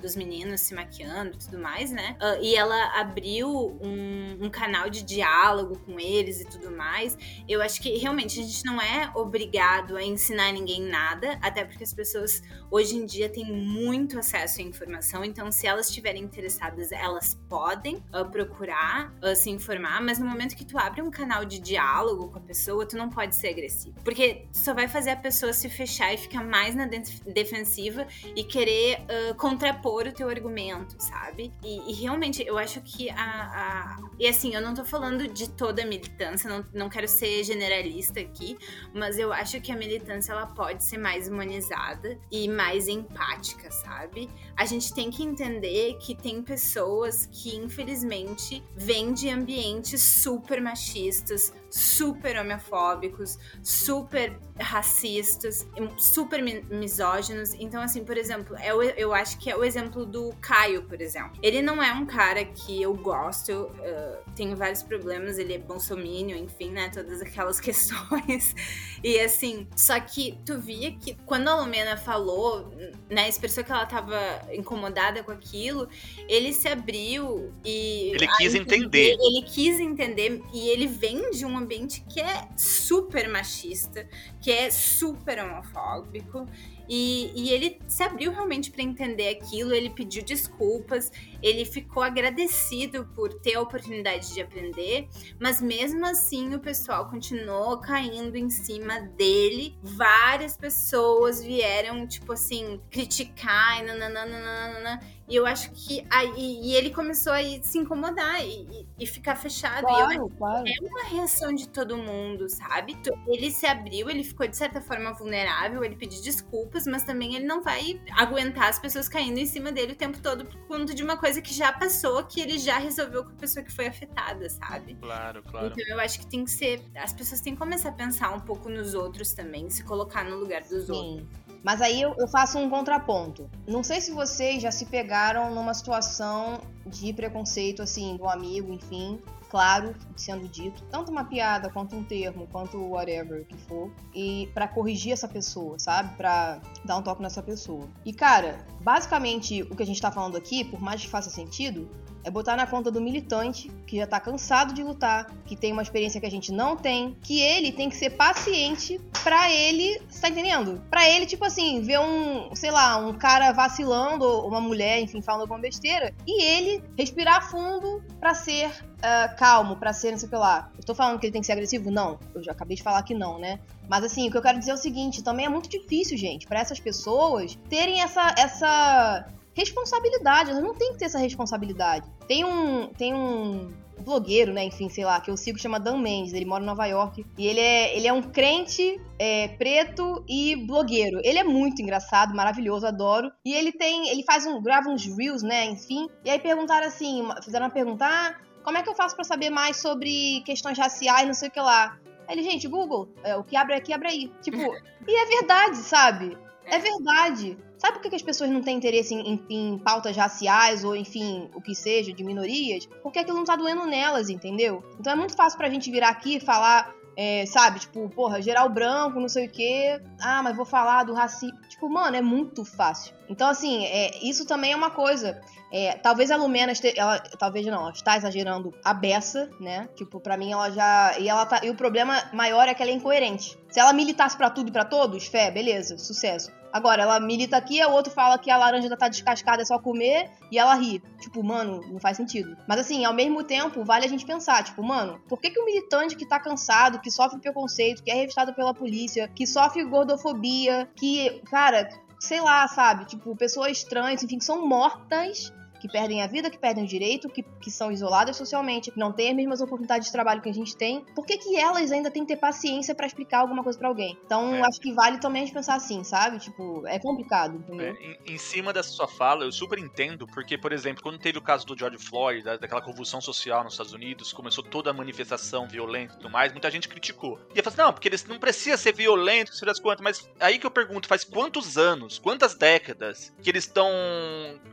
dos 0.00 0.14
meninos 0.14 0.60
se 0.60 0.74
maquiando 0.74 1.34
e 1.34 1.38
tudo 1.38 1.58
mais, 1.58 1.90
né? 1.90 2.16
Uh, 2.20 2.42
e 2.42 2.54
ela 2.54 3.00
abriu 3.00 3.76
um, 3.82 4.44
um, 4.44 4.48
canal 4.48 4.88
de 4.88 5.02
diálogo 5.02 5.78
com 5.80 5.98
eles 5.98 6.40
e 6.40 6.44
tudo 6.44 6.70
mais. 6.70 7.18
Eu 7.48 7.60
acho 7.60 7.82
que 7.82 7.95
realmente 7.96 8.40
a 8.40 8.42
gente 8.42 8.64
não 8.64 8.80
é 8.80 9.10
obrigado 9.14 9.96
a 9.96 10.02
ensinar 10.02 10.52
ninguém 10.52 10.80
nada, 10.80 11.38
até 11.40 11.64
porque 11.64 11.84
as 11.84 11.92
pessoas 11.92 12.42
hoje 12.70 12.96
em 12.96 13.06
dia 13.06 13.28
têm 13.28 13.44
muito 13.44 14.18
acesso 14.18 14.60
à 14.60 14.64
informação, 14.64 15.24
então 15.24 15.50
se 15.50 15.66
elas 15.66 15.88
estiverem 15.88 16.22
interessadas, 16.22 16.92
elas 16.92 17.38
podem 17.48 17.96
uh, 18.12 18.28
procurar 18.30 19.12
uh, 19.22 19.34
se 19.34 19.50
informar, 19.50 20.02
mas 20.02 20.18
no 20.18 20.26
momento 20.26 20.56
que 20.56 20.64
tu 20.64 20.78
abre 20.78 21.00
um 21.02 21.10
canal 21.10 21.44
de 21.44 21.58
diálogo 21.58 22.28
com 22.28 22.38
a 22.38 22.42
pessoa, 22.42 22.86
tu 22.86 22.96
não 22.96 23.08
pode 23.08 23.34
ser 23.34 23.48
agressivo, 23.48 23.96
porque 24.02 24.46
só 24.52 24.74
vai 24.74 24.88
fazer 24.88 25.10
a 25.10 25.16
pessoa 25.16 25.52
se 25.52 25.68
fechar 25.68 26.12
e 26.12 26.18
ficar 26.18 26.44
mais 26.44 26.74
na 26.74 26.86
defensiva 27.26 28.06
e 28.34 28.44
querer 28.44 28.98
uh, 29.00 29.34
contrapor 29.36 30.06
o 30.06 30.12
teu 30.12 30.28
argumento, 30.28 30.96
sabe? 30.98 31.52
E, 31.62 31.90
e, 31.90 31.94
realmente 31.94 32.44
eu 32.46 32.58
acho 32.58 32.80
que 32.80 33.08
a, 33.10 33.16
a. 33.16 33.96
E 34.18 34.26
assim, 34.26 34.54
eu 34.54 34.60
não 34.60 34.74
tô 34.74 34.84
falando 34.84 35.28
de 35.28 35.48
toda 35.50 35.82
a 35.82 35.86
militância, 35.86 36.48
não, 36.48 36.64
não 36.72 36.88
quero 36.88 37.08
ser 37.08 37.42
generalista 37.44 37.85
aqui, 38.20 38.56
mas 38.94 39.18
eu 39.18 39.32
acho 39.32 39.60
que 39.60 39.72
a 39.72 39.76
militância 39.76 40.32
ela 40.32 40.46
pode 40.46 40.84
ser 40.84 40.98
mais 40.98 41.28
humanizada 41.28 42.18
e 42.30 42.48
mais 42.48 42.88
empática, 42.88 43.70
sabe? 43.70 44.28
A 44.56 44.64
gente 44.64 44.92
tem 44.94 45.10
que 45.10 45.22
entender 45.22 45.96
que 45.98 46.14
tem 46.14 46.42
pessoas 46.42 47.26
que, 47.30 47.54
infelizmente, 47.56 48.62
vêm 48.76 49.12
de 49.12 49.28
ambientes 49.28 50.02
super 50.02 50.60
machistas, 50.60 51.52
super 51.70 52.38
homofóbicos, 52.38 53.38
super 53.62 54.38
racistas, 54.58 55.66
super 55.98 56.42
misóginos. 56.42 57.52
Então, 57.54 57.82
assim, 57.82 58.04
por 58.04 58.16
exemplo, 58.16 58.56
eu, 58.58 58.82
é 58.82 58.94
eu 58.96 59.12
acho 59.12 59.38
que 59.38 59.50
é 59.50 59.56
o 59.56 59.62
exemplo 59.62 60.06
do 60.06 60.32
Caio, 60.40 60.84
por 60.84 61.00
exemplo. 61.00 61.38
Ele 61.42 61.60
não 61.60 61.82
é 61.82 61.92
um 61.92 62.06
cara 62.06 62.44
que 62.44 62.80
eu 62.80 62.94
gosto, 62.94 63.52
uh, 63.52 64.30
tenho 64.34 64.56
vários 64.56 64.82
problemas, 64.82 65.38
ele 65.38 65.54
é 65.54 65.58
bolsominion, 65.58 66.38
enfim, 66.38 66.70
né? 66.70 66.90
Todas 66.92 67.20
aquelas 67.20 67.60
questões. 67.60 67.75
E 69.04 69.20
assim, 69.20 69.68
só 69.76 70.00
que 70.00 70.38
tu 70.44 70.58
via 70.58 70.90
que 70.90 71.14
quando 71.26 71.48
a 71.48 71.60
Lumena 71.60 71.96
falou, 71.96 72.74
né, 73.08 73.28
expressou 73.28 73.62
que 73.62 73.70
ela 73.70 73.86
tava 73.86 74.18
incomodada 74.52 75.22
com 75.22 75.30
aquilo, 75.30 75.88
ele 76.28 76.52
se 76.52 76.66
abriu 76.66 77.52
e. 77.64 78.10
Ele 78.14 78.26
quis 78.36 78.54
entender. 78.54 79.12
Ele, 79.12 79.38
ele 79.38 79.46
quis 79.46 79.78
entender 79.78 80.42
e 80.52 80.68
ele 80.68 80.86
vem 80.86 81.30
de 81.30 81.44
um 81.44 81.56
ambiente 81.56 82.04
que 82.08 82.20
é 82.20 82.48
super 82.56 83.28
machista, 83.28 84.08
que 84.40 84.50
é 84.50 84.70
super 84.70 85.38
homofóbico. 85.44 86.48
E, 86.88 87.32
e 87.34 87.50
ele 87.50 87.80
se 87.88 88.02
abriu 88.02 88.30
realmente 88.30 88.70
para 88.70 88.82
entender 88.82 89.28
aquilo, 89.28 89.74
ele 89.74 89.90
pediu 89.90 90.22
desculpas, 90.22 91.10
ele 91.42 91.64
ficou 91.64 92.02
agradecido 92.02 93.06
por 93.14 93.32
ter 93.34 93.54
a 93.54 93.60
oportunidade 93.60 94.32
de 94.32 94.40
aprender, 94.40 95.08
mas 95.40 95.60
mesmo 95.60 96.04
assim 96.06 96.54
o 96.54 96.60
pessoal 96.60 97.08
continuou 97.08 97.78
caindo 97.80 98.36
em 98.36 98.50
cima 98.50 99.00
dele. 99.00 99.76
Várias 99.82 100.56
pessoas 100.56 101.42
vieram, 101.42 102.06
tipo 102.06 102.32
assim, 102.32 102.80
criticar 102.90 103.80
e 103.80 103.82
nananana. 103.82 105.00
E 105.28 105.34
eu 105.34 105.44
acho 105.44 105.72
que 105.72 106.06
aí 106.08 106.60
e 106.62 106.74
ele 106.74 106.90
começou 106.90 107.32
a 107.32 107.40
se 107.60 107.78
incomodar 107.78 108.44
e, 108.46 108.86
e 108.98 109.06
ficar 109.06 109.34
fechado. 109.34 109.84
Claro, 109.84 110.12
e 110.12 110.16
eu, 110.16 110.28
claro. 110.30 110.64
É 110.66 110.86
uma 110.86 111.02
reação 111.08 111.52
de 111.52 111.68
todo 111.68 111.96
mundo, 111.96 112.48
sabe? 112.48 112.96
Ele 113.26 113.50
se 113.50 113.66
abriu, 113.66 114.08
ele 114.08 114.22
ficou 114.22 114.46
de 114.46 114.56
certa 114.56 114.80
forma 114.80 115.12
vulnerável, 115.12 115.82
ele 115.82 115.96
pediu 115.96 116.22
desculpas, 116.22 116.86
mas 116.86 117.02
também 117.02 117.34
ele 117.34 117.44
não 117.44 117.60
vai 117.60 118.00
aguentar 118.12 118.68
as 118.68 118.78
pessoas 118.78 119.08
caindo 119.08 119.38
em 119.38 119.46
cima 119.46 119.72
dele 119.72 119.92
o 119.92 119.96
tempo 119.96 120.18
todo 120.20 120.44
por 120.44 120.58
conta 120.68 120.94
de 120.94 121.02
uma 121.02 121.16
coisa 121.16 121.25
que 121.42 121.52
já 121.52 121.72
passou, 121.72 122.24
que 122.24 122.40
ele 122.40 122.58
já 122.58 122.78
resolveu 122.78 123.24
com 123.24 123.30
a 123.30 123.34
pessoa 123.34 123.64
que 123.64 123.72
foi 123.72 123.86
afetada, 123.86 124.48
sabe? 124.48 124.94
Claro, 124.94 125.42
claro. 125.42 125.66
Então 125.66 125.84
eu 125.88 126.00
acho 126.00 126.20
que 126.20 126.26
tem 126.26 126.44
que 126.44 126.50
ser. 126.50 126.82
As 126.94 127.12
pessoas 127.12 127.40
têm 127.40 127.54
que 127.54 127.58
começar 127.58 127.90
a 127.90 127.92
pensar 127.92 128.32
um 128.32 128.40
pouco 128.40 128.68
nos 128.68 128.94
outros 128.94 129.32
também, 129.32 129.68
se 129.68 129.82
colocar 129.84 130.24
no 130.24 130.36
lugar 130.36 130.62
dos 130.62 130.86
Sim. 130.86 130.92
outros. 130.92 131.28
Mas 131.62 131.80
aí 131.80 132.00
eu, 132.00 132.14
eu, 132.16 132.28
faço 132.28 132.58
um 132.58 132.70
contraponto. 132.70 133.50
Não 133.66 133.82
sei 133.82 134.00
se 134.00 134.12
vocês 134.12 134.62
já 134.62 134.70
se 134.70 134.86
pegaram 134.86 135.52
numa 135.52 135.74
situação 135.74 136.60
de 136.86 137.12
preconceito, 137.12 137.82
assim, 137.82 138.16
do 138.16 138.28
amigo, 138.28 138.72
enfim, 138.72 139.20
claro, 139.50 139.94
sendo 140.16 140.48
dito, 140.48 140.82
tanto 140.90 141.10
uma 141.10 141.24
piada 141.24 141.70
quanto 141.70 141.96
um 141.96 142.02
termo, 142.02 142.46
quanto 142.50 142.78
whatever 142.78 143.44
que 143.46 143.56
for, 143.56 143.90
e 144.14 144.48
para 144.54 144.68
corrigir 144.68 145.12
essa 145.12 145.28
pessoa, 145.28 145.78
sabe? 145.78 146.16
Para 146.16 146.60
dar 146.84 146.96
um 146.96 147.02
toque 147.02 147.22
nessa 147.22 147.42
pessoa. 147.42 147.88
E 148.04 148.12
cara, 148.12 148.66
basicamente 148.80 149.62
o 149.62 149.76
que 149.76 149.82
a 149.82 149.86
gente 149.86 150.00
tá 150.00 150.10
falando 150.10 150.36
aqui, 150.36 150.64
por 150.64 150.80
mais 150.80 151.00
que 151.00 151.08
faça 151.08 151.30
sentido, 151.30 151.88
é 152.26 152.30
botar 152.30 152.56
na 152.56 152.66
conta 152.66 152.90
do 152.90 153.00
militante 153.00 153.70
que 153.86 153.98
já 153.98 154.06
tá 154.06 154.18
cansado 154.18 154.74
de 154.74 154.82
lutar, 154.82 155.30
que 155.44 155.54
tem 155.54 155.72
uma 155.72 155.80
experiência 155.80 156.20
que 156.20 156.26
a 156.26 156.30
gente 156.30 156.50
não 156.50 156.76
tem, 156.76 157.16
que 157.22 157.40
ele 157.40 157.70
tem 157.70 157.88
que 157.88 157.94
ser 157.94 158.10
paciente 158.10 159.00
para 159.22 159.48
ele, 159.48 160.02
você 160.08 160.22
tá 160.22 160.28
entendendo? 160.28 160.82
Para 160.90 161.08
ele, 161.08 161.24
tipo 161.24 161.44
assim, 161.44 161.82
ver 161.82 162.00
um, 162.00 162.52
sei 162.52 162.72
lá, 162.72 162.96
um 162.96 163.12
cara 163.12 163.52
vacilando, 163.52 164.24
ou 164.24 164.48
uma 164.48 164.60
mulher, 164.60 165.00
enfim, 165.00 165.22
falando 165.22 165.42
alguma 165.42 165.60
besteira, 165.60 166.12
e 166.26 166.42
ele 166.42 166.82
respirar 166.98 167.48
fundo 167.48 168.02
para 168.18 168.34
ser 168.34 168.72
uh, 168.98 169.36
calmo, 169.36 169.76
para 169.76 169.92
ser 169.92 170.10
não 170.10 170.18
sei 170.18 170.26
o 170.26 170.30
que 170.30 170.36
lá. 170.36 170.70
Eu 170.76 170.84
tô 170.84 170.94
falando 170.94 171.18
que 171.18 171.26
ele 171.26 171.32
tem 171.32 171.40
que 171.40 171.46
ser 171.46 171.52
agressivo? 171.52 171.90
Não. 171.90 172.18
Eu 172.34 172.42
já 172.42 172.52
acabei 172.52 172.76
de 172.76 172.82
falar 172.82 173.02
que 173.02 173.14
não, 173.14 173.38
né? 173.38 173.60
Mas 173.88 174.04
assim, 174.04 174.28
o 174.28 174.30
que 174.30 174.36
eu 174.36 174.42
quero 174.42 174.58
dizer 174.58 174.72
é 174.72 174.74
o 174.74 174.78
seguinte, 174.78 175.22
também 175.22 175.46
é 175.46 175.48
muito 175.48 175.68
difícil, 175.68 176.16
gente, 176.16 176.46
para 176.46 176.60
essas 176.60 176.80
pessoas 176.80 177.56
terem 177.68 178.02
essa 178.02 178.34
essa 178.36 179.26
responsabilidade, 179.54 180.50
elas 180.50 180.62
não 180.62 180.74
têm 180.74 180.92
que 180.92 180.98
ter 180.98 181.06
essa 181.06 181.18
responsabilidade. 181.18 182.06
Tem 182.28 182.44
um, 182.44 182.88
tem 182.88 183.14
um 183.14 183.72
blogueiro, 183.98 184.52
né, 184.52 184.64
enfim, 184.64 184.88
sei 184.90 185.04
lá, 185.04 185.18
que 185.20 185.30
eu 185.30 185.36
sigo, 185.36 185.58
chama 185.58 185.80
Dan 185.80 185.98
Mendes, 185.98 186.34
ele 186.34 186.44
mora 186.44 186.62
em 186.62 186.66
Nova 186.66 186.86
York, 186.86 187.24
e 187.38 187.46
ele 187.46 187.60
é, 187.60 187.96
ele 187.96 188.06
é 188.06 188.12
um 188.12 188.22
crente 188.22 189.00
é, 189.18 189.48
preto 189.48 190.22
e 190.28 190.54
blogueiro. 190.66 191.20
Ele 191.24 191.38
é 191.38 191.44
muito 191.44 191.80
engraçado, 191.80 192.34
maravilhoso, 192.34 192.86
adoro. 192.86 193.32
E 193.44 193.54
ele 193.54 193.72
tem, 193.72 194.10
ele 194.10 194.22
faz 194.22 194.46
um, 194.46 194.62
grava 194.62 194.90
uns 194.90 195.06
reels, 195.06 195.42
né, 195.42 195.64
enfim, 195.64 196.06
e 196.22 196.30
aí 196.30 196.38
perguntaram 196.38 196.86
assim, 196.86 197.26
fizeram 197.42 197.66
uma 197.66 197.72
pergunta, 197.72 198.04
ah, 198.06 198.34
como 198.66 198.78
é 198.78 198.82
que 198.82 198.88
eu 198.88 198.96
faço 198.96 199.14
para 199.14 199.22
saber 199.22 199.48
mais 199.48 199.76
sobre 199.76 200.42
questões 200.44 200.76
raciais, 200.76 201.24
não 201.24 201.34
sei 201.34 201.48
o 201.48 201.52
que 201.52 201.60
lá. 201.60 201.96
Aí 202.26 202.34
ele, 202.34 202.42
gente, 202.42 202.66
Google, 202.66 203.08
é, 203.22 203.36
o 203.36 203.44
que 203.44 203.54
abre 203.54 203.76
aqui, 203.76 203.92
abre 203.92 204.08
aí. 204.08 204.32
Tipo, 204.42 204.58
e 205.06 205.22
é 205.22 205.24
verdade, 205.38 205.76
sabe? 205.76 206.36
É 206.64 206.76
verdade. 206.76 207.56
Sabe 207.78 208.00
por 208.00 208.10
que 208.10 208.16
as 208.16 208.22
pessoas 208.22 208.50
não 208.50 208.60
têm 208.60 208.76
interesse 208.76 209.14
em, 209.14 209.34
em, 209.34 209.46
em, 209.48 209.78
pautas 209.78 210.16
raciais 210.16 210.82
ou, 210.82 210.96
enfim, 210.96 211.48
o 211.54 211.62
que 211.62 211.76
seja, 211.76 212.12
de 212.12 212.24
minorias? 212.24 212.86
Porque 213.04 213.20
aquilo 213.20 213.36
não 213.36 213.44
tá 213.44 213.54
doendo 213.54 213.86
nelas, 213.86 214.28
entendeu? 214.28 214.82
Então 214.98 215.12
é 215.12 215.16
muito 215.16 215.36
fácil 215.36 215.56
pra 215.56 215.70
gente 215.70 215.88
virar 215.88 216.08
aqui 216.08 216.38
e 216.38 216.40
falar, 216.40 216.92
é, 217.16 217.46
sabe, 217.46 217.80
tipo, 217.80 218.08
porra, 218.10 218.42
geral 218.42 218.68
branco, 218.68 219.18
não 219.18 219.28
sei 219.28 219.46
o 219.46 219.50
quê. 219.50 220.00
Ah, 220.20 220.42
mas 220.42 220.54
vou 220.54 220.66
falar 220.66 221.04
do 221.04 221.14
racismo. 221.14 221.58
Tipo, 221.68 221.88
mano, 221.88 222.14
é 222.14 222.20
muito 222.20 222.64
fácil. 222.64 223.14
Então, 223.28 223.48
assim, 223.48 223.86
é, 223.86 224.18
isso 224.22 224.46
também 224.46 224.72
é 224.72 224.76
uma 224.76 224.90
coisa. 224.90 225.40
É, 225.72 225.94
talvez 225.94 226.30
a 226.30 226.36
Lumena, 226.36 226.72
ela, 226.94 227.18
talvez 227.18 227.66
não, 227.66 227.80
ela 227.80 227.90
está 227.90 228.16
exagerando 228.16 228.72
a 228.84 228.94
beça, 228.94 229.50
né? 229.58 229.88
Tipo, 229.96 230.20
pra 230.20 230.36
mim 230.36 230.52
ela 230.52 230.70
já. 230.70 231.18
E, 231.18 231.28
ela 231.28 231.46
tá, 231.46 231.60
e 231.64 231.70
o 231.70 231.74
problema 231.74 232.22
maior 232.32 232.68
é 232.68 232.74
que 232.74 232.82
ela 232.82 232.92
é 232.92 232.94
incoerente. 232.94 233.58
Se 233.70 233.80
ela 233.80 233.92
militasse 233.92 234.36
para 234.36 234.50
tudo 234.50 234.68
e 234.68 234.72
pra 234.72 234.84
todos, 234.84 235.26
fé, 235.26 235.50
beleza, 235.50 235.96
sucesso. 235.98 236.52
Agora, 236.76 237.04
ela 237.04 237.18
milita 237.18 237.56
aqui, 237.56 237.82
o 237.82 237.90
outro 237.90 238.12
fala 238.12 238.38
que 238.38 238.50
a 238.50 238.56
laranja 238.58 238.84
ainda 238.84 238.98
tá 238.98 239.08
descascada, 239.08 239.62
é 239.62 239.64
só 239.64 239.78
comer, 239.78 240.30
e 240.52 240.58
ela 240.58 240.74
ri. 240.74 241.02
Tipo, 241.18 241.42
mano, 241.42 241.80
não 241.90 241.98
faz 241.98 242.18
sentido. 242.18 242.54
Mas 242.68 242.80
assim, 242.80 243.02
ao 243.02 243.14
mesmo 243.14 243.42
tempo, 243.42 243.82
vale 243.82 244.04
a 244.04 244.08
gente 244.08 244.26
pensar, 244.26 244.62
tipo, 244.62 244.82
mano, 244.82 245.18
por 245.26 245.40
que, 245.40 245.48
que 245.48 245.58
o 245.58 245.64
militante 245.64 246.14
que 246.14 246.28
tá 246.28 246.38
cansado, 246.38 247.00
que 247.00 247.10
sofre 247.10 247.40
preconceito, 247.40 248.02
que 248.02 248.10
é 248.10 248.14
revistado 248.14 248.52
pela 248.52 248.74
polícia, 248.74 249.26
que 249.26 249.46
sofre 249.46 249.84
gordofobia, 249.84 250.86
que, 250.94 251.40
cara, 251.50 251.88
sei 252.20 252.42
lá, 252.42 252.68
sabe? 252.68 253.06
Tipo, 253.06 253.34
pessoas 253.34 253.78
estranhas, 253.78 254.22
enfim, 254.22 254.36
que 254.36 254.44
são 254.44 254.66
mortas 254.66 255.50
que 255.86 255.92
perdem 255.92 256.22
a 256.22 256.26
vida, 256.26 256.50
que 256.50 256.58
perdem 256.58 256.84
o 256.84 256.86
direito, 256.86 257.28
que, 257.28 257.42
que 257.42 257.70
são 257.70 257.90
isoladas 257.90 258.36
socialmente, 258.36 258.90
que 258.90 258.98
não 258.98 259.12
têm 259.12 259.30
as 259.30 259.36
mesmas 259.36 259.60
oportunidades 259.60 260.06
de 260.06 260.12
trabalho 260.12 260.42
que 260.42 260.48
a 260.48 260.54
gente 260.54 260.76
tem, 260.76 261.04
por 261.14 261.24
que, 261.24 261.36
que 261.38 261.56
elas 261.56 261.92
ainda 261.92 262.10
têm 262.10 262.22
que 262.22 262.34
ter 262.34 262.40
paciência 262.40 262.94
para 262.94 263.06
explicar 263.06 263.40
alguma 263.40 263.62
coisa 263.62 263.78
para 263.78 263.88
alguém? 263.88 264.18
Então, 264.24 264.54
é. 264.54 264.62
acho 264.62 264.80
que 264.80 264.92
vale 264.92 265.18
também 265.18 265.42
a 265.42 265.44
gente 265.46 265.54
pensar 265.54 265.74
assim, 265.74 266.02
sabe? 266.04 266.38
Tipo, 266.38 266.86
é 266.86 266.98
complicado, 266.98 267.56
entendeu? 267.56 267.86
É, 267.86 268.18
em, 268.26 268.34
em, 268.34 268.38
cima 268.38 268.72
dessa 268.72 268.90
sua 268.90 269.08
fala, 269.08 269.44
eu 269.44 269.52
super 269.52 269.78
entendo, 269.78 270.26
porque, 270.26 270.58
por 270.58 270.72
exemplo, 270.72 271.02
quando 271.02 271.18
teve 271.18 271.38
o 271.38 271.42
caso 271.42 271.66
do 271.66 271.78
George 271.78 271.98
Floyd, 271.98 272.42
da, 272.42 272.56
daquela 272.56 272.82
convulsão 272.82 273.20
social 273.20 273.64
nos 273.64 273.74
Estados 273.74 273.92
Unidos, 273.92 274.32
começou 274.32 274.64
toda 274.64 274.90
a 274.90 274.92
manifestação 274.92 275.66
violenta 275.68 276.14
e 276.14 276.16
tudo 276.18 276.30
mais, 276.30 276.52
muita 276.52 276.70
gente 276.70 276.88
criticou. 276.88 277.38
E 277.54 277.58
eu 277.58 277.64
falei 277.64 277.74
assim, 277.74 277.82
não, 277.82 277.92
porque 277.92 278.08
eles 278.08 278.24
não 278.24 278.38
precisa 278.38 278.76
ser 278.76 278.92
violento, 278.92 279.54
se 279.54 279.64
das 279.64 279.80
quantas, 279.80 280.02
mas 280.02 280.30
aí 280.40 280.58
que 280.58 280.66
eu 280.66 280.70
pergunto, 280.70 281.08
faz 281.08 281.24
quantos 281.24 281.76
anos, 281.76 282.18
quantas 282.18 282.54
décadas 282.54 283.32
que 283.42 283.50
eles 283.50 283.64
estão 283.64 283.90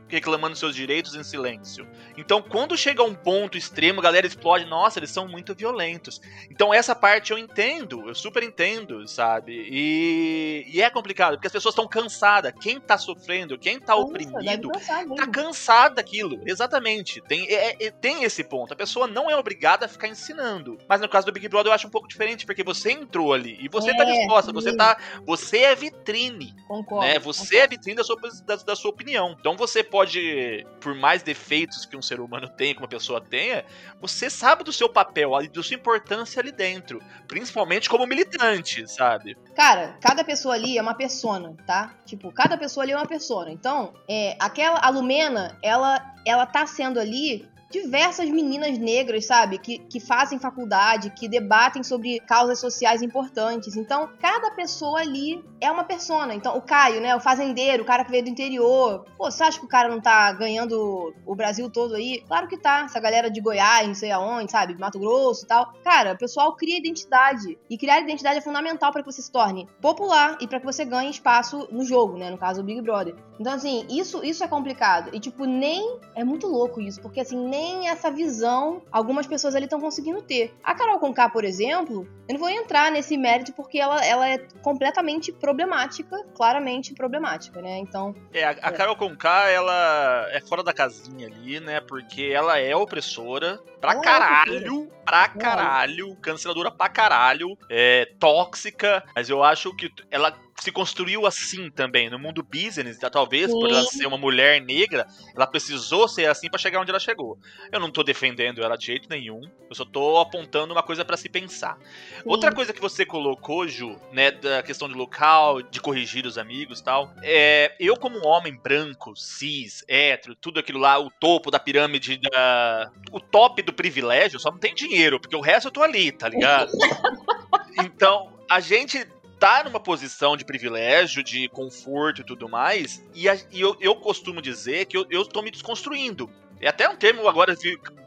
reclamando 0.08 0.56
seus 0.56 0.74
direitos 0.74 1.03
em 1.12 1.24
silêncio. 1.24 1.86
Então, 2.16 2.40
quando 2.40 2.76
chega 2.76 3.02
a 3.02 3.04
um 3.04 3.14
ponto 3.14 3.58
extremo, 3.58 4.00
a 4.00 4.02
galera 4.02 4.26
explode, 4.26 4.64
nossa, 4.64 4.98
eles 4.98 5.10
são 5.10 5.26
muito 5.26 5.54
violentos. 5.54 6.20
Então, 6.48 6.72
essa 6.72 6.94
parte 6.94 7.32
eu 7.32 7.38
entendo, 7.38 8.08
eu 8.08 8.14
super 8.14 8.42
entendo, 8.42 9.06
sabe? 9.08 9.66
E, 9.68 10.64
e 10.68 10.80
é 10.80 10.88
complicado, 10.88 11.34
porque 11.34 11.48
as 11.48 11.52
pessoas 11.52 11.72
estão 11.72 11.88
cansadas. 11.88 12.52
Quem 12.60 12.80
tá 12.80 12.96
sofrendo, 12.96 13.58
quem 13.58 13.80
tá 13.80 13.96
oprimido, 13.96 14.70
tá 15.16 15.26
cansado 15.26 15.96
daquilo. 15.96 16.40
Exatamente. 16.46 17.20
Tem, 17.22 17.46
é, 17.48 17.86
é, 17.86 17.90
tem 17.90 18.24
esse 18.24 18.44
ponto. 18.44 18.72
A 18.72 18.76
pessoa 18.76 19.06
não 19.06 19.30
é 19.30 19.36
obrigada 19.36 19.86
a 19.86 19.88
ficar 19.88 20.08
ensinando. 20.08 20.78
Mas 20.88 21.00
no 21.00 21.08
caso 21.08 21.26
do 21.26 21.32
Big 21.32 21.48
Brother, 21.48 21.70
eu 21.70 21.74
acho 21.74 21.86
um 21.86 21.90
pouco 21.90 22.08
diferente, 22.08 22.46
porque 22.46 22.62
você 22.62 22.92
entrou 22.92 23.32
ali 23.32 23.58
e 23.60 23.68
você 23.68 23.94
tá 23.94 24.02
é, 24.02 24.06
tá 24.06 24.12
disposta, 24.12 24.52
você 24.52 24.76
tá. 24.76 24.96
Você 25.26 25.58
é 25.58 25.74
vitrine. 25.74 26.54
Concordo. 26.68 27.06
Né? 27.06 27.18
Você 27.18 27.40
concordo. 27.40 27.64
é 27.64 27.68
vitrine 27.68 27.96
da 27.96 28.04
sua, 28.04 28.16
da, 28.46 28.56
da 28.56 28.76
sua 28.76 28.90
opinião. 28.90 29.36
Então 29.38 29.56
você 29.56 29.82
pode, 29.82 30.66
por 30.80 30.93
por 30.94 31.00
mais 31.00 31.24
defeitos 31.24 31.84
que 31.84 31.96
um 31.96 32.02
ser 32.02 32.20
humano 32.20 32.48
tenha, 32.48 32.72
que 32.72 32.80
uma 32.80 32.88
pessoa 32.88 33.20
tenha, 33.20 33.64
você 34.00 34.30
sabe 34.30 34.62
do 34.62 34.72
seu 34.72 34.88
papel 34.88 35.32
e 35.42 35.48
da 35.48 35.62
sua 35.62 35.74
importância 35.74 36.40
ali 36.40 36.52
dentro. 36.52 37.02
Principalmente 37.26 37.90
como 37.90 38.06
militante, 38.06 38.88
sabe? 38.88 39.36
Cara, 39.56 39.98
cada 40.00 40.22
pessoa 40.22 40.54
ali 40.54 40.78
é 40.78 40.82
uma 40.82 40.94
persona, 40.94 41.56
tá? 41.66 41.94
Tipo, 42.06 42.30
cada 42.32 42.56
pessoa 42.56 42.84
ali 42.84 42.92
é 42.92 42.96
uma 42.96 43.06
persona. 43.06 43.50
Então, 43.50 43.92
é, 44.08 44.36
aquela 44.38 44.78
a 44.78 44.88
Lumena, 44.88 45.58
ela, 45.60 46.14
ela 46.24 46.46
tá 46.46 46.64
sendo 46.64 47.00
ali 47.00 47.48
diversas 47.74 48.30
meninas 48.30 48.78
negras, 48.78 49.26
sabe? 49.26 49.58
Que, 49.58 49.78
que 49.78 49.98
fazem 49.98 50.38
faculdade, 50.38 51.10
que 51.10 51.28
debatem 51.28 51.82
sobre 51.82 52.20
causas 52.20 52.60
sociais 52.60 53.02
importantes. 53.02 53.76
Então, 53.76 54.08
cada 54.20 54.52
pessoa 54.52 55.00
ali 55.00 55.44
é 55.60 55.70
uma 55.70 55.82
persona. 55.82 56.34
Então, 56.34 56.56
o 56.56 56.62
Caio, 56.62 57.00
né? 57.00 57.16
O 57.16 57.20
fazendeiro, 57.20 57.82
o 57.82 57.86
cara 57.86 58.04
que 58.04 58.10
veio 58.10 58.22
do 58.22 58.30
interior. 58.30 59.04
Pô, 59.16 59.30
você 59.30 59.42
acha 59.42 59.58
que 59.58 59.64
o 59.64 59.68
cara 59.68 59.88
não 59.88 60.00
tá 60.00 60.32
ganhando 60.32 61.12
o 61.26 61.34
Brasil 61.34 61.68
todo 61.68 61.96
aí? 61.96 62.22
Claro 62.28 62.46
que 62.46 62.56
tá. 62.56 62.82
Essa 62.84 63.00
galera 63.00 63.28
de 63.28 63.40
Goiás, 63.40 63.88
não 63.88 63.94
sei 63.94 64.12
aonde, 64.12 64.52
sabe? 64.52 64.78
Mato 64.78 64.98
Grosso 64.98 65.44
e 65.44 65.48
tal. 65.48 65.72
Cara, 65.82 66.12
o 66.12 66.18
pessoal 66.18 66.54
cria 66.54 66.78
identidade. 66.78 67.58
E 67.68 67.76
criar 67.76 68.00
identidade 68.00 68.38
é 68.38 68.42
fundamental 68.42 68.92
para 68.92 69.02
que 69.02 69.10
você 69.10 69.20
se 69.20 69.32
torne 69.32 69.68
popular 69.80 70.38
e 70.40 70.46
para 70.46 70.60
que 70.60 70.66
você 70.66 70.84
ganhe 70.84 71.10
espaço 71.10 71.66
no 71.72 71.84
jogo, 71.84 72.16
né? 72.16 72.30
No 72.30 72.38
caso, 72.38 72.60
o 72.60 72.64
Big 72.64 72.80
Brother. 72.80 73.16
Então, 73.38 73.52
assim, 73.52 73.86
isso, 73.90 74.24
isso 74.24 74.44
é 74.44 74.48
complicado. 74.48 75.10
E, 75.12 75.20
tipo, 75.20 75.44
nem. 75.44 75.98
É 76.14 76.22
muito 76.22 76.46
louco 76.46 76.80
isso, 76.80 77.00
porque, 77.00 77.20
assim, 77.20 77.36
nem 77.36 77.88
essa 77.88 78.10
visão 78.10 78.82
algumas 78.90 79.26
pessoas 79.26 79.54
ali 79.54 79.64
estão 79.64 79.80
conseguindo 79.80 80.22
ter. 80.22 80.54
A 80.62 80.74
Carol 80.74 80.98
Conká, 80.98 81.28
por 81.28 81.44
exemplo, 81.44 82.06
eu 82.28 82.34
não 82.34 82.38
vou 82.38 82.48
entrar 82.48 82.90
nesse 82.90 83.16
mérito 83.16 83.52
porque 83.52 83.78
ela, 83.78 84.04
ela 84.04 84.28
é 84.28 84.38
completamente 84.62 85.32
problemática, 85.32 86.24
claramente 86.34 86.94
problemática, 86.94 87.60
né? 87.60 87.78
Então. 87.78 88.14
É, 88.32 88.44
a, 88.44 88.50
a 88.50 88.72
Carol 88.72 88.96
Conká, 88.96 89.48
ela 89.48 90.28
é 90.30 90.40
fora 90.40 90.62
da 90.62 90.72
casinha 90.72 91.26
ali, 91.26 91.58
né? 91.60 91.80
Porque 91.80 92.30
ela 92.32 92.58
é 92.58 92.74
opressora 92.76 93.58
pra 93.80 93.92
ela 93.92 94.00
é 94.00 94.04
caralho, 94.04 94.84
é 94.90 95.04
pra 95.04 95.28
caralho, 95.28 96.16
canceladora 96.16 96.70
pra 96.70 96.88
caralho, 96.88 97.58
é 97.68 98.06
tóxica, 98.18 99.04
mas 99.14 99.28
eu 99.28 99.42
acho 99.42 99.74
que 99.76 99.90
ela 100.10 100.32
se 100.60 100.70
construiu 100.70 101.26
assim 101.26 101.70
também 101.70 102.08
no 102.08 102.18
mundo 102.18 102.42
business, 102.42 102.98
talvez 103.10 103.50
Sim. 103.50 103.58
por 103.58 103.70
ela 103.70 103.82
ser 103.84 104.06
uma 104.06 104.16
mulher 104.16 104.60
negra, 104.60 105.06
ela 105.34 105.46
precisou 105.46 106.08
ser 106.08 106.26
assim 106.26 106.48
para 106.48 106.58
chegar 106.58 106.80
onde 106.80 106.90
ela 106.90 107.00
chegou. 107.00 107.38
Eu 107.72 107.80
não 107.80 107.90
tô 107.90 108.02
defendendo 108.02 108.62
ela 108.62 108.76
de 108.76 108.86
jeito 108.86 109.08
nenhum, 109.08 109.42
eu 109.68 109.74
só 109.74 109.84
tô 109.84 110.18
apontando 110.18 110.72
uma 110.72 110.82
coisa 110.82 111.04
para 111.04 111.16
se 111.16 111.28
pensar. 111.28 111.76
Sim. 111.78 112.22
Outra 112.24 112.52
coisa 112.52 112.72
que 112.72 112.80
você 112.80 113.04
colocou, 113.04 113.66
Ju, 113.66 113.98
né, 114.12 114.30
da 114.30 114.62
questão 114.62 114.88
de 114.88 114.94
local, 114.94 115.62
de 115.62 115.80
corrigir 115.80 116.26
os 116.26 116.38
amigos, 116.38 116.80
tal, 116.80 117.12
é 117.22 117.74
eu 117.80 117.96
como 117.96 118.24
homem 118.26 118.56
branco, 118.56 119.14
cis, 119.16 119.84
hétero, 119.88 120.34
tudo 120.34 120.60
aquilo 120.60 120.78
lá, 120.78 120.98
o 120.98 121.10
topo 121.10 121.50
da 121.50 121.58
pirâmide 121.58 122.16
da 122.18 122.90
o 123.10 123.20
top 123.20 123.62
do 123.62 123.72
privilégio, 123.72 124.38
só 124.38 124.50
não 124.50 124.58
tem 124.58 124.74
dinheiro, 124.74 125.18
porque 125.18 125.36
o 125.36 125.40
resto 125.40 125.68
eu 125.68 125.72
tô 125.72 125.82
ali, 125.82 126.12
tá 126.12 126.28
ligado? 126.28 126.70
então, 127.84 128.32
a 128.48 128.60
gente 128.60 129.06
tá 129.44 129.62
numa 129.62 129.78
posição 129.78 130.38
de 130.38 130.44
privilégio, 130.44 131.22
de 131.22 131.50
conforto 131.50 132.22
e 132.22 132.24
tudo 132.24 132.48
mais, 132.48 133.04
e, 133.14 133.28
a, 133.28 133.34
e 133.52 133.60
eu, 133.60 133.76
eu, 133.78 133.94
costumo 133.94 134.40
dizer 134.40 134.86
que 134.86 134.96
eu, 134.96 135.26
tô 135.26 135.42
me 135.42 135.50
desconstruindo. 135.50 136.30
É 136.64 136.68
até 136.68 136.88
um 136.88 136.96
termo 136.96 137.28
agora 137.28 137.54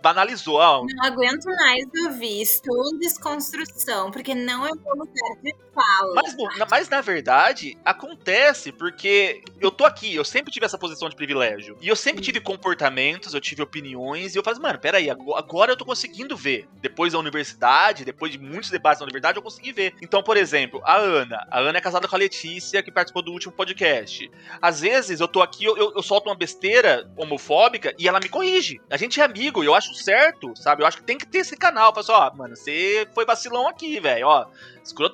banalizou. 0.01 0.59
Ah, 0.59 0.81
não 0.81 1.05
aguento 1.05 1.45
mais 1.45 1.85
ouvir. 2.05 2.41
Estou 2.41 2.89
em 2.91 2.97
desconstrução, 2.97 4.09
porque 4.09 4.33
não 4.33 4.65
é 4.65 4.71
meu 4.71 4.95
lugar 4.95 5.43
de 5.43 5.53
fala. 5.75 6.13
Mas, 6.15 6.35
mas, 6.67 6.89
na 6.89 7.01
verdade, 7.01 7.77
acontece 7.85 8.71
porque 8.71 9.43
eu 9.59 9.69
tô 9.69 9.85
aqui, 9.85 10.15
eu 10.15 10.25
sempre 10.25 10.51
tive 10.51 10.65
essa 10.65 10.77
posição 10.77 11.07
de 11.07 11.15
privilégio. 11.15 11.77
E 11.79 11.87
eu 11.87 11.95
sempre 11.95 12.23
tive 12.23 12.39
comportamentos, 12.39 13.35
eu 13.35 13.41
tive 13.41 13.61
opiniões, 13.61 14.33
e 14.33 14.39
eu 14.39 14.43
falo, 14.43 14.59
mano, 14.59 14.79
peraí, 14.79 15.07
agora 15.09 15.73
eu 15.73 15.77
tô 15.77 15.85
conseguindo 15.85 16.35
ver. 16.35 16.67
Depois 16.81 17.13
da 17.13 17.19
universidade, 17.19 18.03
depois 18.03 18.31
de 18.31 18.39
muitos 18.39 18.71
debates 18.71 19.01
na 19.01 19.05
universidade, 19.05 19.37
eu 19.37 19.43
consegui 19.43 19.71
ver. 19.71 19.93
Então, 20.01 20.23
por 20.23 20.35
exemplo, 20.35 20.81
a 20.83 20.95
Ana. 20.97 21.45
A 21.51 21.59
Ana 21.59 21.77
é 21.77 21.81
casada 21.81 22.07
com 22.07 22.15
a 22.15 22.19
Letícia, 22.19 22.81
que 22.81 22.91
participou 22.91 23.21
do 23.21 23.31
último 23.31 23.53
podcast. 23.53 24.31
Às 24.59 24.81
vezes 24.81 25.19
eu 25.19 25.27
tô 25.27 25.43
aqui, 25.43 25.65
eu, 25.65 25.77
eu, 25.77 25.93
eu 25.95 26.01
solto 26.01 26.27
uma 26.27 26.35
besteira 26.35 27.07
homofóbica 27.15 27.93
e 27.99 28.07
ela 28.07 28.19
me 28.19 28.29
corrige. 28.29 28.46
A 28.89 28.97
gente 28.97 29.19
é 29.19 29.23
amigo, 29.23 29.63
eu 29.63 29.75
acho 29.75 29.93
certo, 29.93 30.53
sabe? 30.55 30.81
Eu 30.81 30.87
acho 30.87 30.97
que 30.97 31.03
tem 31.03 31.17
que 31.17 31.27
ter 31.27 31.39
esse 31.39 31.55
canal. 31.55 31.93
Fala 31.93 31.99
assim, 31.99 32.11
ó, 32.11 32.37
mano, 32.37 32.55
você 32.55 33.07
foi 33.13 33.25
vacilão 33.25 33.67
aqui, 33.67 33.99
velho, 33.99 34.27
ó. 34.27 34.47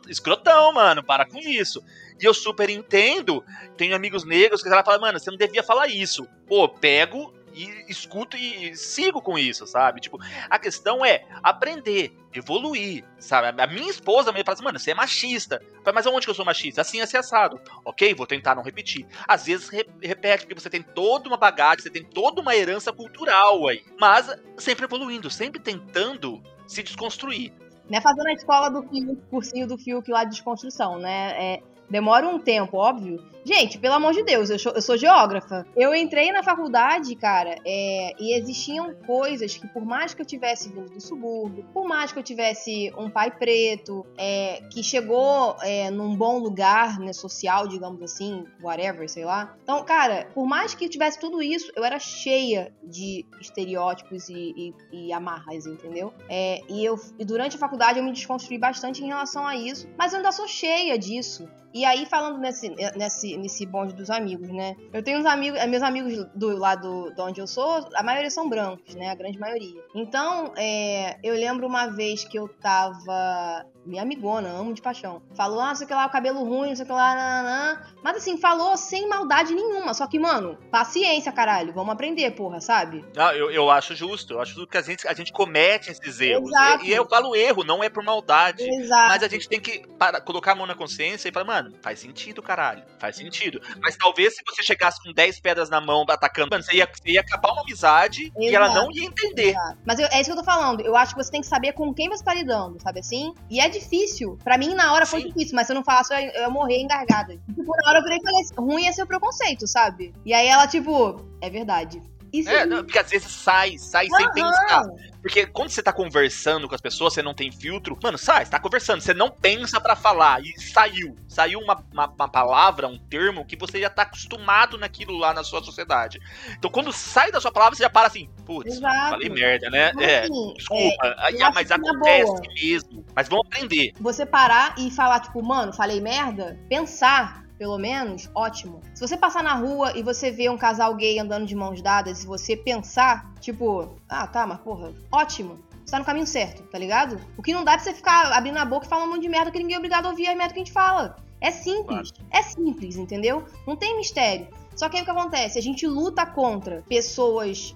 Escrotão, 0.08 0.74
mano, 0.74 1.04
para 1.04 1.26
com 1.26 1.40
isso. 1.40 1.84
E 2.22 2.26
eu 2.26 2.34
super 2.34 2.70
entendo. 2.70 3.44
Tenho 3.76 3.96
amigos 3.96 4.24
negros 4.24 4.62
que 4.62 4.70
ela 4.70 4.84
fala, 4.84 5.00
mano, 5.00 5.20
você 5.20 5.32
não 5.32 5.38
devia 5.38 5.64
falar 5.64 5.88
isso. 5.88 6.28
Pô, 6.48 6.70
pego 6.70 7.34
e 7.54 7.86
escuto 7.88 8.36
e 8.36 8.76
sigo 8.76 9.22
com 9.22 9.38
isso, 9.38 9.66
sabe? 9.68 10.02
Tipo, 10.02 10.18
a 10.50 10.60
questão 10.60 11.06
é 11.06 11.26
aprender, 11.42 12.12
evoluir, 12.34 13.04
sabe? 13.20 13.62
A 13.62 13.68
minha 13.68 13.90
esposa 13.90 14.32
me 14.32 14.44
fala 14.44 14.54
assim, 14.54 14.64
mano, 14.64 14.80
você 14.80 14.92
é 14.92 14.96
machista. 14.96 15.62
Falo, 15.84 15.96
mas 15.96 16.08
aonde 16.08 16.26
que 16.26 16.32
eu 16.32 16.36
sou 16.36 16.46
machista? 16.46 16.82
Assim, 16.82 17.02
assim, 17.02 17.18
assado. 17.18 17.62
Ok, 17.86 18.14
vou 18.14 18.26
tentar 18.26 18.56
não 18.56 18.64
repetir. 18.64 19.06
Às 19.28 19.46
vezes 19.46 19.70
re 19.70 19.86
repete, 20.02 20.46
porque 20.46 20.60
você 20.60 20.70
tem 20.70 20.82
toda 20.82 21.28
uma 21.28 21.38
bagagem, 21.38 21.84
você 21.84 21.90
tem 21.90 22.04
toda 22.04 22.42
uma 22.42 22.56
herança 22.56 22.92
cultural 22.92 23.68
aí. 23.68 23.84
Mas 24.00 24.30
sempre 24.58 24.86
evoluindo, 24.86 25.30
sempre 25.30 25.60
tentando 25.60 26.42
se 26.68 26.82
desconstruir. 26.82 27.54
Né, 27.90 28.00
fazendo 28.02 28.28
a 28.28 28.34
escola 28.34 28.70
do 28.70 28.84
cursinho 29.30 29.68
do 29.68 29.78
Fiuk 29.78 30.10
lá 30.10 30.24
de 30.24 30.32
desconstrução, 30.32 30.98
né? 30.98 31.34
É, 31.38 31.64
demora 31.90 32.28
um 32.28 32.40
tempo, 32.40 32.78
óbvio, 32.78 33.22
Gente, 33.46 33.78
pelo 33.78 33.96
amor 33.96 34.14
de 34.14 34.24
Deus, 34.24 34.50
eu 34.50 34.58
sou, 34.58 34.72
eu 34.72 34.82
sou 34.82 34.98
geógrafa. 34.98 35.66
Eu 35.76 35.94
entrei 35.94 36.32
na 36.32 36.42
faculdade, 36.42 37.14
cara, 37.16 37.58
é, 37.66 38.14
e 38.18 38.38
existiam 38.38 38.94
coisas 39.06 39.58
que, 39.58 39.68
por 39.68 39.84
mais 39.84 40.14
que 40.14 40.22
eu 40.22 40.26
tivesse 40.26 40.70
vindo 40.70 40.90
do 40.90 41.02
subúrbio, 41.02 41.66
por 41.74 41.86
mais 41.86 42.12
que 42.12 42.20
eu 42.20 42.24
tivesse 42.24 42.94
um 42.98 43.10
pai 43.10 43.32
preto, 43.32 44.06
é, 44.18 44.62
que 44.70 44.82
chegou 44.82 45.58
é, 45.62 45.92
num 45.92 46.16
bom 46.16 46.40
lugar 46.40 47.00
né, 47.00 47.12
social, 47.12 47.68
digamos 47.68 48.02
assim, 48.02 48.46
whatever, 48.62 49.10
sei 49.10 49.26
lá. 49.26 49.56
Então, 49.62 49.84
cara, 49.84 50.30
por 50.34 50.46
mais 50.46 50.74
que 50.74 50.86
eu 50.86 50.90
tivesse 50.90 51.20
tudo 51.20 51.42
isso, 51.42 51.70
eu 51.76 51.84
era 51.84 52.00
cheia 52.00 52.74
de 52.82 53.26
estereótipos 53.42 54.30
e, 54.30 54.74
e, 54.92 55.08
e 55.08 55.14
amarras, 55.14 55.66
entendeu? 55.66 56.14
É, 56.30 56.62
e, 56.70 56.84
eu, 56.86 56.98
e 57.20 57.26
durante 57.26 57.58
a 57.58 57.60
faculdade 57.60 58.00
eu 58.00 58.06
me 58.06 58.14
desconstruí 58.14 58.58
bastante 58.58 59.04
em 59.04 59.08
relação 59.08 59.46
a 59.46 59.56
isso, 59.56 59.90
mas 59.98 60.14
eu 60.14 60.18
ainda 60.18 60.32
sou 60.32 60.48
cheia 60.48 60.98
disso. 60.98 61.48
E 61.74 61.84
aí, 61.86 62.06
falando 62.06 62.38
nesse, 62.38 62.70
nesse 62.96 63.33
nesse, 63.38 63.66
bonde 63.66 63.94
dos 63.94 64.10
amigos, 64.10 64.50
né? 64.50 64.76
Eu 64.92 65.04
tenho 65.04 65.20
uns 65.20 65.26
amigos, 65.26 65.60
eh, 65.60 65.68
meus 65.68 65.84
amigos 65.84 66.26
do 66.36 66.58
lado 66.58 67.12
de 67.14 67.22
onde 67.22 67.42
eu 67.42 67.48
sou, 67.48 67.88
a 67.96 68.04
maioria 68.04 68.30
são 68.30 68.50
brancos, 68.50 68.96
né? 68.96 69.10
A 69.10 69.16
grande 69.16 69.40
maioria. 69.40 69.82
Então, 69.96 70.54
é, 70.56 71.18
eu 71.24 71.34
lembro 71.34 71.68
uma 71.68 71.88
vez 71.88 72.24
que 72.24 72.38
eu 72.38 72.48
tava. 72.48 73.66
Minha 73.86 74.04
amigona, 74.04 74.50
amo 74.50 74.74
de 74.74 74.82
paixão. 74.82 75.22
Falou, 75.36 75.60
ah, 75.60 75.68
não 75.68 75.76
sei 75.76 75.84
o 75.84 75.88
que 75.90 75.94
lá, 75.94 76.06
o 76.06 76.10
cabelo 76.10 76.42
ruim, 76.46 76.70
não 76.70 76.76
sei 76.76 76.86
o 76.86 76.88
que 76.88 76.94
lá, 76.94 77.14
nananã. 77.14 77.82
Mas 78.02 78.16
assim, 78.16 78.38
falou 78.38 78.78
sem 78.78 79.10
maldade 79.10 79.54
nenhuma. 79.54 79.94
Só 79.94 80.08
que, 80.08 80.18
mano, 80.18 80.58
paciência, 80.72 81.34
caralho. 81.34 81.74
Vamos 81.74 81.92
aprender, 81.94 82.32
porra, 82.32 82.62
sabe? 82.62 83.04
Ah, 83.18 83.36
eu, 83.36 83.52
eu 83.52 83.70
acho 83.70 83.94
justo. 83.94 84.36
Eu 84.36 84.42
acho 84.42 84.54
justo 84.54 84.70
que 84.70 84.78
a 84.78 84.82
gente, 84.82 85.06
a 85.06 85.14
gente 85.14 85.34
comete 85.34 85.92
esses 85.92 86.22
erros. 86.22 86.50
Exato. 86.50 86.86
E, 86.86 86.90
e 86.90 86.94
eu 86.94 87.06
falo 87.06 87.36
erro, 87.36 87.66
não 87.66 87.84
é 87.84 87.90
por 87.90 88.04
maldade. 88.04 88.64
Exato. 88.64 89.10
Mas 89.10 89.24
a 89.24 89.28
gente 89.28 89.50
tem 89.50 89.60
que 89.60 89.86
para, 89.98 90.22
colocar 90.22 90.54
a 90.54 90.56
mão 90.56 90.66
na 90.66 90.76
consciência 90.76 91.28
e 91.28 91.32
falar, 91.32 91.46
mano, 91.46 91.74
faz 91.82 92.00
sentido, 92.00 92.42
caralho. 92.42 92.84
Faz 93.00 93.16
sentido 93.16 93.23
sentido. 93.24 93.62
Mas 93.82 93.96
talvez 93.96 94.36
se 94.36 94.44
você 94.46 94.64
chegasse 94.64 95.02
com 95.02 95.12
10 95.12 95.40
pedras 95.40 95.70
na 95.70 95.82
mão 95.82 96.06
atacando, 96.08 96.50
mano, 96.52 96.64
você 96.64 96.76
ia, 96.76 96.88
você 96.92 97.12
ia 97.12 97.22
acabar 97.22 97.52
uma 97.52 97.62
amizade 97.62 98.24
Exato. 98.24 98.42
e 98.42 98.56
ela 98.56 98.74
não 98.74 98.92
ia 98.92 99.06
entender. 99.06 99.50
Exato. 99.50 99.78
Mas 99.86 100.00
eu, 100.00 100.08
é 100.08 100.22
isso 100.22 100.26
que 100.26 100.32
eu 100.32 100.44
tô 100.44 100.44
falando. 100.44 100.82
Eu 100.82 100.96
acho 100.96 101.16
que 101.16 101.24
você 101.24 101.32
tem 101.32 101.42
que 101.42 101.48
saber 101.48 101.74
com 101.74 101.94
quem 101.94 102.10
você 102.10 102.24
tá 102.24 102.34
lidando, 102.34 102.82
sabe 102.82 103.00
assim? 103.00 103.34
E 103.50 103.60
é 103.60 103.70
difícil. 103.70 104.38
Pra 104.44 104.58
mim, 104.58 104.74
na 104.74 104.94
hora, 104.94 105.06
Sim. 105.06 105.12
foi 105.12 105.24
difícil, 105.24 105.56
mas 105.56 105.68
se 105.68 105.74
eu 105.74 105.76
não 105.76 105.84
falasse, 105.84 106.14
eu 106.14 106.20
ia, 106.20 106.36
eu 106.36 106.42
ia 106.44 106.50
morrer 106.50 106.80
engargada. 106.80 107.34
Tipo, 107.54 107.76
na 107.84 107.90
hora 107.90 108.00
eu 108.00 108.04
falei, 108.04 108.20
ruim 108.58 108.88
é 108.88 108.92
seu 108.92 109.08
preconceito, 109.08 109.68
sabe? 109.68 110.14
E 110.26 110.34
aí 110.34 110.48
ela, 110.48 110.68
tipo, 110.68 111.24
é 111.42 111.50
verdade. 111.50 112.02
Isso 112.34 112.50
é, 112.50 112.66
não, 112.66 112.84
porque 112.84 112.98
às 112.98 113.10
vezes 113.10 113.32
sai, 113.32 113.78
sai 113.78 114.08
uhum. 114.08 114.18
sem 114.18 114.32
pensar. 114.32 114.84
Porque 115.24 115.46
quando 115.46 115.70
você 115.70 115.82
tá 115.82 115.94
conversando 115.94 116.68
com 116.68 116.76
as 116.76 116.82
pessoas, 116.82 117.14
você 117.14 117.24
não 117.24 117.34
tem 117.34 117.50
filtro, 117.50 117.98
mano, 118.04 118.18
sai, 118.18 118.44
você 118.44 118.52
tá 118.52 118.60
conversando, 118.60 119.02
você 119.02 119.14
não 119.14 119.32
pensa 119.32 119.80
para 119.80 119.96
falar 119.96 120.42
e 120.42 120.60
saiu. 120.60 121.16
Saiu 121.30 121.60
uma, 121.60 121.82
uma, 121.94 122.08
uma, 122.08 122.28
palavra, 122.28 122.90
um 122.90 123.00
termo 123.00 123.46
que 123.46 123.56
você 123.56 123.80
já 123.80 123.90
tá 123.90 124.02
acostumado 124.02 124.78
naquilo 124.78 125.18
lá 125.18 125.34
na 125.34 125.42
sua 125.42 125.64
sociedade. 125.64 126.20
Então 126.58 126.70
quando 126.70 126.92
sai 126.92 127.32
da 127.32 127.40
sua 127.40 127.54
palavra, 127.54 127.74
você 127.74 127.84
já 127.84 127.90
para 127.90 128.08
assim, 128.08 128.30
putz, 128.46 128.82
falei 128.82 129.30
merda, 129.30 129.70
né? 129.70 129.94
Mas, 129.96 130.06
é, 130.06 130.24
assim, 130.24 130.54
desculpa, 130.58 131.08
é, 131.08 131.52
mas 131.54 131.72
acontece 131.72 132.42
mesmo. 132.54 133.06
Mas 133.16 133.30
vamos 133.30 133.48
aprender. 133.48 133.94
Você 134.02 134.26
parar 134.26 134.76
e 134.78 134.92
falar, 134.92 135.22
tipo, 135.22 135.42
mano, 135.42 135.72
falei 135.72 136.02
merda, 136.02 136.60
pensar 136.68 137.43
pelo 137.58 137.78
menos, 137.78 138.30
ótimo. 138.34 138.82
Se 138.94 139.02
você 139.02 139.18
passar 139.18 139.44
na 139.44 139.54
rua 139.54 139.98
e 139.98 140.04
você 140.04 140.32
vê 140.32 140.50
um 140.50 140.58
casal 140.58 140.94
gay 140.96 141.20
andando 141.20 141.46
de 141.46 141.56
mãos 141.56 141.82
dadas 141.82 142.24
e 142.24 142.28
você 142.28 142.56
pensar, 142.56 143.32
tipo, 143.40 143.96
ah, 144.10 144.28
tá, 144.28 144.46
mas 144.46 144.60
porra, 144.60 144.92
ótimo. 145.12 145.60
Você 145.86 145.92
tá 145.92 146.00
no 146.00 146.06
caminho 146.06 146.26
certo, 146.26 146.64
tá 146.64 146.78
ligado? 146.78 147.20
O 147.38 147.42
que 147.42 147.54
não 147.54 147.64
dá 147.64 147.74
é 147.74 147.76
pra 147.76 147.84
você 147.84 147.94
ficar 147.94 148.32
abrindo 148.32 148.58
a 148.58 148.66
boca 148.66 148.86
e 148.86 148.90
falando 148.90 149.10
um 149.10 149.14
monte 149.14 149.24
de 149.24 149.30
merda 149.30 149.52
que 149.52 149.60
ninguém 149.60 149.76
é 149.76 149.78
obrigado 149.78 150.06
a 150.06 150.10
ouvir 150.10 150.28
a 150.28 150.36
merda 150.36 150.54
que 150.54 150.60
a 150.60 150.64
gente 150.64 150.72
fala. 150.72 151.18
É 151.42 151.52
simples. 151.52 152.12
É 152.32 152.42
simples, 152.42 152.96
entendeu? 152.96 153.44
Não 153.68 153.76
tem 153.76 153.98
mistério. 153.98 154.48
Só 154.76 154.90
que 154.90 154.98
aí 154.98 155.02
o 155.04 155.06
que 155.06 155.12
acontece? 155.12 155.60
A 155.60 155.62
gente 155.62 155.86
luta 155.86 156.26
contra 156.26 156.84
pessoas 156.88 157.76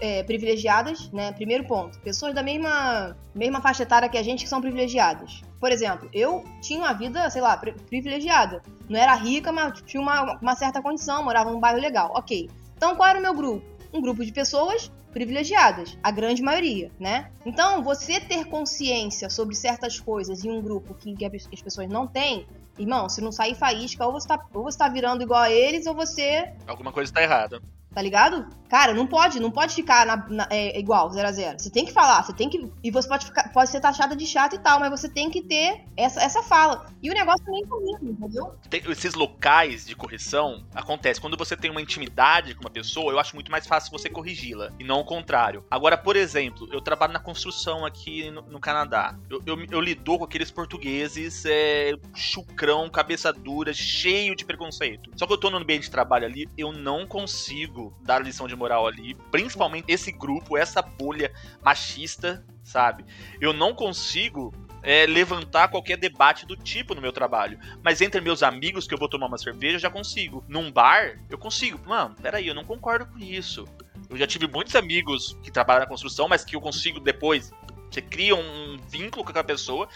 é, 0.00 0.22
privilegiadas, 0.22 1.10
né? 1.10 1.32
Primeiro 1.32 1.64
ponto. 1.64 1.98
Pessoas 2.00 2.34
da 2.34 2.42
mesma, 2.42 3.16
mesma 3.34 3.60
faixa 3.60 3.82
etária 3.82 4.08
que 4.08 4.18
a 4.18 4.22
gente 4.22 4.44
que 4.44 4.48
são 4.48 4.60
privilegiadas. 4.60 5.42
Por 5.60 5.72
exemplo, 5.72 6.08
eu 6.12 6.44
tinha 6.60 6.80
uma 6.80 6.92
vida, 6.92 7.28
sei 7.30 7.42
lá, 7.42 7.56
privilegiada. 7.56 8.62
Não 8.88 8.98
era 8.98 9.14
rica, 9.14 9.52
mas 9.52 9.80
tinha 9.82 10.00
uma, 10.00 10.38
uma 10.40 10.54
certa 10.54 10.80
condição, 10.80 11.24
morava 11.24 11.50
num 11.50 11.60
bairro 11.60 11.80
legal. 11.80 12.12
Ok. 12.14 12.48
Então 12.76 12.94
qual 12.96 13.08
era 13.08 13.18
o 13.18 13.22
meu 13.22 13.34
grupo? 13.34 13.66
Um 13.92 14.00
grupo 14.00 14.24
de 14.24 14.32
pessoas 14.32 14.90
privilegiadas, 15.12 15.98
a 16.02 16.10
grande 16.10 16.42
maioria, 16.42 16.90
né? 16.98 17.30
Então, 17.44 17.82
você 17.82 18.20
ter 18.20 18.44
consciência 18.44 19.30
sobre 19.30 19.54
certas 19.54 19.98
coisas 19.98 20.44
em 20.44 20.50
um 20.50 20.60
grupo 20.60 20.94
que, 20.94 21.14
que 21.14 21.24
as 21.24 21.62
pessoas 21.62 21.88
não 21.88 22.06
têm, 22.06 22.46
irmão, 22.78 23.08
se 23.08 23.20
não 23.20 23.32
sair 23.32 23.54
faísca, 23.54 24.06
ou 24.06 24.12
você, 24.12 24.26
tá, 24.28 24.38
ou 24.54 24.62
você 24.62 24.78
tá 24.78 24.88
virando 24.88 25.22
igual 25.22 25.42
a 25.42 25.50
eles, 25.50 25.86
ou 25.86 25.94
você. 25.94 26.44
Alguma 26.66 26.92
coisa 26.92 27.12
tá 27.12 27.22
errada. 27.22 27.60
Tá 27.98 28.02
ligado? 28.02 28.46
Cara, 28.68 28.94
não 28.94 29.06
pode, 29.08 29.40
não 29.40 29.50
pode 29.50 29.74
ficar 29.74 30.06
na, 30.06 30.16
na, 30.28 30.48
é, 30.50 30.78
igual, 30.78 31.10
0 31.10 31.26
a 31.26 31.32
0 31.32 31.58
Você 31.58 31.70
tem 31.70 31.84
que 31.84 31.92
falar, 31.92 32.22
você 32.22 32.32
tem 32.32 32.48
que. 32.48 32.70
E 32.84 32.90
você 32.90 33.08
pode, 33.08 33.26
ficar, 33.26 33.50
pode 33.50 33.70
ser 33.70 33.80
taxada 33.80 34.14
de 34.14 34.26
chato 34.26 34.54
e 34.54 34.58
tal, 34.58 34.78
mas 34.78 34.90
você 34.90 35.08
tem 35.08 35.30
que 35.30 35.42
ter 35.42 35.84
essa, 35.96 36.22
essa 36.22 36.42
fala. 36.42 36.86
E 37.02 37.10
o 37.10 37.14
negócio 37.14 37.44
nem 37.48 37.66
comigo, 37.66 37.98
entendeu? 38.02 38.54
Tem, 38.68 38.82
esses 38.88 39.14
locais 39.14 39.86
de 39.86 39.96
correção 39.96 40.64
acontece. 40.74 41.20
Quando 41.20 41.36
você 41.36 41.56
tem 41.56 41.70
uma 41.70 41.80
intimidade 41.80 42.54
com 42.54 42.60
uma 42.60 42.70
pessoa, 42.70 43.10
eu 43.10 43.18
acho 43.18 43.34
muito 43.34 43.50
mais 43.50 43.66
fácil 43.66 43.90
você 43.90 44.10
corrigi-la. 44.10 44.70
E 44.78 44.84
não 44.84 45.00
o 45.00 45.04
contrário. 45.04 45.64
Agora, 45.70 45.96
por 45.96 46.14
exemplo, 46.14 46.68
eu 46.70 46.80
trabalho 46.80 47.14
na 47.14 47.20
construção 47.20 47.86
aqui 47.86 48.30
no, 48.30 48.42
no 48.42 48.60
Canadá. 48.60 49.16
Eu, 49.30 49.42
eu, 49.46 49.66
eu, 49.70 49.80
lido 49.80 50.18
com 50.18 50.24
aqueles 50.24 50.50
portugueses 50.50 51.44
é, 51.46 51.94
chucrão, 52.14 52.88
cabeça 52.90 53.32
dura, 53.32 53.72
cheio 53.72 54.36
de 54.36 54.44
preconceito. 54.44 55.10
Só 55.16 55.26
que 55.26 55.32
eu 55.32 55.38
tô 55.38 55.50
no 55.50 55.56
ambiente 55.56 55.84
de 55.84 55.90
trabalho 55.90 56.26
ali, 56.26 56.48
eu 56.56 56.70
não 56.72 57.06
consigo 57.06 57.87
dar 58.02 58.22
lição 58.22 58.46
de 58.46 58.56
moral 58.56 58.86
ali, 58.86 59.14
principalmente 59.30 59.86
esse 59.88 60.12
grupo, 60.12 60.56
essa 60.56 60.82
bolha 60.82 61.32
machista, 61.62 62.44
sabe? 62.62 63.04
Eu 63.40 63.52
não 63.52 63.74
consigo 63.74 64.52
é, 64.82 65.06
levantar 65.06 65.68
qualquer 65.68 65.96
debate 65.96 66.46
do 66.46 66.56
tipo 66.56 66.94
no 66.94 67.00
meu 67.00 67.12
trabalho. 67.12 67.58
Mas 67.82 68.00
entre 68.00 68.20
meus 68.20 68.42
amigos 68.42 68.86
que 68.86 68.94
eu 68.94 68.98
vou 68.98 69.08
tomar 69.08 69.26
uma 69.26 69.38
cerveja, 69.38 69.76
eu 69.76 69.80
já 69.80 69.90
consigo. 69.90 70.44
Num 70.48 70.70
bar, 70.70 71.18
eu 71.28 71.38
consigo. 71.38 71.80
Mano, 71.86 72.14
peraí, 72.20 72.46
eu 72.46 72.54
não 72.54 72.64
concordo 72.64 73.06
com 73.06 73.18
isso. 73.18 73.64
Eu 74.08 74.16
já 74.16 74.26
tive 74.26 74.46
muitos 74.46 74.74
amigos 74.74 75.36
que 75.42 75.50
trabalham 75.50 75.80
na 75.80 75.86
construção, 75.86 76.28
mas 76.28 76.44
que 76.44 76.56
eu 76.56 76.60
consigo 76.60 77.00
depois. 77.00 77.52
Você 77.90 78.02
cria 78.02 78.36
um 78.36 78.78
vínculo 78.88 79.24
com 79.24 79.30
aquela 79.30 79.44
pessoa 79.44 79.88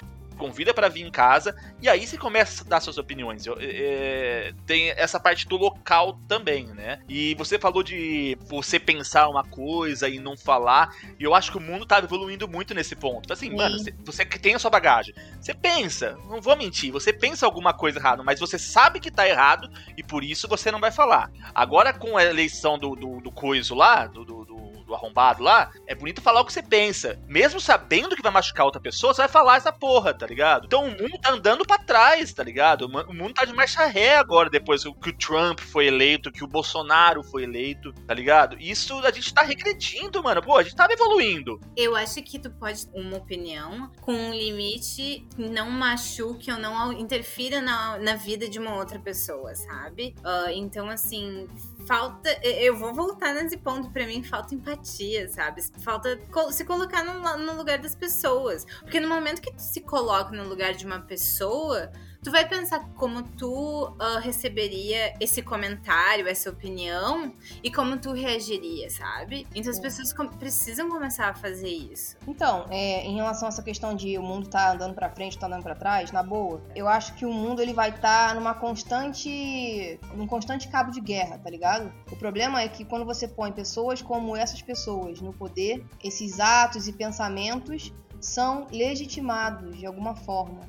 convida 0.42 0.74
para 0.74 0.88
vir 0.88 1.06
em 1.06 1.10
casa 1.10 1.54
e 1.80 1.88
aí 1.88 2.04
você 2.04 2.18
começa 2.18 2.64
a 2.64 2.68
dar 2.68 2.80
suas 2.80 2.98
opiniões. 2.98 3.44
É, 3.60 4.52
tem 4.66 4.90
essa 4.90 5.20
parte 5.20 5.46
do 5.46 5.56
local 5.56 6.18
também, 6.26 6.66
né? 6.66 6.98
E 7.08 7.36
você 7.36 7.60
falou 7.60 7.80
de 7.84 8.36
você 8.48 8.80
pensar 8.80 9.28
uma 9.28 9.44
coisa 9.44 10.08
e 10.08 10.18
não 10.18 10.36
falar, 10.36 10.92
e 11.16 11.22
eu 11.22 11.32
acho 11.32 11.52
que 11.52 11.58
o 11.58 11.60
mundo 11.60 11.86
tá 11.86 11.98
evoluindo 12.00 12.48
muito 12.48 12.74
nesse 12.74 12.96
ponto. 12.96 13.32
Assim, 13.32 13.50
Sim. 13.50 13.56
mano, 13.56 13.76
você 14.04 14.24
que 14.24 14.38
tem 14.38 14.56
a 14.56 14.58
sua 14.58 14.70
bagagem, 14.70 15.14
você 15.40 15.54
pensa, 15.54 16.18
não 16.28 16.40
vou 16.40 16.56
mentir, 16.56 16.90
você 16.90 17.12
pensa 17.12 17.46
alguma 17.46 17.72
coisa 17.72 18.00
errada, 18.00 18.24
mas 18.24 18.40
você 18.40 18.58
sabe 18.58 18.98
que 18.98 19.12
tá 19.12 19.28
errado 19.28 19.70
e 19.96 20.02
por 20.02 20.24
isso 20.24 20.48
você 20.48 20.72
não 20.72 20.80
vai 20.80 20.90
falar. 20.90 21.30
Agora 21.54 21.92
com 21.92 22.16
a 22.16 22.24
eleição 22.24 22.76
do, 22.76 22.96
do, 22.96 23.20
do 23.20 23.30
coiso 23.30 23.76
lá, 23.76 24.06
do, 24.06 24.24
do 24.24 24.44
do 24.44 24.71
arrombado 24.94 25.42
lá, 25.42 25.70
é 25.86 25.94
bonito 25.94 26.20
falar 26.20 26.40
o 26.40 26.44
que 26.44 26.52
você 26.52 26.62
pensa. 26.62 27.20
Mesmo 27.26 27.60
sabendo 27.60 28.16
que 28.16 28.22
vai 28.22 28.32
machucar 28.32 28.66
outra 28.66 28.80
pessoa, 28.80 29.14
você 29.14 29.22
vai 29.22 29.28
falar 29.28 29.56
essa 29.56 29.72
porra, 29.72 30.14
tá 30.14 30.26
ligado? 30.26 30.66
Então 30.66 30.84
o 30.84 30.90
mundo 30.90 31.18
tá 31.20 31.32
andando 31.32 31.64
para 31.64 31.82
trás, 31.82 32.32
tá 32.32 32.42
ligado? 32.42 32.86
O 32.86 33.14
mundo 33.14 33.34
tá 33.34 33.44
de 33.44 33.52
marcha 33.52 33.86
ré 33.86 34.16
agora, 34.16 34.50
depois 34.50 34.82
que 34.82 35.10
o 35.10 35.16
Trump 35.16 35.60
foi 35.60 35.86
eleito, 35.86 36.30
que 36.30 36.44
o 36.44 36.46
Bolsonaro 36.48 37.22
foi 37.22 37.44
eleito, 37.44 37.92
tá 38.06 38.14
ligado? 38.14 38.56
Isso 38.60 38.98
a 39.00 39.10
gente 39.10 39.32
tá 39.32 39.42
regredindo, 39.42 40.22
mano. 40.22 40.42
Pô, 40.42 40.56
a 40.56 40.62
gente 40.62 40.76
tava 40.76 40.92
evoluindo. 40.92 41.60
Eu 41.76 41.96
acho 41.96 42.22
que 42.22 42.38
tu 42.38 42.50
pode 42.50 42.86
uma 42.94 43.16
opinião 43.16 43.90
com 44.00 44.12
um 44.12 44.32
limite 44.32 45.26
não 45.36 45.70
machuque 45.70 46.50
ou 46.50 46.58
não 46.58 46.92
interfira 46.92 47.60
na, 47.60 47.98
na 47.98 48.14
vida 48.14 48.48
de 48.48 48.58
uma 48.58 48.76
outra 48.76 48.98
pessoa, 48.98 49.54
sabe? 49.54 50.14
Uh, 50.18 50.50
então, 50.54 50.88
assim, 50.88 51.46
falta. 51.86 52.30
Eu 52.42 52.76
vou 52.76 52.94
voltar 52.94 53.34
nesse 53.34 53.56
ponto, 53.56 53.90
para 53.90 54.06
mim 54.06 54.22
falta 54.22 54.54
empatia, 54.54 55.28
sabe? 55.28 55.62
Falta 55.82 56.18
se 56.50 56.64
colocar 56.64 57.04
no, 57.04 57.38
no, 57.38 57.56
lugar 57.56 57.78
das 57.78 57.94
pessoas. 57.94 58.64
Porque 58.80 59.00
no 59.00 59.08
momento 59.08 59.40
que 59.40 59.52
tu 59.52 59.62
se 59.62 59.80
coloca 59.80 60.30
no 60.30 60.48
lugar 60.48 60.74
de 60.74 60.86
uma 60.86 61.00
pessoa, 61.00 61.90
tu 62.22 62.30
vai 62.30 62.48
pensar 62.48 62.88
como 62.94 63.22
tu 63.22 63.88
uh, 63.88 64.20
receberia 64.20 65.12
esse 65.20 65.42
comentário, 65.42 66.28
essa 66.28 66.48
opinião 66.50 67.34
e 67.62 67.70
como 67.70 67.98
tu 67.98 68.12
reagiria, 68.12 68.88
sabe? 68.88 69.46
Então 69.54 69.70
as 69.70 69.80
pessoas 69.80 70.12
com 70.12 70.28
precisam 70.28 70.88
começar 70.88 71.28
a 71.28 71.34
fazer 71.34 71.68
isso. 71.68 72.16
Então, 72.26 72.66
é, 72.70 73.04
em 73.04 73.16
relação 73.16 73.46
a 73.46 73.50
essa 73.50 73.62
questão 73.62 73.94
de 73.94 74.16
o 74.16 74.22
mundo 74.22 74.48
tá 74.48 74.72
andando 74.72 74.94
para 74.94 75.10
frente, 75.10 75.36
tá 75.36 75.46
andando 75.46 75.64
para 75.64 75.74
trás, 75.74 76.12
na 76.12 76.22
boa, 76.22 76.62
eu 76.74 76.88
acho 76.88 77.14
que 77.14 77.26
o 77.26 77.32
mundo 77.32 77.60
ele 77.60 77.72
vai 77.72 77.90
estar 77.90 78.28
tá 78.28 78.34
numa 78.34 78.54
constante, 78.54 79.98
num 80.14 80.26
constante 80.26 80.68
cabo 80.68 80.90
de 80.90 81.00
guerra, 81.00 81.38
tá 81.38 81.50
ligado? 81.50 81.92
O 82.10 82.16
problema 82.16 82.62
é 82.62 82.68
que 82.68 82.84
quando 82.84 83.04
você 83.04 83.26
põe 83.26 83.50
pessoas 83.50 84.00
como 84.00 84.36
essas 84.36 84.62
pessoas 84.62 85.20
no 85.20 85.32
poder, 85.32 85.84
esses 86.02 86.38
atos 86.38 86.86
e 86.86 86.92
pensamentos 86.92 87.92
são 88.20 88.68
legitimados 88.70 89.76
de 89.76 89.86
alguma 89.86 90.14
forma. 90.14 90.60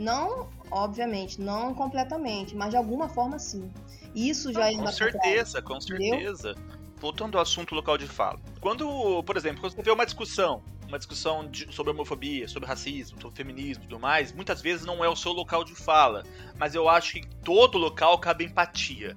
Não 0.00 0.48
Obviamente, 0.70 1.40
não 1.40 1.74
completamente, 1.74 2.54
mas 2.54 2.70
de 2.70 2.76
alguma 2.76 3.08
forma 3.08 3.38
sim. 3.38 3.70
Isso 4.14 4.52
já 4.52 4.70
é 4.70 4.76
Com 4.76 4.86
certeza, 4.86 5.60
com 5.60 5.80
certeza. 5.80 6.54
Voltando 6.96 7.36
ao 7.36 7.42
assunto 7.42 7.74
local 7.74 7.98
de 7.98 8.06
fala. 8.06 8.38
Quando, 8.60 9.22
por 9.24 9.36
exemplo, 9.36 9.60
quando 9.60 9.74
você 9.74 9.82
vê 9.82 9.90
uma 9.90 10.04
discussão, 10.04 10.62
uma 10.86 10.98
discussão 10.98 11.48
de, 11.48 11.72
sobre 11.72 11.92
homofobia, 11.92 12.46
sobre 12.46 12.68
racismo, 12.68 13.20
sobre 13.20 13.36
feminismo 13.36 13.84
e 13.84 13.86
tudo 13.88 13.98
mais, 13.98 14.32
muitas 14.32 14.60
vezes 14.60 14.84
não 14.84 15.04
é 15.04 15.08
o 15.08 15.16
seu 15.16 15.32
local 15.32 15.64
de 15.64 15.74
fala. 15.74 16.22
Mas 16.56 16.74
eu 16.74 16.88
acho 16.88 17.14
que 17.14 17.26
todo 17.42 17.78
local 17.78 18.18
cabe 18.18 18.44
empatia. 18.44 19.16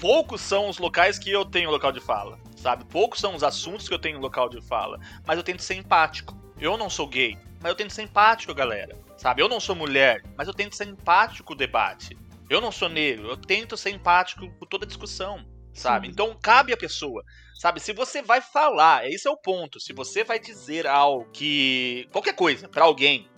Poucos 0.00 0.40
são 0.40 0.68
os 0.68 0.78
locais 0.78 1.18
que 1.18 1.30
eu 1.30 1.44
tenho 1.44 1.70
local 1.70 1.90
de 1.90 2.00
fala, 2.00 2.38
sabe? 2.56 2.84
Poucos 2.84 3.18
são 3.18 3.34
os 3.34 3.42
assuntos 3.42 3.88
que 3.88 3.94
eu 3.94 3.98
tenho 3.98 4.20
local 4.20 4.48
de 4.48 4.60
fala. 4.60 5.00
Mas 5.26 5.36
eu 5.36 5.42
tento 5.42 5.62
ser 5.62 5.74
empático. 5.74 6.36
Eu 6.60 6.76
não 6.76 6.90
sou 6.90 7.08
gay, 7.08 7.36
mas 7.60 7.70
eu 7.70 7.76
tento 7.76 7.92
ser 7.92 8.02
empático, 8.02 8.54
galera. 8.54 8.96
Sabe? 9.22 9.40
Eu 9.40 9.48
não 9.48 9.60
sou 9.60 9.76
mulher, 9.76 10.20
mas 10.36 10.48
eu 10.48 10.52
tento 10.52 10.74
ser 10.74 10.88
empático 10.88 11.46
com 11.46 11.52
o 11.52 11.56
debate. 11.56 12.18
Eu 12.50 12.60
não 12.60 12.72
sou 12.72 12.88
negro, 12.88 13.28
eu 13.28 13.36
tento 13.36 13.76
ser 13.76 13.90
empático 13.90 14.50
com 14.58 14.66
toda 14.66 14.84
a 14.84 14.88
discussão, 14.88 15.46
sabe? 15.72 16.08
Então 16.08 16.36
cabe 16.42 16.72
a 16.72 16.76
pessoa, 16.76 17.22
sabe? 17.54 17.78
Se 17.78 17.92
você 17.92 18.20
vai 18.20 18.40
falar, 18.40 19.08
esse 19.08 19.28
é 19.28 19.30
o 19.30 19.36
ponto. 19.36 19.78
Se 19.78 19.92
você 19.92 20.24
vai 20.24 20.40
dizer 20.40 20.88
algo 20.88 21.30
que 21.32 22.08
qualquer 22.10 22.34
coisa 22.34 22.68
para 22.68 22.82
alguém, 22.82 23.30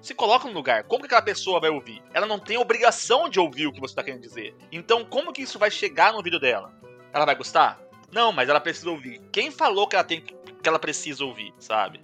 se 0.00 0.14
coloca 0.14 0.46
no 0.46 0.54
lugar. 0.54 0.84
Como 0.84 1.00
que 1.00 1.06
aquela 1.06 1.22
pessoa 1.22 1.58
vai 1.58 1.70
ouvir? 1.70 2.00
Ela 2.14 2.28
não 2.28 2.38
tem 2.38 2.56
obrigação 2.56 3.28
de 3.28 3.40
ouvir 3.40 3.66
o 3.66 3.72
que 3.72 3.80
você 3.80 3.90
está 3.90 4.04
querendo 4.04 4.22
dizer. 4.22 4.54
Então, 4.70 5.04
como 5.04 5.32
que 5.32 5.42
isso 5.42 5.58
vai 5.58 5.72
chegar 5.72 6.12
no 6.12 6.18
ouvido 6.18 6.38
dela? 6.38 6.72
Ela 7.12 7.24
vai 7.24 7.34
gostar? 7.34 7.80
Não, 8.12 8.30
mas 8.30 8.48
ela 8.48 8.60
precisa 8.60 8.90
ouvir. 8.90 9.20
Quem 9.32 9.50
falou 9.50 9.88
que 9.88 9.96
ela 9.96 10.04
tem 10.04 10.20
que 10.20 10.68
ela 10.68 10.78
precisa 10.78 11.24
ouvir, 11.24 11.52
sabe? 11.58 12.00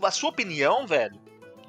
A 0.00 0.10
sua 0.12 0.30
opinião, 0.30 0.86
velho, 0.86 1.20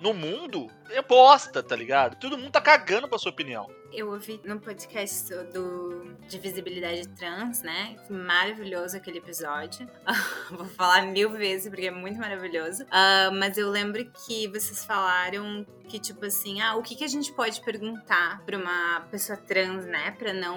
no 0.02 0.14
mundo 0.14 0.68
é 0.90 1.02
bosta, 1.02 1.62
tá 1.62 1.76
ligado? 1.76 2.16
Todo 2.18 2.38
mundo 2.38 2.52
tá 2.52 2.62
cagando 2.62 3.08
pra 3.08 3.18
sua 3.18 3.32
opinião. 3.32 3.70
Eu 3.92 4.12
ouvi 4.12 4.40
no 4.46 4.60
podcast 4.60 5.34
do 5.52 6.16
de 6.28 6.38
visibilidade 6.38 7.08
trans, 7.10 7.64
né? 7.64 7.96
Maravilhoso 8.10 8.96
aquele 8.96 9.18
episódio. 9.18 9.90
Vou 10.52 10.66
falar 10.68 11.02
mil 11.08 11.32
vezes 11.32 11.70
porque 11.70 11.88
é 11.88 11.92
muito 11.92 12.20
maravilhoso. 12.20 12.84
Uh, 12.84 13.34
mas 13.40 13.58
eu 13.58 13.70
lembro 13.70 14.06
que 14.12 14.48
vocês 14.48 14.86
falaram 14.86 15.66
que, 15.88 16.00
tipo 16.00 16.24
assim, 16.26 16.62
ah, 16.62 16.76
o 16.76 16.84
que, 16.84 16.96
que 16.96 17.04
a 17.04 17.08
gente 17.08 17.34
pode 17.34 17.62
perguntar 17.62 18.44
pra 18.46 18.58
uma 18.58 19.02
pessoa 19.10 19.38
trans, 19.38 19.86
né? 19.88 20.12
Pra 20.12 20.32
não, 20.32 20.56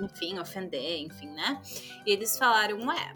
enfim, 0.00 0.38
ofender, 0.38 1.02
enfim, 1.02 1.28
né? 1.28 1.60
E 2.06 2.12
eles 2.12 2.38
falaram, 2.38 2.86
ué, 2.86 3.14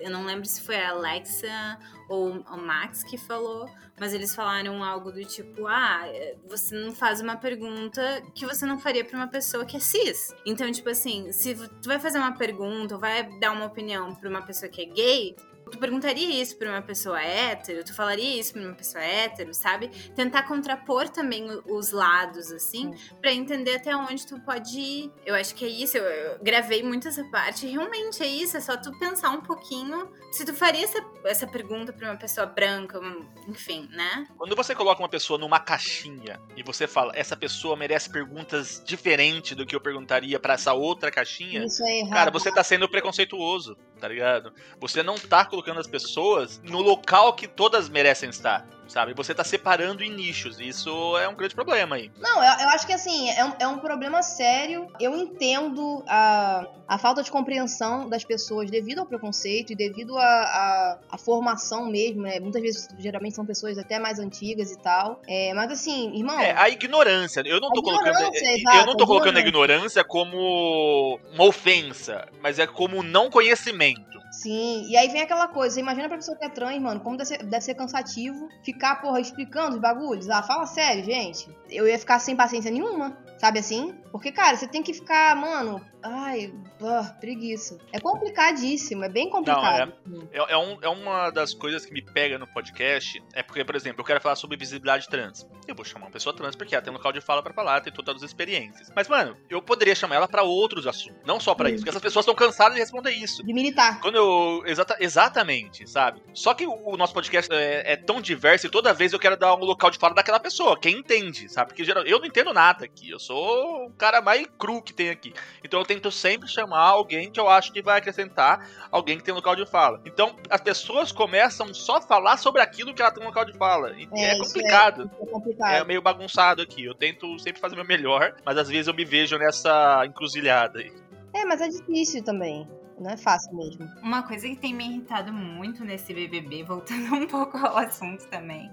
eu 0.00 0.10
não 0.10 0.24
lembro 0.24 0.46
se 0.46 0.60
foi 0.60 0.76
a 0.76 0.90
Alexa 0.90 1.78
ou 2.08 2.40
o 2.40 2.56
Max 2.56 3.02
que 3.04 3.16
falou, 3.16 3.68
mas 3.98 4.12
eles 4.12 4.34
falaram 4.34 4.82
algo 4.82 5.12
do 5.12 5.24
tipo: 5.24 5.66
ah, 5.66 6.02
você 6.46 6.74
não 6.74 6.92
faz 6.92 7.20
uma 7.20 7.36
pergunta 7.36 8.02
que 8.34 8.44
você 8.44 8.66
não 8.66 8.78
faria 8.78 9.04
para 9.04 9.16
uma 9.16 9.28
pessoa 9.28 9.64
que 9.64 9.76
é 9.76 9.80
cis. 9.80 10.34
Então, 10.44 10.70
tipo 10.70 10.88
assim, 10.88 11.30
se 11.32 11.54
tu 11.54 11.88
vai 11.88 11.98
fazer 11.98 12.18
uma 12.18 12.36
pergunta 12.36 12.94
ou 12.94 13.00
vai 13.00 13.24
dar 13.38 13.52
uma 13.52 13.66
opinião 13.66 14.14
para 14.14 14.28
uma 14.28 14.42
pessoa 14.42 14.70
que 14.70 14.82
é 14.82 14.86
gay, 14.86 15.36
tu 15.72 15.78
perguntaria 15.78 16.40
isso 16.40 16.56
pra 16.56 16.70
uma 16.70 16.82
pessoa 16.82 17.20
hétero, 17.20 17.82
tu 17.82 17.94
falaria 17.94 18.38
isso 18.38 18.52
pra 18.52 18.62
uma 18.62 18.74
pessoa 18.74 19.02
hétero, 19.02 19.52
sabe? 19.54 19.88
Tentar 20.14 20.44
contrapor 20.44 21.08
também 21.08 21.46
os 21.66 21.90
lados, 21.90 22.52
assim, 22.52 22.94
para 23.20 23.32
entender 23.32 23.76
até 23.76 23.96
onde 23.96 24.26
tu 24.26 24.38
pode 24.40 24.78
ir. 24.78 25.10
Eu 25.26 25.34
acho 25.34 25.54
que 25.54 25.64
é 25.64 25.68
isso, 25.68 25.96
eu, 25.96 26.04
eu 26.04 26.38
gravei 26.42 26.82
muito 26.82 27.08
essa 27.08 27.24
parte, 27.24 27.66
realmente 27.66 28.22
é 28.22 28.26
isso, 28.26 28.56
é 28.56 28.60
só 28.60 28.76
tu 28.76 28.96
pensar 28.98 29.30
um 29.30 29.40
pouquinho 29.40 30.08
se 30.30 30.44
tu 30.44 30.54
faria 30.54 30.84
essa, 30.84 31.04
essa 31.24 31.46
pergunta 31.46 31.92
pra 31.92 32.08
uma 32.10 32.16
pessoa 32.16 32.46
branca, 32.46 32.98
enfim, 33.46 33.88
né? 33.92 34.26
Quando 34.36 34.56
você 34.56 34.74
coloca 34.74 35.02
uma 35.02 35.08
pessoa 35.08 35.38
numa 35.38 35.60
caixinha 35.60 36.40
e 36.56 36.62
você 36.62 36.86
fala, 36.86 37.12
essa 37.14 37.36
pessoa 37.36 37.76
merece 37.76 38.10
perguntas 38.10 38.82
diferentes 38.84 39.56
do 39.56 39.66
que 39.66 39.76
eu 39.76 39.80
perguntaria 39.80 40.38
para 40.40 40.54
essa 40.54 40.72
outra 40.72 41.10
caixinha, 41.10 41.64
Isso 41.64 41.84
é 41.84 41.98
errado. 41.98 42.12
cara, 42.12 42.30
você 42.30 42.50
tá 42.50 42.64
sendo 42.64 42.88
preconceituoso, 42.88 43.76
tá 44.00 44.08
ligado? 44.08 44.52
Você 44.80 45.02
não 45.02 45.16
tá 45.16 45.44
colocando 45.44 45.61
as 45.70 45.86
pessoas 45.86 46.60
no 46.64 46.80
local 46.80 47.32
que 47.34 47.46
todas 47.46 47.88
merecem 47.88 48.30
estar. 48.30 48.66
Sabe? 48.88 49.14
Você 49.14 49.34
tá 49.34 49.42
separando 49.42 50.02
em 50.02 50.10
nichos. 50.10 50.60
e 50.60 50.68
Isso 50.68 51.16
é 51.16 51.26
um 51.26 51.34
grande 51.34 51.54
problema 51.54 51.96
aí. 51.96 52.10
Não, 52.20 52.44
eu, 52.44 52.60
eu 52.60 52.68
acho 52.70 52.86
que 52.86 52.92
assim, 52.92 53.30
é 53.30 53.42
um, 53.42 53.52
é 53.58 53.66
um 53.66 53.78
problema 53.78 54.22
sério. 54.22 54.86
Eu 55.00 55.16
entendo 55.16 56.04
a, 56.06 56.66
a 56.86 56.98
falta 56.98 57.22
de 57.22 57.30
compreensão 57.30 58.06
das 58.06 58.22
pessoas 58.22 58.70
devido 58.70 58.98
ao 58.98 59.06
preconceito 59.06 59.72
e 59.72 59.74
devido 59.74 60.18
à 60.18 60.22
a, 60.22 60.98
a, 61.12 61.16
formação 61.16 61.86
mesmo, 61.86 62.22
né? 62.22 62.38
Muitas 62.38 62.60
vezes, 62.60 62.88
geralmente, 62.98 63.34
são 63.34 63.46
pessoas 63.46 63.78
até 63.78 63.98
mais 63.98 64.18
antigas 64.18 64.70
e 64.70 64.78
tal. 64.78 65.22
É, 65.26 65.54
mas 65.54 65.72
assim, 65.72 66.14
irmão. 66.14 66.38
É, 66.38 66.52
a 66.52 66.68
ignorância. 66.68 67.42
Eu 67.46 67.60
não 67.60 67.70
tô 67.70 67.80
A 67.80 67.84
colocando. 67.84 68.14
ignorância, 68.14 68.54
exato, 68.58 68.76
eu 68.76 68.86
não 68.86 68.96
tô 68.96 69.04
a 69.04 69.06
colocando 69.06 69.36
a 69.38 69.40
ignorância 69.40 70.04
como 70.04 71.18
uma 71.32 71.44
ofensa, 71.44 72.28
mas 72.42 72.58
é 72.58 72.66
como 72.66 73.02
não 73.02 73.30
conhecimento. 73.30 74.21
Sim, 74.42 74.86
e 74.88 74.96
aí 74.96 75.06
vem 75.08 75.22
aquela 75.22 75.46
coisa, 75.46 75.78
imagina 75.78 76.08
pra 76.08 76.16
pessoa 76.16 76.36
que 76.36 76.44
é 76.44 76.48
trans, 76.48 76.82
mano, 76.82 76.98
como 76.98 77.16
deve 77.16 77.28
ser, 77.28 77.44
deve 77.44 77.64
ser 77.64 77.74
cansativo 77.74 78.48
ficar, 78.64 78.96
porra, 79.00 79.20
explicando 79.20 79.76
os 79.76 79.80
bagulhos. 79.80 80.28
Ah, 80.28 80.42
fala 80.42 80.66
sério, 80.66 81.04
gente. 81.04 81.48
Eu 81.70 81.86
ia 81.86 81.96
ficar 81.96 82.18
sem 82.18 82.34
paciência 82.34 82.68
nenhuma, 82.68 83.16
sabe 83.42 83.58
assim? 83.58 83.92
Porque, 84.12 84.30
cara, 84.30 84.56
você 84.56 84.68
tem 84.68 84.84
que 84.84 84.94
ficar, 84.94 85.34
mano, 85.34 85.84
ai, 86.00 86.54
ah, 86.80 87.12
preguiça. 87.18 87.76
É 87.92 87.98
complicadíssimo, 87.98 89.02
é 89.04 89.08
bem 89.08 89.28
complicado. 89.28 89.92
É, 90.30 90.52
é, 90.52 90.56
um- 90.56 90.78
é 90.80 90.88
uma 90.88 91.30
das 91.30 91.52
coisas 91.52 91.84
que 91.84 91.92
me 91.92 92.02
pega 92.02 92.38
no 92.38 92.46
podcast. 92.46 93.20
É 93.32 93.42
porque, 93.42 93.64
por 93.64 93.74
exemplo, 93.74 94.00
eu 94.00 94.04
quero 94.04 94.20
falar 94.20 94.36
sobre 94.36 94.56
visibilidade 94.56 95.08
trans. 95.08 95.44
Eu 95.66 95.74
vou 95.74 95.84
chamar 95.84 96.06
uma 96.06 96.12
pessoa 96.12 96.36
trans 96.36 96.54
porque 96.54 96.72
ela 96.74 96.82
tem 96.84 96.92
um 96.92 96.96
local 96.96 97.10
de 97.12 97.20
fala 97.20 97.42
pra 97.42 97.52
falar, 97.52 97.80
tem 97.80 97.92
todas 97.92 98.16
as 98.16 98.22
experiências. 98.22 98.92
Mas, 98.94 99.08
mano, 99.08 99.36
eu 99.50 99.60
poderia 99.60 99.94
chamar 99.94 100.16
ela 100.16 100.28
pra 100.28 100.42
outros 100.44 100.86
assuntos, 100.86 101.20
não 101.26 101.40
só 101.40 101.52
pra 101.54 101.68
Sim. 101.68 101.74
isso. 101.74 101.80
Porque 101.82 101.90
essas 101.90 102.02
pessoas 102.02 102.22
estão 102.24 102.34
cansadas 102.36 102.74
de 102.74 102.80
responder 102.80 103.10
isso. 103.10 103.42
De 103.44 103.52
militar. 103.52 104.00
Quando 104.00 104.16
eu. 104.16 104.62
Exata, 104.66 104.96
exatamente, 105.00 105.88
sabe? 105.88 106.22
Só 106.32 106.54
que 106.54 106.64
o, 106.66 106.90
o 106.90 106.96
nosso 106.96 107.12
podcast 107.14 107.52
é, 107.52 107.92
é 107.92 107.96
tão 107.96 108.20
diverso 108.20 108.66
e 108.66 108.70
toda 108.70 108.92
vez 108.94 109.12
eu 109.12 109.18
quero 109.18 109.36
dar 109.36 109.54
um 109.56 109.64
local 109.64 109.90
de 109.90 109.98
fala 109.98 110.14
daquela 110.14 110.38
pessoa, 110.38 110.78
quem 110.78 110.98
entende, 110.98 111.48
sabe? 111.50 111.68
Porque 111.70 111.82
geral, 111.82 112.04
eu 112.04 112.18
não 112.20 112.26
entendo 112.26 112.52
nada 112.52 112.84
aqui. 112.84 113.10
Eu 113.10 113.18
sou 113.18 113.31
o 113.36 113.90
cara 113.98 114.20
mais 114.20 114.46
cru 114.58 114.82
que 114.82 114.92
tem 114.92 115.10
aqui. 115.10 115.32
Então 115.64 115.80
eu 115.80 115.86
tento 115.86 116.10
sempre 116.10 116.48
chamar 116.48 116.82
alguém 116.82 117.30
que 117.30 117.40
eu 117.40 117.48
acho 117.48 117.72
que 117.72 117.82
vai 117.82 117.98
acrescentar 117.98 118.68
alguém 118.90 119.18
que 119.18 119.24
tem 119.24 119.34
local 119.34 119.56
de 119.56 119.66
fala. 119.66 120.00
Então 120.04 120.36
as 120.48 120.60
pessoas 120.60 121.12
começam 121.12 121.72
só 121.74 121.96
a 121.96 122.00
falar 122.00 122.36
sobre 122.36 122.60
aquilo 122.60 122.94
que 122.94 123.02
ela 123.02 123.10
tem 123.10 123.24
local 123.24 123.44
de 123.44 123.52
fala. 123.56 123.92
E 123.92 124.08
É, 124.12 124.24
é, 124.24 124.32
isso 124.32 124.44
complicado. 124.44 125.10
É 125.20 125.26
complicado. 125.26 125.74
É 125.74 125.84
meio 125.84 126.02
bagunçado 126.02 126.62
aqui. 126.62 126.84
Eu 126.84 126.94
tento 126.94 127.38
sempre 127.38 127.60
fazer 127.60 127.74
o 127.74 127.78
meu 127.78 127.86
melhor, 127.86 128.34
mas 128.44 128.56
às 128.56 128.68
vezes 128.68 128.86
eu 128.86 128.94
me 128.94 129.04
vejo 129.04 129.36
nessa 129.38 130.04
encruzilhada 130.06 130.78
aí. 130.80 130.92
É, 131.34 131.44
mas 131.44 131.60
é 131.60 131.68
difícil 131.68 132.22
também. 132.22 132.68
Não 132.98 133.10
é 133.10 133.16
fácil 133.16 133.54
mesmo. 133.56 133.88
Uma 134.02 134.22
coisa 134.22 134.48
que 134.48 134.56
tem 134.56 134.72
me 134.72 134.84
irritado 134.84 135.32
muito 135.32 135.84
nesse 135.84 136.14
BBB, 136.14 136.62
voltando 136.62 137.12
um 137.16 137.26
pouco 137.26 137.56
ao 137.56 137.76
assunto 137.76 138.26
também, 138.28 138.70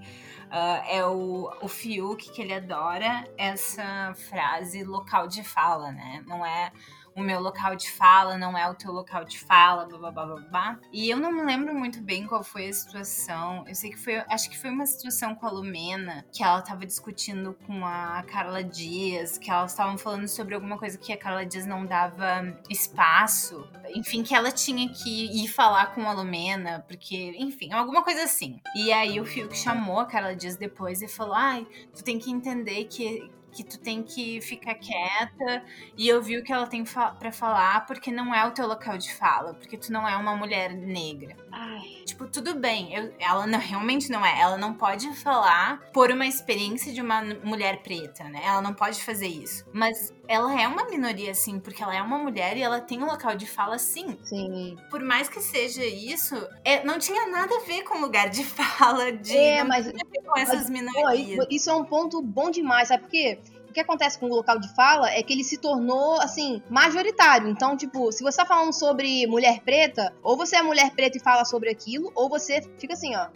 ah, 0.52 0.84
é 0.88 1.06
o, 1.06 1.52
o 1.62 1.68
Fiuk, 1.68 2.32
que 2.32 2.42
ele 2.42 2.54
adora 2.54 3.28
essa 3.38 4.14
frase 4.30 4.84
local 4.84 5.28
de 5.28 5.44
fala, 5.44 5.92
né? 5.92 6.24
Não 6.26 6.46
é 6.46 6.72
o 7.20 7.24
meu 7.24 7.40
local 7.40 7.76
de 7.76 7.92
fala, 7.92 8.38
não 8.38 8.58
é 8.58 8.70
o 8.70 8.74
teu 8.74 8.92
local 8.92 9.26
de 9.26 9.40
fala, 9.40 9.86
blá 9.86 10.12
blá 10.12 10.26
blá 10.26 10.36
blá. 10.50 10.80
E 10.92 11.10
eu 11.10 11.18
não 11.18 11.32
me 11.32 11.44
lembro 11.44 11.74
muito 11.74 12.02
bem 12.02 12.26
qual 12.26 12.44
foi 12.44 12.70
a 12.70 12.74
situação. 12.74 13.64
Eu 13.68 13.76
sei 13.76 13.90
que 13.90 13.98
foi, 13.98 14.18
acho 14.30 14.50
que 14.50 14.58
foi 14.58 14.70
uma 14.70 14.86
situação 14.86 15.36
com 15.36 15.46
a 15.46 15.52
Lumena, 15.52 16.26
que 16.32 16.44
ela 16.44 16.62
tava 16.62 16.86
discutindo 16.86 17.56
com 17.66 17.86
a 17.86 18.24
Carla 18.24 18.64
Dias, 18.64 19.38
que 19.38 19.52
elas 19.52 19.72
estavam 19.72 19.98
falando 19.98 20.28
sobre 20.28 20.56
alguma 20.56 20.78
coisa 20.78 20.98
que 20.98 21.12
a 21.12 21.18
Carla 21.18 21.46
Dias 21.46 21.66
não 21.66 21.86
dava 21.86 22.58
espaço. 22.70 23.68
Enfim, 23.94 24.24
que 24.24 24.34
ela 24.34 24.52
tinha 24.52 24.88
que 24.90 25.44
ir 25.44 25.48
falar 25.48 25.94
com 25.94 26.08
a 26.08 26.14
Lumena, 26.14 26.86
porque, 26.88 27.36
enfim, 27.38 27.72
alguma 27.74 28.04
coisa 28.04 28.24
assim. 28.24 28.62
E 28.76 28.92
aí 28.92 29.20
o 29.20 29.26
Fiuk 29.26 29.58
chamou 29.58 30.00
a 30.00 30.06
Carla 30.06 30.36
Dias 30.36 30.56
depois 30.56 31.02
e 31.02 31.08
falou: 31.08 31.34
ai, 31.34 31.68
tu 31.94 32.04
tem 32.04 32.18
que 32.18 32.32
entender 32.32 32.86
que. 32.86 33.30
Que 33.52 33.64
tu 33.64 33.80
tem 33.80 34.04
que 34.04 34.40
ficar 34.42 34.76
quieta 34.76 35.64
e 35.98 36.12
ouvir 36.14 36.38
o 36.40 36.44
que 36.44 36.54
ela 36.54 36.68
tem 36.68 36.86
fa 36.86 37.12
pra 37.12 37.32
falar, 37.32 37.86
porque 37.86 38.12
não 38.12 38.34
é 38.34 38.46
o 38.48 38.52
teu 38.52 38.68
local 38.68 38.98
de 38.98 39.14
fala, 39.14 39.54
porque 39.54 39.78
tu 39.78 39.92
não 39.92 40.08
é 40.08 40.16
uma 40.16 40.36
mulher 40.36 40.72
negra. 40.74 41.36
Ai. 41.52 42.04
Tipo, 42.06 42.28
tudo 42.28 42.56
bem, 42.56 42.94
eu- 42.94 43.14
ela 43.20 43.46
não, 43.48 43.60
realmente 43.60 44.10
não 44.12 44.26
é. 44.26 44.40
Ela 44.40 44.58
não 44.58 44.74
pode 44.74 45.12
falar 45.16 45.80
por 45.94 46.12
uma 46.12 46.26
experiência 46.26 46.94
de 46.94 47.02
uma 47.02 47.22
mulher 47.44 47.82
preta, 47.82 48.24
né? 48.26 48.42
Ela 48.44 48.62
não 48.62 48.74
pode 48.74 49.04
fazer 49.04 49.28
isso. 49.28 49.66
Mas 49.74 50.14
ela 50.30 50.62
é 50.62 50.68
uma 50.68 50.86
minoria, 50.86 51.34
sim, 51.34 51.60
porque 51.60 51.82
ela 51.82 51.96
é 51.96 52.02
uma 52.04 52.20
mulher 52.20 52.56
e 52.56 52.62
ela 52.62 52.80
tem 52.80 53.02
um 53.02 53.08
local 53.08 53.36
de 53.36 53.48
fala, 53.48 53.80
sim. 53.80 54.16
Sim. 54.24 54.78
Por 54.92 55.02
mais 55.02 55.28
que 55.28 55.42
seja 55.42 55.84
isso, 55.84 56.36
é- 56.64 56.84
não 56.84 57.00
tinha 57.00 57.26
nada 57.26 57.56
a 57.56 57.62
ver 57.62 57.82
com 57.84 57.98
lugar 58.00 58.30
de 58.30 58.44
fala 58.94 59.12
de. 59.12 59.36
É, 59.36 59.62
não 59.64 59.68
mas 59.70 59.88
tinha 59.88 59.96
a 60.06 60.08
ver 60.08 60.22
com 60.24 60.38
essas 60.38 60.68
Pô, 60.68 60.72
minorias. 60.72 61.30
isso- 61.40 61.48
isso 61.50 61.70
é 61.72 61.74
um 61.74 61.84
ponto 61.84 62.22
bom 62.22 62.52
demais, 62.52 62.90
sabe 62.90 63.02
por 63.04 63.10
quê? 63.10 63.40
O 63.68 63.74
que 63.74 63.80
acontece 63.80 64.20
com 64.20 64.28
o 64.28 64.36
local 64.36 64.60
de 64.60 64.72
fala 64.76 65.10
é 65.12 65.22
que 65.24 65.34
ele 65.34 65.44
se 65.44 65.58
tornou, 65.58 66.20
assim, 66.22 66.62
majoritário. 66.70 67.48
Então, 67.50 67.76
tipo, 67.76 68.12
se 68.12 68.24
você 68.24 68.38
tá 68.38 68.46
falando 68.46 68.72
sobre 68.74 69.26
mulher 69.26 69.62
preta, 69.62 70.14
ou 70.24 70.38
você 70.38 70.58
é 70.58 70.62
mulher 70.62 70.92
preta 70.92 71.18
e 71.18 71.22
fala 71.22 71.44
sobre 71.44 71.70
aquilo, 71.72 72.12
ou 72.16 72.30
você 72.30 72.62
fica 72.80 72.94
assim, 72.94 73.16
ó, 73.16 73.28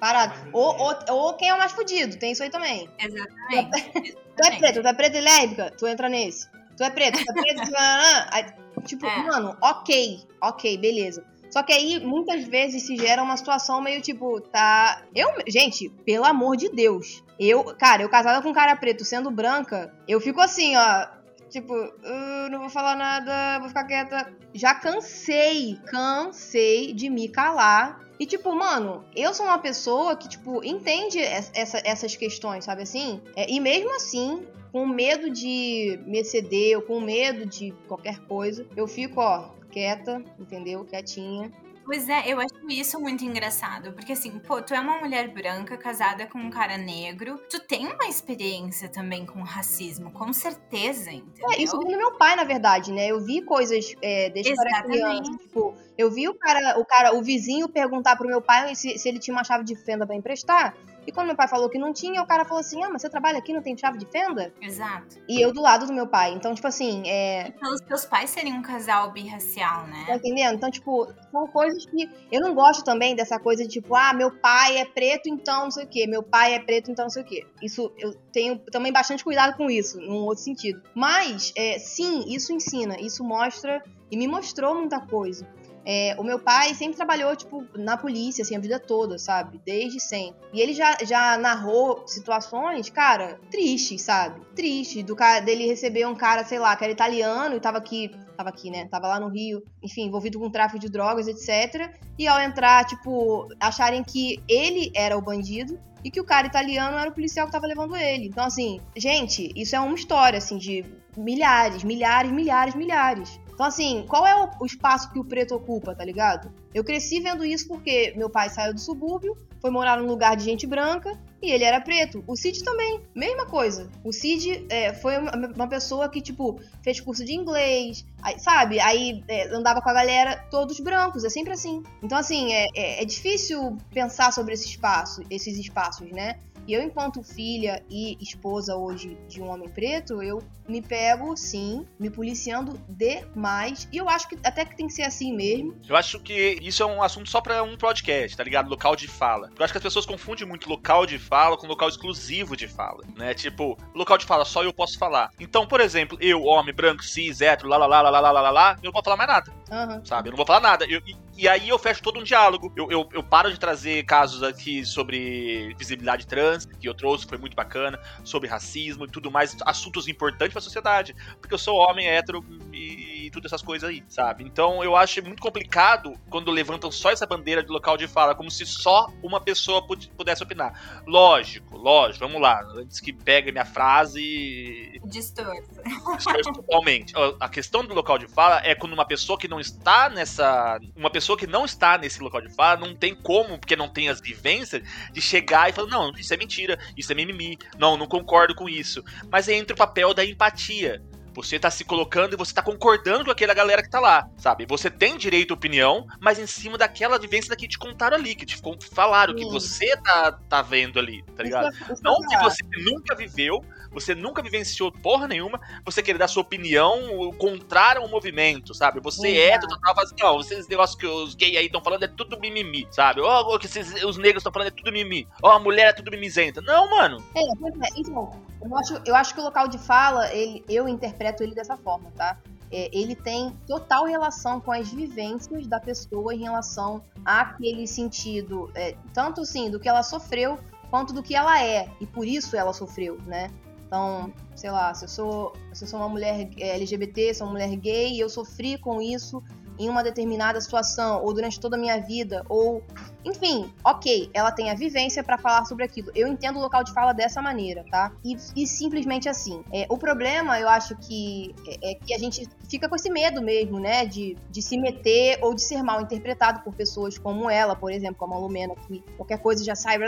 parado. 0.00 0.34
Ou, 0.52 0.76
ou, 0.76 0.96
ou 1.10 1.34
quem 1.34 1.48
é 1.50 1.54
o 1.54 1.58
mais 1.58 1.72
fudido, 1.72 2.16
tem 2.16 2.32
isso 2.32 2.42
aí 2.42 2.50
também. 2.50 2.88
Exatamente. 2.98 4.16
Tu 4.40 4.46
é 4.46 4.56
preta, 4.56 4.80
tu 4.80 4.88
é 4.88 4.94
preta 4.94 5.18
e 5.18 5.20
lésbica, 5.20 5.70
tu 5.76 5.86
entra 5.86 6.08
nesse. 6.08 6.48
Tu 6.74 6.82
é 6.82 6.88
preta, 6.88 7.18
tu 7.18 7.30
é 7.30 7.42
preta, 7.42 7.62
tu 7.66 7.76
é... 7.76 8.54
Tipo, 8.86 9.04
É. 9.06 9.16
mano, 9.24 9.54
ok, 9.60 10.20
ok, 10.40 10.78
beleza. 10.78 11.22
Só 11.50 11.62
que 11.62 11.72
aí, 11.72 12.00
muitas 12.00 12.44
vezes, 12.44 12.84
se 12.86 12.96
gera 12.96 13.22
uma 13.22 13.36
situação 13.36 13.82
meio 13.82 14.00
tipo, 14.00 14.40
tá. 14.40 15.02
Eu, 15.14 15.28
gente, 15.46 15.90
pelo 16.06 16.24
amor 16.24 16.56
de 16.56 16.70
Deus. 16.70 17.22
Eu, 17.38 17.64
cara, 17.76 18.02
eu 18.02 18.08
casada 18.08 18.40
com 18.40 18.48
um 18.48 18.54
cara 18.54 18.74
preto 18.76 19.04
sendo 19.04 19.30
branca, 19.30 19.92
eu 20.08 20.20
fico 20.20 20.40
assim, 20.40 20.74
ó. 20.76 21.06
Tipo, 21.50 21.74
"Ah, 22.04 22.48
não 22.50 22.60
vou 22.60 22.70
falar 22.70 22.94
nada, 22.96 23.58
vou 23.58 23.68
ficar 23.68 23.84
quieta. 23.84 24.32
Já 24.54 24.74
cansei, 24.74 25.78
cansei 25.86 26.94
de 26.94 27.10
me 27.10 27.28
calar. 27.28 28.00
E, 28.20 28.26
tipo, 28.26 28.54
mano, 28.54 29.02
eu 29.16 29.32
sou 29.32 29.46
uma 29.46 29.58
pessoa 29.58 30.14
que, 30.14 30.28
tipo, 30.28 30.62
entende 30.62 31.18
es- 31.18 31.50
essa- 31.54 31.80
essas 31.84 32.14
questões, 32.14 32.66
sabe 32.66 32.82
assim? 32.82 33.18
É, 33.34 33.50
e 33.50 33.58
mesmo 33.58 33.96
assim, 33.96 34.46
com 34.70 34.86
medo 34.86 35.30
de 35.30 35.98
me 36.06 36.18
exceder 36.20 36.76
ou 36.76 36.82
com 36.82 37.00
medo 37.00 37.46
de 37.46 37.72
qualquer 37.88 38.18
coisa, 38.26 38.66
eu 38.76 38.86
fico, 38.86 39.20
ó, 39.22 39.48
quieta, 39.72 40.22
entendeu? 40.38 40.84
Quietinha. 40.84 41.50
Pois 41.84 42.08
é, 42.08 42.28
eu 42.28 42.38
acho 42.38 42.54
isso 42.68 43.00
muito 43.00 43.24
engraçado, 43.24 43.92
porque 43.92 44.12
assim, 44.12 44.38
pô, 44.38 44.62
tu 44.62 44.74
é 44.74 44.80
uma 44.80 44.98
mulher 44.98 45.28
branca 45.28 45.76
casada 45.76 46.26
com 46.26 46.38
um 46.38 46.50
cara 46.50 46.76
negro, 46.76 47.38
tu 47.50 47.58
tem 47.60 47.86
uma 47.86 48.06
experiência 48.06 48.88
também 48.88 49.26
com 49.26 49.42
racismo, 49.42 50.10
com 50.12 50.32
certeza, 50.32 51.10
entendeu? 51.10 51.50
É, 51.50 51.62
isso 51.62 51.78
vem 51.78 51.90
do 51.90 51.96
meu 51.96 52.12
pai, 52.16 52.36
na 52.36 52.44
verdade, 52.44 52.92
né? 52.92 53.06
Eu 53.08 53.20
vi 53.20 53.42
coisas 53.42 53.94
é, 54.00 54.30
desde 54.30 54.54
que 54.54 54.60
era 54.60 54.82
criança. 54.82 55.36
Tipo, 55.38 55.74
eu 55.96 56.10
vi 56.10 56.28
o 56.28 56.34
cara, 56.34 56.78
o 56.78 56.84
cara, 56.84 57.14
o 57.14 57.22
vizinho 57.22 57.68
perguntar 57.68 58.16
pro 58.16 58.28
meu 58.28 58.40
pai 58.40 58.74
se, 58.74 58.98
se 58.98 59.08
ele 59.08 59.18
tinha 59.18 59.34
uma 59.34 59.44
chave 59.44 59.64
de 59.64 59.74
fenda 59.74 60.06
pra 60.06 60.14
emprestar. 60.14 60.76
E 61.06 61.12
quando 61.12 61.28
meu 61.28 61.36
pai 61.36 61.48
falou 61.48 61.68
que 61.68 61.78
não 61.78 61.92
tinha, 61.92 62.22
o 62.22 62.26
cara 62.26 62.44
falou 62.44 62.60
assim: 62.60 62.82
Ah, 62.84 62.88
mas 62.90 63.02
você 63.02 63.08
trabalha 63.10 63.38
aqui, 63.38 63.52
não 63.52 63.62
tem 63.62 63.76
chave 63.76 63.98
de 63.98 64.06
fenda? 64.06 64.52
Exato. 64.60 65.16
E 65.28 65.40
eu 65.40 65.52
do 65.52 65.60
lado 65.60 65.86
do 65.86 65.92
meu 65.92 66.06
pai. 66.06 66.32
Então, 66.32 66.54
tipo 66.54 66.66
assim, 66.66 67.02
é. 67.06 67.48
E 67.48 67.52
pelos 67.52 67.80
teus 67.80 68.04
pais 68.04 68.30
serem 68.30 68.52
um 68.52 68.62
casal 68.62 69.10
birracial, 69.12 69.80
Tá 69.82 69.86
né? 69.86 70.16
entendendo? 70.16 70.54
Então, 70.56 70.70
tipo, 70.70 71.08
são 71.30 71.46
coisas 71.48 71.84
que. 71.86 72.08
Eu 72.30 72.40
não 72.40 72.54
gosto 72.54 72.84
também 72.84 73.14
dessa 73.16 73.38
coisa 73.38 73.62
de 73.64 73.70
tipo, 73.70 73.94
ah, 73.94 74.12
meu 74.12 74.30
pai 74.30 74.78
é 74.78 74.84
preto, 74.84 75.28
então 75.28 75.64
não 75.64 75.70
sei 75.70 75.84
o 75.84 75.88
quê. 75.88 76.06
Meu 76.06 76.22
pai 76.22 76.54
é 76.54 76.58
preto, 76.60 76.90
então 76.90 77.04
não 77.06 77.10
sei 77.10 77.22
o 77.22 77.26
quê. 77.26 77.46
Isso, 77.62 77.92
eu 77.98 78.14
tenho 78.32 78.58
também 78.70 78.92
bastante 78.92 79.24
cuidado 79.24 79.56
com 79.56 79.70
isso, 79.70 79.98
num 80.00 80.24
outro 80.24 80.42
sentido. 80.44 80.82
Mas, 80.94 81.52
é, 81.56 81.78
sim, 81.78 82.24
isso 82.28 82.52
ensina, 82.52 83.00
isso 83.00 83.24
mostra 83.24 83.82
e 84.10 84.16
me 84.16 84.26
mostrou 84.26 84.74
muita 84.74 85.00
coisa. 85.00 85.46
É, 85.84 86.14
o 86.18 86.22
meu 86.22 86.38
pai 86.38 86.74
sempre 86.74 86.96
trabalhou, 86.96 87.34
tipo, 87.34 87.64
na 87.74 87.96
polícia, 87.96 88.42
assim, 88.42 88.56
a 88.56 88.60
vida 88.60 88.78
toda, 88.78 89.18
sabe? 89.18 89.60
Desde 89.64 90.00
sempre. 90.00 90.40
E 90.52 90.60
ele 90.60 90.74
já, 90.74 90.98
já 91.02 91.36
narrou 91.38 92.06
situações, 92.06 92.90
cara, 92.90 93.38
tristes, 93.50 94.02
sabe? 94.02 94.40
Triste, 94.54 95.02
do 95.02 95.16
cara 95.16 95.40
dele 95.40 95.66
receber 95.66 96.06
um 96.06 96.14
cara, 96.14 96.44
sei 96.44 96.58
lá, 96.58 96.76
que 96.76 96.84
era 96.84 96.92
italiano 96.92 97.56
e 97.56 97.60
tava 97.60 97.78
aqui 97.78 98.10
tava 98.36 98.48
aqui, 98.48 98.70
né? 98.70 98.86
Tava 98.86 99.06
lá 99.06 99.20
no 99.20 99.28
Rio, 99.28 99.62
enfim, 99.82 100.06
envolvido 100.06 100.38
com 100.38 100.50
tráfico 100.50 100.78
de 100.78 100.88
drogas, 100.88 101.28
etc. 101.28 101.94
E 102.18 102.26
ao 102.26 102.40
entrar, 102.40 102.86
tipo, 102.86 103.46
acharem 103.60 104.02
que 104.02 104.42
ele 104.48 104.90
era 104.94 105.16
o 105.16 105.20
bandido 105.20 105.78
e 106.02 106.10
que 106.10 106.20
o 106.20 106.24
cara 106.24 106.46
italiano 106.46 106.96
era 106.96 107.10
o 107.10 107.12
policial 107.12 107.46
que 107.46 107.52
tava 107.52 107.66
levando 107.66 107.96
ele. 107.96 108.26
Então, 108.26 108.44
assim, 108.44 108.80
gente, 108.96 109.52
isso 109.54 109.76
é 109.76 109.80
uma 109.80 109.94
história, 109.94 110.38
assim, 110.38 110.56
de 110.56 110.84
milhares, 111.16 111.84
milhares, 111.84 112.32
milhares, 112.32 112.74
milhares. 112.74 113.40
Então, 113.60 113.68
assim, 113.68 114.06
qual 114.08 114.26
é 114.26 114.50
o, 114.58 114.64
espaço 114.64 115.12
que 115.12 115.18
o 115.18 115.24
preto 115.24 115.54
ocupa, 115.54 115.94
tá 115.94 116.02
ligado? 116.02 116.50
Eu 116.72 116.82
cresci 116.82 117.20
vendo 117.20 117.44
isso 117.44 117.68
porque 117.68 118.14
meu 118.16 118.30
pai 118.30 118.48
saiu 118.48 118.72
do 118.72 118.80
subúrbio, 118.80 119.36
foi 119.60 119.70
morar 119.70 119.98
num 119.98 120.06
lugar 120.06 120.34
de 120.34 120.44
gente 120.44 120.66
branca 120.66 121.12
e 121.42 121.50
ele 121.50 121.62
era 121.62 121.78
preto. 121.78 122.24
O 122.26 122.34
Cid 122.34 122.64
também, 122.64 123.02
mesma 123.14 123.44
coisa. 123.44 123.90
O 124.02 124.14
Cid 124.14 124.64
é, 124.70 124.94
foi 124.94 125.18
uma 125.18 125.68
pessoa 125.68 126.08
que, 126.08 126.22
tipo, 126.22 126.58
fez 126.82 127.00
curso 127.00 127.22
de 127.22 127.34
inglês, 127.34 128.02
aí, 128.22 128.40
sabe? 128.40 128.80
Aí 128.80 129.22
é, 129.28 129.54
andava 129.54 129.82
com 129.82 129.90
a 129.90 129.92
galera 129.92 130.36
todos 130.50 130.80
brancos, 130.80 131.22
é 131.22 131.28
sempre 131.28 131.52
assim. 131.52 131.82
Então, 132.02 132.16
assim, 132.16 132.54
é, 132.54 132.66
é, 132.74 133.02
é 133.02 133.04
difícil 133.04 133.76
pensar 133.92 134.32
sobre 134.32 134.54
esse 134.54 134.68
espaço, 134.68 135.22
esses 135.28 135.58
espaços, 135.58 136.10
né? 136.10 136.38
E 136.70 136.72
eu, 136.72 136.80
enquanto 136.84 137.20
filha 137.20 137.82
e 137.90 138.16
esposa 138.20 138.76
hoje 138.76 139.18
de 139.26 139.42
um 139.42 139.50
homem 139.50 139.68
preto, 139.68 140.22
eu 140.22 140.40
me 140.68 140.80
pego, 140.80 141.36
sim, 141.36 141.84
me 141.98 142.08
policiando 142.08 142.80
demais. 142.88 143.88
E 143.92 143.96
eu 143.96 144.08
acho 144.08 144.28
que 144.28 144.38
até 144.44 144.64
que 144.64 144.76
tem 144.76 144.86
que 144.86 144.92
ser 144.92 145.02
assim 145.02 145.34
mesmo. 145.34 145.76
Eu 145.88 145.96
acho 145.96 146.20
que 146.20 146.58
isso 146.62 146.82
é 146.82 146.86
um 146.86 147.02
assunto 147.02 147.28
só 147.28 147.40
para 147.40 147.62
um 147.62 147.76
podcast, 147.76 148.36
tá 148.36 148.44
ligado? 148.44 148.70
Local 148.70 148.94
de 148.94 149.08
fala. 149.08 149.50
Eu 149.58 149.64
acho 149.64 149.72
que 149.72 149.78
as 149.78 149.82
pessoas 149.82 150.06
confundem 150.06 150.46
muito 150.46 150.68
local 150.68 151.04
de 151.04 151.18
fala 151.18 151.56
com 151.56 151.66
local 151.66 151.88
exclusivo 151.88 152.56
de 152.56 152.68
fala, 152.68 153.04
né? 153.16 153.34
Tipo, 153.34 153.76
local 153.94 154.16
de 154.16 154.24
fala 154.24 154.44
só 154.44 154.62
eu 154.62 154.72
posso 154.72 154.96
falar. 154.96 155.30
Então, 155.40 155.66
por 155.66 155.80
exemplo, 155.80 156.16
eu, 156.20 156.44
homem, 156.44 156.72
branco, 156.72 157.02
cis, 157.02 157.40
hétero, 157.40 157.68
lá, 157.68 157.76
lá, 157.76 157.86
lá, 157.86 158.00
lá, 158.00 158.10
lá, 158.10 158.30
lá, 158.30 158.40
lá, 158.40 158.50
lá, 158.50 158.76
eu 158.80 158.86
não 158.86 158.92
vou 158.92 159.02
falar 159.02 159.16
mais 159.16 159.28
nada. 159.28 159.52
Uhum. 159.70 160.04
Sabe? 160.04 160.28
Eu 160.28 160.32
não 160.32 160.36
vou 160.36 160.46
falar 160.46 160.60
nada. 160.60 160.84
Eu, 160.84 161.00
e, 161.06 161.16
e, 161.36 161.48
aí 161.48 161.68
eu 161.68 161.78
fecho 161.78 162.02
todo 162.02 162.18
um 162.18 162.24
diálogo. 162.24 162.72
Eu, 162.76 162.90
eu, 162.90 163.08
eu 163.12 163.22
paro 163.22 163.50
de 163.50 163.58
trazer 163.58 164.04
casos 164.04 164.42
aqui 164.42 164.84
sobre 164.84 165.74
visibilidade 165.78 166.26
trans, 166.26 166.59
que 166.66 166.88
eu 166.88 166.94
trouxe, 166.94 167.26
foi 167.26 167.38
muito 167.38 167.54
bacana, 167.54 167.98
sobre 168.24 168.48
racismo 168.48 169.04
e 169.04 169.08
tudo 169.08 169.30
mais, 169.30 169.56
assuntos 169.64 170.08
importantes 170.08 170.52
pra 170.52 170.60
sociedade. 170.60 171.14
Porque 171.40 171.54
eu 171.54 171.58
sou 171.58 171.76
homem, 171.76 172.08
hétero 172.08 172.44
e, 172.72 173.26
e 173.26 173.30
todas 173.30 173.52
essas 173.52 173.62
coisas 173.62 173.88
aí, 173.88 174.02
sabe? 174.08 174.44
Então 174.44 174.82
eu 174.82 174.96
acho 174.96 175.22
muito 175.22 175.42
complicado 175.42 176.14
quando 176.28 176.50
levantam 176.50 176.90
só 176.90 177.10
essa 177.10 177.26
bandeira 177.26 177.62
de 177.62 177.70
local 177.70 177.96
de 177.96 178.06
fala, 178.06 178.34
como 178.34 178.50
se 178.50 178.64
só 178.66 179.08
uma 179.22 179.40
pessoa 179.40 179.86
pudesse 180.16 180.42
opinar. 180.42 181.02
Lógico, 181.06 181.76
lógico, 181.76 182.26
vamos 182.26 182.40
lá. 182.40 182.62
Antes 182.76 183.00
que 183.00 183.12
pegue 183.12 183.52
minha 183.52 183.64
frase 183.64 184.20
e. 184.20 185.00
Distorce. 185.04 185.80
Distorce 186.16 186.52
totalmente. 186.52 187.12
A 187.38 187.48
questão 187.48 187.84
do 187.84 187.94
local 187.94 188.18
de 188.18 188.26
fala 188.26 188.60
é 188.64 188.74
quando 188.74 188.92
uma 188.92 189.04
pessoa 189.04 189.38
que 189.38 189.48
não 189.48 189.60
está 189.60 190.08
nessa. 190.08 190.78
Uma 190.96 191.10
pessoa 191.10 191.36
que 191.36 191.46
não 191.46 191.64
está 191.64 191.98
nesse 191.98 192.22
local 192.22 192.40
de 192.40 192.54
fala 192.54 192.80
não 192.80 192.94
tem 192.94 193.14
como, 193.14 193.58
porque 193.58 193.76
não 193.76 193.88
tem 193.88 194.08
as 194.08 194.20
vivências, 194.20 194.82
de 195.12 195.20
chegar 195.20 195.68
e 195.68 195.72
falar: 195.72 195.88
não, 195.88 196.12
isso 196.12 196.32
é 196.32 196.36
mentira, 196.40 196.78
isso 196.96 197.12
é 197.12 197.14
mimimi, 197.14 197.58
não, 197.78 197.96
não 197.96 198.06
concordo 198.06 198.54
com 198.54 198.68
isso. 198.68 199.04
Mas 199.30 199.48
é 199.48 199.54
entre 199.54 199.74
o 199.74 199.76
papel 199.76 200.12
da 200.12 200.24
empatia. 200.24 201.02
Você 201.34 201.58
tá 201.58 201.70
se 201.70 201.84
colocando 201.84 202.34
e 202.34 202.36
você 202.36 202.52
tá 202.52 202.60
concordando 202.60 203.24
com 203.24 203.30
aquela 203.30 203.54
galera 203.54 203.82
que 203.82 203.88
tá 203.88 204.00
lá, 204.00 204.28
sabe? 204.36 204.66
Você 204.66 204.90
tem 204.90 205.16
direito 205.16 205.52
à 205.52 205.54
opinião, 205.54 206.06
mas 206.20 206.38
em 206.38 206.46
cima 206.46 206.76
daquela 206.76 207.18
vivência 207.18 207.54
que 207.54 207.68
te 207.68 207.78
contaram 207.78 208.16
ali, 208.16 208.34
que 208.34 208.44
te 208.44 208.60
falaram, 208.92 209.36
Sim. 209.38 209.44
que 209.44 209.50
você 209.50 209.96
tá, 209.98 210.32
tá 210.32 210.60
vendo 210.60 210.98
ali, 210.98 211.22
tá 211.36 211.42
ligado? 211.42 211.72
Isso, 211.72 211.92
isso 211.92 212.02
Não 212.02 212.20
que 212.20 212.36
você 212.38 212.64
nunca 212.84 213.14
viveu, 213.14 213.64
você 213.90 214.14
nunca 214.14 214.42
vivenciou 214.42 214.92
porra 214.92 215.26
nenhuma, 215.26 215.60
você 215.84 216.02
querer 216.02 216.18
dar 216.18 216.28
sua 216.28 216.42
opinião 216.42 217.32
contrária 217.38 218.00
ao 218.00 218.08
movimento, 218.08 218.74
sabe? 218.74 219.00
Você 219.00 219.38
é, 219.38 219.58
tu 219.58 219.66
tava 219.80 220.02
assim, 220.02 220.14
ó, 220.22 220.40
esses 220.40 220.68
negócios 220.68 220.98
que 220.98 221.06
os 221.06 221.34
gays 221.34 221.56
aí 221.56 221.66
estão 221.66 221.82
falando 221.82 222.02
é 222.02 222.08
tudo 222.08 222.38
mimimi, 222.38 222.86
sabe? 222.90 223.20
Ó, 223.20 223.54
oh, 223.54 223.58
que 223.58 223.66
esses, 223.66 224.02
os 224.04 224.16
negros 224.16 224.40
estão 224.40 224.52
falando 224.52 224.68
é 224.68 224.70
tudo 224.70 224.92
mimimi. 224.92 225.26
Ó, 225.42 225.48
oh, 225.48 225.52
a 225.52 225.58
mulher 225.58 225.88
é 225.88 225.92
tudo 225.92 226.10
mimizenta. 226.10 226.60
Não, 226.60 226.88
mano. 226.90 227.22
É, 227.34 227.40
é. 227.40 227.88
Então, 227.96 228.30
eu 228.62 228.76
acho, 228.76 229.02
eu 229.06 229.14
acho 229.14 229.34
que 229.34 229.40
o 229.40 229.44
local 229.44 229.66
de 229.68 229.78
fala, 229.78 230.32
ele, 230.32 230.64
eu 230.68 230.88
interpreto 230.88 231.42
ele 231.42 231.54
dessa 231.54 231.76
forma, 231.76 232.12
tá? 232.16 232.38
É, 232.72 232.88
ele 232.92 233.16
tem 233.16 233.52
total 233.66 234.04
relação 234.04 234.60
com 234.60 234.70
as 234.70 234.92
vivências 234.92 235.66
da 235.66 235.80
pessoa 235.80 236.32
em 236.32 236.38
relação 236.38 237.02
àquele 237.24 237.86
sentido, 237.86 238.70
é, 238.74 238.94
tanto 239.12 239.40
assim, 239.40 239.68
do 239.70 239.80
que 239.80 239.88
ela 239.88 240.04
sofreu, 240.04 240.58
quanto 240.88 241.12
do 241.12 241.22
que 241.22 241.34
ela 241.34 241.62
é, 241.62 241.88
e 242.00 242.06
por 242.06 242.26
isso 242.26 242.56
ela 242.56 242.72
sofreu, 242.72 243.18
né? 243.26 243.50
Então, 243.90 244.32
sei 244.54 244.70
lá, 244.70 244.94
se 244.94 245.04
eu 245.04 245.08
sou, 245.08 245.52
se 245.72 245.82
eu 245.82 245.88
sou 245.88 245.98
uma 245.98 246.08
mulher 246.08 246.48
é, 246.58 246.76
LGBT, 246.76 247.34
sou 247.34 247.48
uma 247.48 247.54
mulher 247.54 247.74
gay 247.74 248.12
e 248.12 248.20
eu 248.20 248.28
sofri 248.28 248.78
com 248.78 249.02
isso 249.02 249.42
em 249.80 249.88
uma 249.88 250.04
determinada 250.04 250.60
situação, 250.60 251.24
ou 251.24 251.34
durante 251.34 251.58
toda 251.58 251.74
a 251.74 251.78
minha 251.78 252.00
vida, 252.00 252.44
ou 252.48 252.84
enfim, 253.24 253.72
ok, 253.84 254.30
ela 254.32 254.50
tem 254.50 254.70
a 254.70 254.74
vivência 254.74 255.22
para 255.22 255.38
falar 255.38 255.64
sobre 255.64 255.84
aquilo. 255.84 256.10
Eu 256.14 256.28
entendo 256.28 256.58
o 256.58 256.62
local 256.62 256.82
de 256.82 256.92
fala 256.92 257.12
dessa 257.12 257.42
maneira, 257.42 257.84
tá? 257.90 258.12
E, 258.24 258.36
e 258.56 258.66
simplesmente 258.66 259.28
assim. 259.28 259.62
É, 259.72 259.86
o 259.88 259.98
problema, 259.98 260.58
eu 260.58 260.68
acho 260.68 260.96
que 260.96 261.54
é, 261.66 261.92
é, 261.92 261.94
que 261.94 262.14
a 262.14 262.18
gente 262.18 262.48
fica 262.68 262.88
com 262.88 262.96
esse 262.96 263.10
medo 263.10 263.42
mesmo, 263.42 263.78
né? 263.78 264.06
De, 264.06 264.36
de 264.50 264.62
se 264.62 264.78
meter 264.78 265.38
ou 265.42 265.54
de 265.54 265.62
ser 265.62 265.82
mal 265.82 266.00
interpretado 266.00 266.60
por 266.60 266.74
pessoas 266.74 267.18
como 267.18 267.50
ela, 267.50 267.76
por 267.76 267.92
exemplo, 267.92 268.16
como 268.16 268.34
a 268.34 268.38
Lumena, 268.38 268.74
que 268.86 269.02
qualquer 269.16 269.38
coisa 269.38 269.62
já 269.64 269.74
sai 269.74 269.98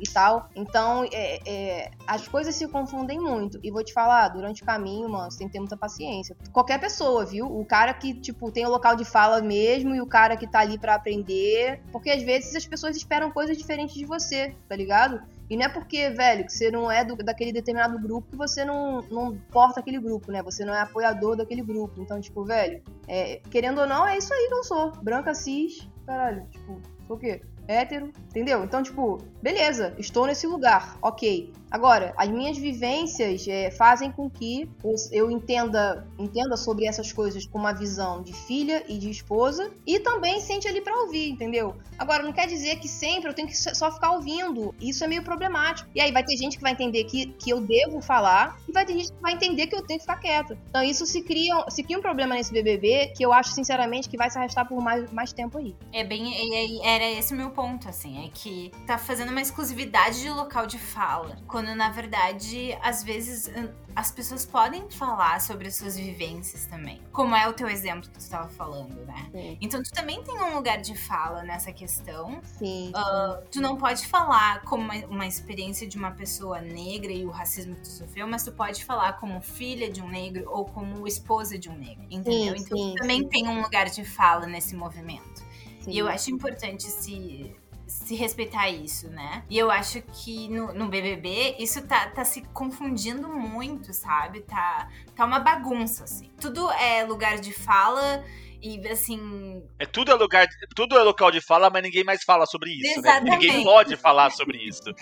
e 0.00 0.08
tal. 0.12 0.48
Então, 0.54 1.04
é, 1.12 1.40
é, 1.46 1.90
as 2.06 2.28
coisas 2.28 2.54
se 2.54 2.66
confundem 2.68 3.18
muito. 3.18 3.58
E 3.62 3.70
vou 3.70 3.82
te 3.82 3.92
falar, 3.92 4.28
durante 4.28 4.62
o 4.62 4.66
caminho, 4.66 5.08
mano, 5.08 5.30
você 5.30 5.38
tem 5.38 5.46
que 5.46 5.52
ter 5.52 5.60
muita 5.60 5.76
paciência. 5.76 6.36
Qualquer 6.52 6.78
pessoa, 6.78 7.24
viu? 7.24 7.46
O 7.46 7.64
cara 7.64 7.94
que, 7.94 8.14
tipo, 8.14 8.50
tem 8.50 8.66
o 8.66 8.70
local 8.70 8.96
de 8.96 9.04
fala 9.04 9.40
mesmo 9.40 9.94
e 9.94 10.00
o 10.00 10.06
cara 10.06 10.36
que 10.36 10.46
tá 10.46 10.60
ali 10.60 10.78
para 10.78 10.94
aprender. 10.94 11.80
Porque 11.90 12.10
às 12.10 12.22
vezes 12.22 12.33
vezes 12.42 12.56
as 12.56 12.66
pessoas 12.66 12.96
esperam 12.96 13.30
coisas 13.30 13.56
diferentes 13.56 13.94
de 13.94 14.04
você, 14.04 14.54
tá 14.68 14.74
ligado? 14.74 15.22
E 15.48 15.56
não 15.56 15.66
é 15.66 15.68
porque, 15.68 16.10
velho, 16.10 16.44
que 16.44 16.52
você 16.52 16.70
não 16.70 16.90
é 16.90 17.04
do, 17.04 17.16
daquele 17.16 17.52
determinado 17.52 17.98
grupo 17.98 18.30
que 18.30 18.36
você 18.36 18.64
não, 18.64 19.02
não 19.10 19.36
porta 19.50 19.80
aquele 19.80 19.98
grupo, 19.98 20.32
né? 20.32 20.42
Você 20.42 20.64
não 20.64 20.74
é 20.74 20.80
apoiador 20.80 21.36
daquele 21.36 21.62
grupo. 21.62 22.00
Então, 22.00 22.20
tipo, 22.20 22.44
velho, 22.44 22.82
é, 23.06 23.40
querendo 23.50 23.80
ou 23.80 23.86
não, 23.86 24.06
é 24.06 24.16
isso 24.16 24.32
aí 24.32 24.48
que 24.48 24.54
eu 24.54 24.64
sou. 24.64 24.92
Branca, 25.02 25.34
cis, 25.34 25.86
caralho, 26.06 26.46
tipo, 26.50 26.80
o 27.08 27.16
quê? 27.16 27.42
Hétero, 27.66 28.10
entendeu? 28.26 28.64
Então, 28.64 28.82
tipo, 28.82 29.18
beleza, 29.42 29.94
estou 29.98 30.26
nesse 30.26 30.46
lugar, 30.46 30.98
ok. 31.02 31.52
Agora, 31.70 32.14
as 32.16 32.28
minhas 32.28 32.56
vivências 32.56 33.46
é, 33.48 33.70
fazem 33.70 34.10
com 34.12 34.30
que 34.30 34.68
eu 35.10 35.30
entenda, 35.30 36.06
entenda 36.18 36.56
sobre 36.56 36.86
essas 36.86 37.12
coisas 37.12 37.46
com 37.46 37.58
uma 37.58 37.72
visão 37.72 38.22
de 38.22 38.32
filha 38.32 38.84
e 38.88 38.98
de 38.98 39.10
esposa 39.10 39.70
e 39.86 39.98
também 39.98 40.40
sente 40.40 40.68
ali 40.68 40.80
para 40.80 40.96
ouvir, 41.00 41.30
entendeu? 41.30 41.74
Agora, 41.98 42.22
não 42.22 42.32
quer 42.32 42.46
dizer 42.46 42.76
que 42.76 42.88
sempre 42.88 43.28
eu 43.28 43.34
tenho 43.34 43.48
que 43.48 43.56
só 43.56 43.90
ficar 43.90 44.12
ouvindo. 44.12 44.74
Isso 44.80 45.04
é 45.04 45.06
meio 45.06 45.22
problemático. 45.22 45.88
E 45.94 46.00
aí 46.00 46.12
vai 46.12 46.24
ter 46.24 46.36
gente 46.36 46.56
que 46.56 46.62
vai 46.62 46.72
entender 46.72 47.04
que, 47.04 47.26
que 47.26 47.50
eu 47.50 47.60
devo 47.60 48.00
falar 48.00 48.58
e 48.68 48.72
vai 48.72 48.84
ter 48.84 48.94
gente 48.94 49.12
que 49.12 49.20
vai 49.20 49.32
entender 49.32 49.66
que 49.66 49.74
eu 49.74 49.82
tenho 49.82 49.98
que 49.98 50.04
ficar 50.06 50.20
quieta. 50.20 50.58
Então, 50.68 50.82
isso 50.82 51.06
se 51.06 51.22
cria, 51.22 51.54
se 51.70 51.82
cria 51.82 51.98
um 51.98 52.02
problema 52.02 52.34
nesse 52.34 52.52
BBB 52.52 53.12
que 53.16 53.24
eu 53.24 53.32
acho, 53.32 53.50
sinceramente, 53.50 54.08
que 54.08 54.16
vai 54.16 54.30
se 54.30 54.38
arrastar 54.38 54.66
por 54.68 54.80
mais, 54.82 55.10
mais 55.12 55.32
tempo 55.32 55.58
aí. 55.58 55.74
É 55.92 56.04
bem. 56.04 56.84
Era 56.84 57.10
esse 57.10 57.32
o 57.32 57.36
meu 57.36 57.50
ponto, 57.50 57.88
assim. 57.88 58.24
É 58.24 58.28
que 58.28 58.72
tá 58.86 58.98
fazendo 58.98 59.30
uma 59.30 59.40
exclusividade 59.40 60.20
de 60.20 60.30
local 60.30 60.66
de 60.66 60.78
fala. 60.78 61.36
Quando 61.46 61.63
quando 61.64 61.74
na 61.74 61.88
verdade, 61.88 62.76
às 62.82 63.02
vezes, 63.02 63.50
as 63.96 64.10
pessoas 64.10 64.44
podem 64.44 64.88
falar 64.90 65.40
sobre 65.40 65.68
as 65.68 65.76
suas 65.76 65.96
vivências 65.96 66.66
também. 66.66 67.00
Como 67.10 67.34
é 67.34 67.48
o 67.48 67.54
teu 67.54 67.68
exemplo 67.68 68.02
que 68.02 68.10
tu 68.10 68.20
estava 68.20 68.48
falando, 68.50 69.04
né? 69.06 69.30
Sim. 69.32 69.56
Então 69.60 69.82
tu 69.82 69.90
também 69.90 70.22
tem 70.22 70.36
um 70.42 70.54
lugar 70.54 70.80
de 70.82 70.94
fala 70.94 71.42
nessa 71.42 71.72
questão. 71.72 72.40
Sim. 72.58 72.92
Uh, 72.94 73.42
tu 73.50 73.62
não 73.62 73.76
pode 73.76 74.06
falar 74.06 74.62
como 74.62 74.82
uma, 74.82 74.94
uma, 75.06 75.26
experiência 75.26 75.88
de 75.88 75.96
uma 75.96 76.10
pessoa 76.10 76.60
negra 76.60 77.12
e 77.12 77.24
o 77.24 77.30
racismo 77.30 77.74
que 77.76 77.82
tu 77.82 77.88
sofreu, 77.88 78.26
mas 78.26 78.44
tu 78.44 78.52
pode 78.52 78.84
falar 78.84 79.14
como 79.14 79.40
filha 79.40 79.90
de 79.90 80.02
um 80.02 80.08
negro 80.08 80.44
ou 80.48 80.66
como 80.66 81.06
esposa 81.06 81.58
de 81.58 81.70
um 81.70 81.76
negro, 81.76 82.04
entendeu? 82.10 82.56
Sim, 82.56 82.62
então 82.62 82.76
sim, 82.76 82.94
tu 82.94 83.00
também 83.00 83.26
tem 83.26 83.48
um 83.48 83.62
lugar 83.62 83.88
de 83.88 84.04
fala 84.04 84.46
nesse 84.46 84.76
movimento. 84.76 85.42
E 85.86 85.98
eu 85.98 86.08
acho 86.08 86.30
importante 86.30 86.84
se 86.84 87.54
se 87.86 88.14
respeitar 88.14 88.68
isso, 88.68 89.08
né? 89.08 89.44
E 89.48 89.58
eu 89.58 89.70
acho 89.70 90.00
que 90.02 90.48
no, 90.48 90.72
no, 90.72 90.88
BBB 90.88 91.56
isso 91.58 91.86
tá, 91.86 92.08
tá 92.08 92.24
se 92.24 92.42
confundindo 92.52 93.28
muito, 93.28 93.92
sabe? 93.92 94.40
Tá, 94.40 94.88
tá 95.14 95.24
uma 95.24 95.38
bagunça, 95.38 96.04
assim. 96.04 96.30
Tudo 96.40 96.70
é 96.72 97.04
lugar 97.04 97.38
de 97.38 97.52
fala 97.52 98.24
e 98.62 98.88
assim. 98.88 99.62
É 99.78 99.84
tudo 99.84 100.10
é 100.10 100.14
lugar, 100.14 100.46
tudo 100.74 100.96
é 100.96 101.02
local 101.02 101.30
de 101.30 101.40
fala, 101.40 101.68
mas 101.68 101.82
ninguém 101.82 102.04
mais 102.04 102.24
fala 102.24 102.46
sobre 102.46 102.70
isso, 102.70 103.00
Exatamente. 103.00 103.30
né? 103.30 103.36
Ninguém 103.36 103.64
pode 103.64 103.96
falar 103.96 104.30
sobre 104.30 104.58
isso. 104.58 104.94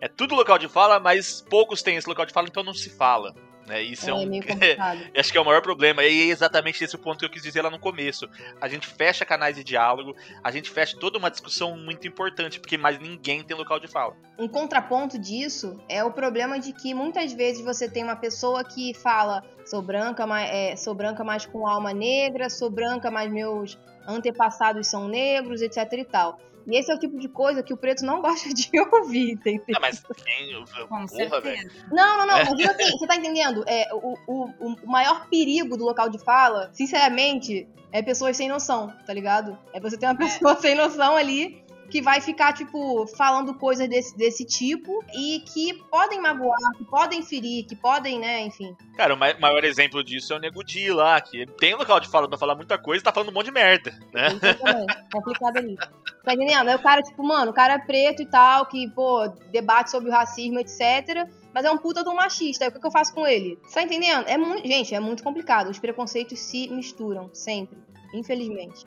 É 0.00 0.08
tudo 0.08 0.34
local 0.34 0.58
de 0.58 0.68
fala, 0.68 0.98
mas 0.98 1.42
poucos 1.42 1.82
têm 1.82 1.96
esse 1.96 2.08
local 2.08 2.24
de 2.24 2.32
fala, 2.32 2.48
então 2.48 2.64
não 2.64 2.74
se 2.74 2.88
fala. 2.88 3.34
Né? 3.70 3.82
Isso 3.82 4.10
é, 4.10 4.12
É, 4.12 4.14
um. 4.14 4.26
meio 4.26 4.42
complicado. 4.46 5.00
Acho 5.16 5.32
que 5.32 5.38
é 5.38 5.40
o 5.40 5.44
maior 5.44 5.62
problema. 5.62 6.02
E 6.04 6.28
é 6.28 6.32
exatamente 6.32 6.82
esse 6.82 6.96
o 6.96 6.98
ponto 6.98 7.20
que 7.20 7.24
eu 7.24 7.30
quis 7.30 7.42
dizer 7.42 7.62
lá 7.62 7.70
no 7.70 7.78
começo. 7.78 8.28
A 8.60 8.68
gente 8.68 8.88
fecha 8.88 9.24
canais 9.24 9.54
de 9.54 9.62
diálogo, 9.62 10.16
a 10.42 10.50
gente 10.50 10.68
fecha 10.68 10.96
toda 10.98 11.18
uma 11.18 11.30
discussão 11.30 11.76
muito 11.76 12.08
importante, 12.08 12.58
porque 12.58 12.76
mais 12.76 12.98
ninguém 12.98 13.44
tem 13.44 13.56
local 13.56 13.78
de 13.78 13.86
fala. 13.86 14.16
Um 14.36 14.48
contraponto 14.48 15.18
disso 15.18 15.80
é 15.88 16.02
o 16.02 16.10
problema 16.10 16.58
de 16.58 16.72
que 16.72 16.92
muitas 16.92 17.32
vezes 17.32 17.64
você 17.64 17.88
tem 17.88 18.02
uma 18.02 18.16
pessoa 18.16 18.64
que 18.64 18.92
fala 18.94 19.44
sou 19.64 19.80
branca, 19.80 20.26
mas, 20.26 20.50
é, 20.50 20.74
sou 20.74 20.94
branca, 20.94 21.22
mas 21.22 21.46
com 21.46 21.66
alma 21.66 21.92
negra, 21.92 22.50
sou 22.50 22.68
branca, 22.68 23.08
mas 23.08 23.30
meus 23.30 23.78
antepassados 24.06 24.88
são 24.88 25.06
negros, 25.06 25.62
etc 25.62 25.92
e 25.92 26.04
tal. 26.04 26.40
E 26.66 26.76
esse 26.78 26.90
é 26.90 26.94
o 26.94 26.98
tipo 26.98 27.18
de 27.18 27.28
coisa 27.28 27.62
que 27.62 27.72
o 27.72 27.76
preto 27.76 28.04
não 28.04 28.20
gosta 28.22 28.52
de 28.52 28.70
ouvir, 28.92 29.32
entendeu? 29.32 29.64
Ah, 29.76 29.80
mas 29.80 30.02
quem. 30.24 30.64
Com 30.88 31.06
Porra, 31.06 31.40
velho. 31.40 31.70
Não, 31.90 32.18
não, 32.18 32.26
não, 32.26 32.38
É. 32.38 32.44
mas 32.44 32.56
digo 32.56 32.70
assim, 32.70 32.90
você 32.90 33.06
tá 33.06 33.16
entendendo? 33.16 33.64
É, 33.66 33.88
o, 33.92 34.14
o, 34.26 34.44
o 34.84 34.90
maior 34.90 35.28
perigo 35.28 35.76
do 35.76 35.84
local 35.84 36.08
de 36.08 36.18
fala, 36.18 36.70
sinceramente, 36.72 37.68
é 37.92 38.02
pessoas 38.02 38.36
sem 38.36 38.48
noção, 38.48 38.92
tá 39.06 39.12
ligado? 39.12 39.58
É 39.72 39.80
você 39.80 39.96
ter 39.96 40.06
uma 40.06 40.16
pessoa 40.16 40.56
sem 40.60 40.74
noção 40.74 41.16
ali 41.16 41.62
que 41.90 42.00
vai 42.00 42.20
ficar, 42.20 42.52
tipo, 42.54 43.06
falando 43.16 43.52
coisas 43.54 43.88
desse, 43.88 44.16
desse 44.16 44.44
tipo 44.44 45.04
e 45.14 45.40
que 45.40 45.74
podem 45.90 46.20
magoar, 46.20 46.56
que 46.78 46.84
podem 46.84 47.22
ferir, 47.22 47.66
que 47.66 47.76
podem, 47.76 48.18
né, 48.18 48.40
enfim. 48.42 48.74
Cara, 48.96 49.14
o 49.14 49.16
mai- 49.18 49.38
maior 49.38 49.64
exemplo 49.64 50.02
disso 50.04 50.32
é 50.32 50.36
o 50.36 50.38
Nego 50.38 50.62
Di 50.64 50.90
lá, 50.92 51.20
que 51.20 51.38
ele 51.38 51.50
tem 51.52 51.74
local 51.74 52.00
de 52.00 52.08
fala 52.08 52.28
pra 52.28 52.38
falar 52.38 52.54
muita 52.54 52.78
coisa 52.78 53.02
e 53.02 53.04
tá 53.04 53.12
falando 53.12 53.30
um 53.30 53.32
monte 53.32 53.46
de 53.46 53.52
merda, 53.52 53.92
né? 54.12 54.30
Também, 54.30 54.86
complicado 55.12 55.56
ali. 55.56 55.76
Tá 56.24 56.34
entendendo? 56.34 56.68
Aí 56.68 56.76
o 56.76 56.82
cara, 56.82 57.02
tipo, 57.02 57.22
mano, 57.22 57.50
o 57.50 57.54
cara 57.54 57.74
é 57.74 57.78
preto 57.78 58.22
e 58.22 58.26
tal, 58.26 58.66
que, 58.66 58.88
pô, 58.90 59.26
debate 59.50 59.90
sobre 59.90 60.08
o 60.08 60.12
racismo, 60.12 60.58
etc. 60.60 61.26
Mas 61.52 61.64
é 61.64 61.70
um 61.70 61.78
puta 61.78 62.08
um 62.08 62.14
machista. 62.14 62.64
Aí 62.64 62.68
o 62.70 62.72
que, 62.72 62.78
que 62.78 62.86
eu 62.86 62.90
faço 62.92 63.12
com 63.12 63.26
ele? 63.26 63.58
Tá 63.74 63.82
entendendo? 63.82 64.28
É 64.28 64.38
muito. 64.38 64.64
Gente, 64.66 64.94
é 64.94 65.00
muito 65.00 65.22
complicado. 65.24 65.68
Os 65.68 65.78
preconceitos 65.80 66.38
se 66.38 66.68
misturam, 66.68 67.28
sempre. 67.34 67.76
Infelizmente. 68.14 68.84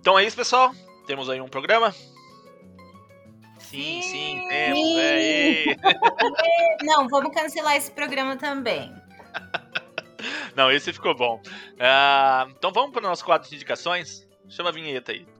Então 0.00 0.18
é 0.18 0.24
isso, 0.24 0.36
pessoal. 0.36 0.72
Temos 1.06 1.28
aí 1.30 1.40
um 1.40 1.48
programa. 1.48 1.94
Sim, 3.74 4.02
sim, 4.02 4.46
temos. 4.48 4.78
Sim. 4.78 5.00
É, 5.00 5.74
Não, 6.86 7.08
vamos 7.08 7.34
cancelar 7.34 7.74
esse 7.74 7.90
programa 7.90 8.36
também. 8.36 8.94
Não, 10.54 10.70
esse 10.70 10.92
ficou 10.92 11.12
bom. 11.12 11.42
Ah, 11.80 12.46
então 12.56 12.70
vamos 12.72 12.92
para 12.92 13.04
o 13.04 13.08
nosso 13.08 13.24
quadro 13.24 13.48
de 13.48 13.56
indicações. 13.56 14.24
Chama 14.48 14.68
a 14.68 14.72
vinheta 14.72 15.10
aí. 15.10 15.26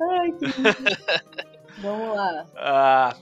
Ai, 0.00 0.32
que 0.32 0.46
Vamos 1.82 2.16
lá. 2.16 2.46
Ah, 2.56 3.14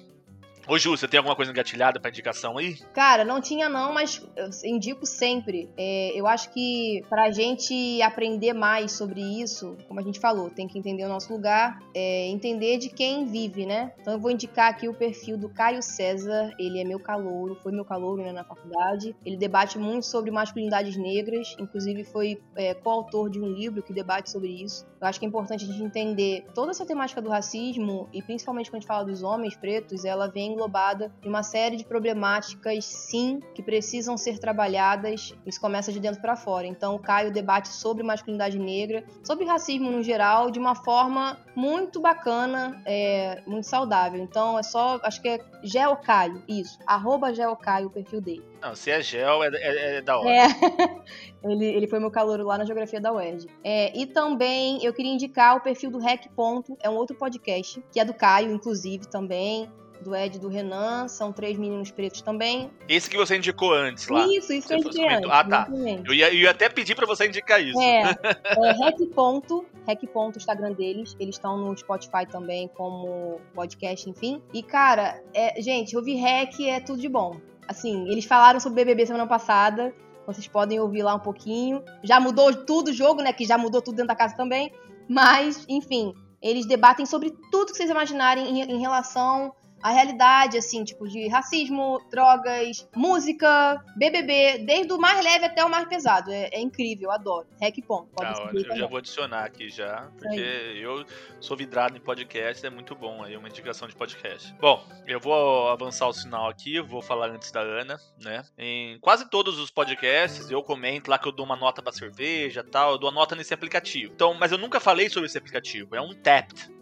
Ô 0.69 0.77
Ju, 0.79 0.97
você 0.97 1.07
tem 1.07 1.19
alguma 1.19 1.37
coisa 1.37 1.53
engatilhada 1.53 2.01
pra 2.01 2.11
indicação 2.11 2.59
aí? 2.59 2.75
Cara, 2.93 3.25
não 3.25 3.41
tinha 3.41 3.69
não, 3.69 3.93
mas 3.95 4.21
indico 4.65 5.07
sempre. 5.07 5.71
É, 5.77 6.11
eu 6.13 6.27
acho 6.27 6.53
que 6.53 7.05
pra 7.09 7.31
gente 7.31 8.03
aprender 8.03 8.53
mais 8.53 8.91
sobre 8.91 9.21
isso, 9.21 9.77
como 9.87 10.01
a 10.01 10.03
gente 10.03 10.19
falou, 10.19 10.51
tem 10.51 10.67
que 10.67 10.77
entender 10.77 11.05
o 11.05 11.09
nosso 11.09 11.33
lugar, 11.33 11.79
é, 11.95 12.27
entender 12.27 12.79
de 12.79 12.89
quem 12.89 13.27
vive, 13.27 13.65
né? 13.65 13.93
Então 14.01 14.15
eu 14.15 14.19
vou 14.19 14.29
indicar 14.29 14.69
aqui 14.69 14.89
o 14.89 14.95
perfil 14.95 15.39
do 15.39 15.49
Caio 15.49 15.81
César, 15.81 16.53
ele 16.59 16.81
é 16.81 16.85
meu 16.85 16.99
calouro, 16.99 17.55
foi 17.55 17.71
meu 17.71 17.85
calouro 17.85 18.23
né, 18.23 18.33
na 18.33 18.43
faculdade. 18.43 19.15
Ele 19.25 19.37
debate 19.37 19.79
muito 19.79 20.05
sobre 20.05 20.33
masculinidades 20.33 20.97
negras, 20.97 21.55
inclusive 21.61 22.03
foi 22.03 22.43
é, 22.57 22.75
coautor 22.75 23.31
de 23.31 23.39
um 23.39 23.47
livro 23.47 23.85
que 23.85 23.93
debate 23.93 24.31
sobre 24.31 24.49
isso. 24.49 24.85
Eu 25.01 25.07
acho 25.07 25.21
que 25.21 25.27
é 25.27 25.29
importante 25.29 25.65
a 25.65 25.67
gente 25.69 25.83
entender 25.83 26.45
toda 26.55 26.73
essa 26.73 26.85
temática 26.85 27.23
do 27.23 27.29
racismo, 27.29 28.09
e 28.13 28.21
principalmente 28.21 28.69
quando 28.69 28.79
a 28.79 28.81
gente 28.81 28.89
fala 28.89 29.05
dos 29.05 29.23
homens 29.23 29.57
pretos, 29.57 30.05
ela 30.05 30.27
vem 30.27 30.56
englobada 30.57 31.13
em 31.23 31.29
uma 31.29 31.43
série 31.43 31.77
de 31.77 31.85
problemáticas, 31.85 32.85
sim, 32.85 33.41
que 33.55 33.63
precisam 33.63 34.17
ser 34.17 34.39
trabalhadas. 34.39 35.35
Isso 35.45 35.61
começa 35.61 35.93
de 35.93 36.01
dentro 36.01 36.21
para 36.21 36.35
fora. 36.35 36.67
Então, 36.67 36.95
o 36.95 36.99
Caio 36.99 37.31
debate 37.31 37.69
sobre 37.69 38.03
masculinidade 38.03 38.59
negra, 38.59 39.05
sobre 39.23 39.45
racismo 39.45 39.91
no 39.91 40.03
geral, 40.03 40.51
de 40.51 40.59
uma 40.59 40.75
forma 40.75 41.39
muito 41.55 42.01
bacana, 42.01 42.81
é, 42.85 43.43
muito 43.47 43.67
saudável. 43.67 44.21
Então, 44.21 44.59
é 44.59 44.63
só, 44.63 44.99
acho 45.03 45.21
que 45.21 45.29
é 45.29 45.41
Geocaio, 45.63 46.43
isso, 46.49 46.79
arroba 46.87 47.33
Geocaio, 47.35 47.89
o 47.89 47.91
perfil 47.91 48.21
dele. 48.21 48.45
Não, 48.61 48.75
se 48.75 48.91
é 48.91 49.01
gel, 49.01 49.45
é, 49.45 49.49
é- 49.49 49.97
é 49.97 50.01
da 50.01 50.19
hora. 50.19 50.31
É. 50.31 50.47
ele, 51.45 51.65
ele 51.65 51.87
foi 51.87 51.99
meu 51.99 52.11
calouro 52.11 52.45
lá 52.45 52.59
na 52.59 52.65
Geografia 52.65 53.01
da 53.01 53.13
UERJ. 53.13 53.49
É, 53.63 53.97
e 53.97 54.07
também 54.07 54.85
eu 54.85 54.93
queria 54.93 55.13
indicar 55.13 55.57
o 55.57 55.61
perfil 55.61 55.91
do 55.91 55.99
Rec 55.99 56.27
Ponto, 56.35 56.77
é 56.81 56.89
um 56.91 56.95
outro 56.95 57.17
podcast, 57.17 57.83
que 57.93 58.01
é 58.01 58.05
do 58.05 58.15
Caio, 58.15 58.53
inclusive, 58.53 59.07
também. 59.09 59.71
Do 60.01 60.15
Ed 60.15 60.37
e 60.37 60.41
do 60.41 60.49
Renan, 60.49 61.09
são 61.09 61.33
três 61.33 61.59
meninos 61.59 61.91
pretos 61.91 62.23
também. 62.23 62.71
Esse 62.89 63.11
que 63.11 63.17
você 63.17 63.37
indicou 63.37 63.73
antes 63.73 64.09
lá. 64.09 64.27
Isso, 64.27 64.53
isso 64.53 64.69
que 64.69 64.75
eu 64.75 64.79
indiquei 64.79 65.09
antes, 65.09 65.31
Ah, 65.31 65.45
tá. 65.45 65.69
Eu 66.05 66.15
ia, 66.15 66.29
eu 66.29 66.41
ia 66.41 66.51
até 66.51 66.69
pedir 66.69 66.95
pra 66.95 67.07
você 67.07 67.27
indicar 67.27 67.63
isso. 67.63 67.81
É, 67.81 68.03
é 68.65 68.73
Rec 68.73 68.99
Ponto, 69.15 69.65
Rec 69.87 70.01
Ponto, 70.13 70.37
o 70.37 70.39
Instagram 70.39 70.73
deles. 70.73 71.17
Eles 71.19 71.37
estão 71.37 71.57
no 71.57 71.77
Spotify 71.77 72.27
também, 72.31 72.69
como 72.69 73.41
podcast, 73.55 74.09
enfim. 74.09 74.43
E, 74.53 74.63
cara, 74.63 75.21
é, 75.35 75.61
gente, 75.61 75.97
ouvir 75.97 76.15
Rec 76.15 76.61
é 76.61 76.81
tudo 76.81 77.01
de 77.01 77.09
bom. 77.09 77.41
Assim, 77.67 78.09
eles 78.09 78.25
falaram 78.25 78.61
sobre 78.61 78.85
BBB 78.85 79.07
semana 79.07 79.27
passada. 79.27 79.93
Vocês 80.27 80.47
podem 80.47 80.81
ouvir 80.81 81.03
lá 81.03 81.15
um 81.15 81.21
pouquinho. 81.21 81.83
Já 82.03 82.19
mudou 82.19 82.53
tudo 82.65 82.89
o 82.89 82.93
jogo, 82.93 83.23
né? 83.23 83.33
Que 83.33 83.45
já 83.45 83.57
mudou 83.57 83.81
tudo 83.81 83.97
dentro 83.97 84.09
da 84.09 84.17
casa 84.17 84.37
também. 84.37 84.73
Mas, 85.09 85.65
enfim, 85.69 86.13
eles 86.43 86.67
debatem 86.67 87.07
sobre 87.07 87.33
tudo 87.51 87.73
que 87.73 87.77
vocês 87.77 87.91
imaginarem 87.91 88.49
em, 88.49 88.63
em 88.63 88.81
relação 88.81 89.53
à 89.87 89.91
realidade, 89.91 90.59
assim, 90.59 90.83
tipo, 90.83 91.09
de 91.09 91.29
racismo, 91.29 92.03
drogas, 92.11 92.89
música, 92.95 93.81
BBB, 93.97 94.65
desde 94.67 94.93
o 94.93 94.99
mais 94.99 95.23
leve 95.23 95.45
até 95.45 95.65
o 95.65 95.71
mais 95.71 95.87
pesado. 95.87 96.33
É, 96.33 96.49
é 96.53 96.61
incrível, 96.61 97.13
adoro. 97.13 97.47
Rec 97.61 97.77
ponto. 97.87 98.09
Pode 98.09 98.37
seguir 98.37 98.69
Eu 98.69 98.77
já 98.77 98.87
vou 98.89 98.99
adicionar 98.99 99.45
aqui 99.45 99.69
já, 99.69 100.11
porque 100.19 100.41
eu 100.41 101.05
sou 101.39 101.57
vidrado 101.57 101.97
em 101.97 102.01
podcast, 102.01 102.67
é 102.67 102.71
muito 102.71 102.97
bom 102.97 103.23
aí, 103.23 103.37
uma 103.37 103.49
indicação 103.49 103.87
de 103.87 103.95
podcast. 103.95 104.53
Bom, 104.61 104.85
eu 105.07 105.21
vou 105.21 105.69
avançar 105.69 106.09
o 106.09 106.13
sinal 106.13 106.49
aqui, 106.49 106.81
vou 106.81 107.01
falar 107.01 107.31
antes 107.31 107.53
da 107.53 107.61
Ana, 107.61 107.97
né? 108.21 108.43
Em 108.59 108.99
quase 108.99 109.31
todos 109.31 109.57
os 109.61 109.71
podcasts 109.71 110.51
eu 110.51 110.65
comento 110.65 111.09
lá 111.09 111.17
que 111.17 111.29
eu 111.29 111.33
dou 111.33 111.47
uma 111.47 111.55
nota 111.55 111.81
pra 111.81 111.93
cerveja 111.93 112.65
e 112.67 112.71
tal, 112.71 112.93
eu 112.93 112.99
dou 112.99 113.11
a 113.11 113.13
nota 113.13 113.37
nesse 113.37 113.55
aplicativo. 113.55 114.13
Então, 114.13 114.35
mas 114.35 114.51
eu 114.51 114.59
nunca 114.59 114.81
falei 114.81 115.09
sobre 115.09 115.29
esse 115.29 115.39
aplicativo, 115.39 115.95
é 115.95 116.01
um 116.01 116.13
Tapped. 116.13 116.75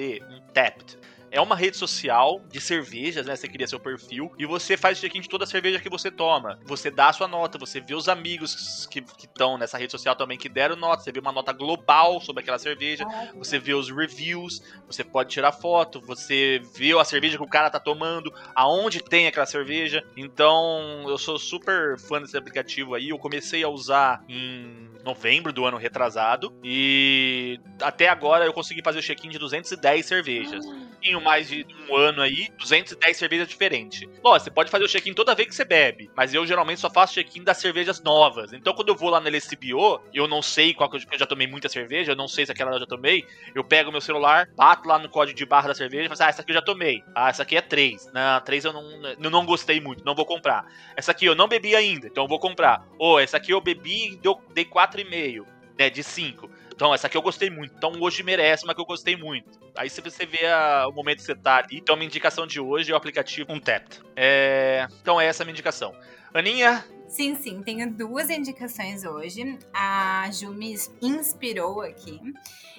U-N-T-A-P-P-D, 0.00 0.22
um 0.34 0.40
Tapped. 0.54 0.96
É 1.30 1.40
uma 1.40 1.54
rede 1.54 1.76
social 1.76 2.40
de 2.50 2.60
cervejas, 2.60 3.26
né? 3.26 3.36
Você 3.36 3.46
cria 3.46 3.66
seu 3.66 3.78
perfil 3.78 4.32
e 4.38 4.44
você 4.44 4.76
faz 4.76 4.98
check-in 4.98 5.20
de 5.20 5.28
toda 5.28 5.44
a 5.44 5.46
cerveja 5.46 5.78
que 5.78 5.88
você 5.88 6.10
toma. 6.10 6.58
Você 6.64 6.90
dá 6.90 7.08
a 7.08 7.12
sua 7.12 7.28
nota, 7.28 7.58
você 7.58 7.80
vê 7.80 7.94
os 7.94 8.08
amigos 8.08 8.86
que 8.90 8.98
estão 8.98 9.56
nessa 9.56 9.78
rede 9.78 9.92
social 9.92 10.16
também 10.16 10.36
que 10.36 10.48
deram 10.48 10.76
nota, 10.76 11.02
você 11.02 11.12
vê 11.12 11.20
uma 11.20 11.32
nota 11.32 11.52
global 11.52 12.20
sobre 12.20 12.42
aquela 12.42 12.58
cerveja, 12.58 13.04
você 13.36 13.58
vê 13.58 13.74
os 13.74 13.90
reviews, 13.90 14.62
você 14.86 15.04
pode 15.04 15.30
tirar 15.30 15.52
foto, 15.52 16.00
você 16.00 16.60
vê 16.74 16.98
a 16.98 17.04
cerveja 17.04 17.36
que 17.36 17.44
o 17.44 17.48
cara 17.48 17.70
tá 17.70 17.78
tomando, 17.78 18.32
aonde 18.54 19.02
tem 19.02 19.26
aquela 19.26 19.46
cerveja. 19.46 20.04
Então, 20.16 21.04
eu 21.06 21.16
sou 21.16 21.38
super 21.38 21.98
fã 21.98 22.20
desse 22.20 22.36
aplicativo 22.36 22.94
aí. 22.94 23.10
Eu 23.10 23.18
comecei 23.18 23.62
a 23.62 23.68
usar 23.68 24.24
em 24.28 24.90
novembro 25.04 25.52
do 25.52 25.64
ano 25.64 25.76
retrasado 25.76 26.52
e 26.62 27.58
até 27.80 28.08
agora 28.08 28.44
eu 28.44 28.52
consegui 28.52 28.82
fazer 28.82 28.98
o 28.98 29.02
check-in 29.02 29.30
de 29.30 29.38
210 29.38 30.04
cervejas. 30.04 30.64
Em 31.02 31.16
mais 31.20 31.48
de 31.48 31.66
um 31.88 31.96
ano 31.96 32.22
aí, 32.22 32.48
210 32.58 33.16
cervejas 33.16 33.48
diferentes. 33.48 34.08
Lógico, 34.22 34.44
você 34.44 34.50
pode 34.50 34.70
fazer 34.70 34.84
o 34.84 34.88
check-in 34.88 35.14
toda 35.14 35.34
vez 35.34 35.48
que 35.48 35.54
você 35.54 35.64
bebe, 35.64 36.10
mas 36.16 36.34
eu 36.34 36.46
geralmente 36.46 36.80
só 36.80 36.90
faço 36.90 37.14
check-in 37.14 37.44
das 37.44 37.58
cervejas 37.58 38.02
novas. 38.02 38.52
Então 38.52 38.74
quando 38.74 38.88
eu 38.88 38.96
vou 38.96 39.10
lá 39.10 39.20
na 39.20 39.28
LCBO, 39.28 40.00
eu 40.12 40.26
não 40.26 40.42
sei 40.42 40.74
qual 40.74 40.90
que 40.90 40.96
eu, 40.96 41.18
já 41.18 41.26
tomei 41.26 41.46
muita 41.46 41.68
cerveja, 41.68 42.12
eu 42.12 42.16
não 42.16 42.28
sei 42.28 42.46
se 42.46 42.52
aquela 42.52 42.72
eu 42.72 42.80
já 42.80 42.86
tomei, 42.86 43.24
eu 43.54 43.62
pego 43.64 43.90
meu 43.90 44.00
celular, 44.00 44.48
bato 44.56 44.88
lá 44.88 44.98
no 44.98 45.08
código 45.08 45.36
de 45.36 45.46
barra 45.46 45.68
da 45.68 45.74
cerveja 45.74 46.04
e 46.04 46.08
falo 46.08 46.14
assim, 46.14 46.24
ah, 46.24 46.28
essa 46.28 46.42
aqui 46.42 46.50
eu 46.50 46.54
já 46.54 46.62
tomei. 46.62 47.02
Ah, 47.14 47.28
essa 47.28 47.42
aqui 47.42 47.56
é 47.56 47.60
3. 47.60 48.12
Não, 48.12 48.40
3 48.40 48.64
eu 48.64 48.72
não, 48.72 48.82
eu 49.06 49.30
não 49.30 49.44
gostei 49.44 49.80
muito, 49.80 50.04
não 50.04 50.14
vou 50.14 50.26
comprar. 50.26 50.66
Essa 50.96 51.12
aqui 51.12 51.26
eu 51.26 51.34
não 51.34 51.48
bebi 51.48 51.74
ainda, 51.74 52.06
então 52.06 52.24
eu 52.24 52.28
vou 52.28 52.38
comprar. 52.38 52.86
Ou 52.98 53.18
essa 53.18 53.36
aqui 53.36 53.52
eu 53.52 53.60
bebi 53.60 54.12
e 54.12 54.20
dei 54.52 54.64
4,5, 54.64 55.46
né, 55.78 55.90
de 55.90 56.02
5. 56.02 56.50
Então, 56.80 56.94
essa 56.94 57.08
aqui 57.08 57.16
eu 57.18 57.20
gostei 57.20 57.50
muito. 57.50 57.74
Então, 57.76 57.92
hoje 58.00 58.22
merece 58.22 58.64
uma 58.64 58.74
que 58.74 58.80
eu 58.80 58.86
gostei 58.86 59.14
muito. 59.14 59.60
Aí, 59.76 59.90
se 59.90 60.00
você 60.00 60.24
vê 60.24 60.46
a- 60.46 60.86
o 60.88 60.92
momento 60.92 61.18
que 61.18 61.24
você 61.24 61.34
tá 61.34 61.56
ali, 61.56 61.76
então, 61.76 61.94
a 61.94 61.98
minha 61.98 62.06
indicação 62.06 62.46
de 62.46 62.58
hoje 62.58 62.90
é 62.90 62.94
o 62.94 62.96
aplicativo 62.96 63.52
Untapped. 63.52 64.00
É... 64.16 64.88
Então, 65.02 65.20
essa 65.20 65.42
é 65.42 65.44
a 65.44 65.46
minha 65.46 65.52
indicação. 65.52 65.94
Aninha, 66.32 66.82
Sim, 67.06 67.34
sim, 67.34 67.60
tenho 67.62 67.92
duas 67.92 68.30
indicações 68.30 69.04
hoje. 69.04 69.58
A 69.74 70.30
Ju 70.32 70.54
me 70.54 70.74
inspirou 71.02 71.82
aqui. 71.82 72.18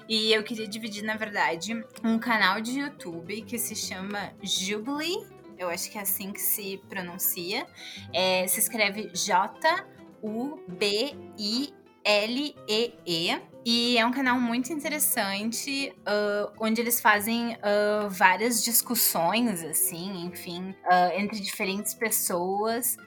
E 0.09 0.33
eu 0.33 0.41
queria 0.41 0.67
dividir, 0.67 1.03
na 1.03 1.15
verdade, 1.15 1.79
um 2.03 2.17
canal 2.17 2.59
de 2.59 2.79
YouTube 2.79 3.43
que 3.43 3.59
se 3.59 3.75
chama 3.75 4.33
Jubilee. 4.41 5.27
Eu 5.59 5.69
acho 5.69 5.91
que 5.91 5.99
é 5.99 6.01
assim 6.01 6.33
que 6.33 6.41
se 6.41 6.81
pronuncia. 6.89 7.67
É, 8.11 8.47
se 8.47 8.59
escreve 8.61 9.11
L-E-E. 12.03 12.95
E 13.05 13.50
é 13.97 14.05
um 14.05 14.11
canal 14.11 14.39
muito 14.39 14.73
interessante, 14.73 15.93
uh, 15.99 16.51
onde 16.59 16.81
eles 16.81 16.99
fazem 16.99 17.53
uh, 17.53 18.09
várias 18.09 18.63
discussões, 18.63 19.63
assim, 19.63 20.25
enfim, 20.25 20.71
uh, 20.85 21.19
entre 21.19 21.39
diferentes 21.39 21.93
pessoas 21.93 22.97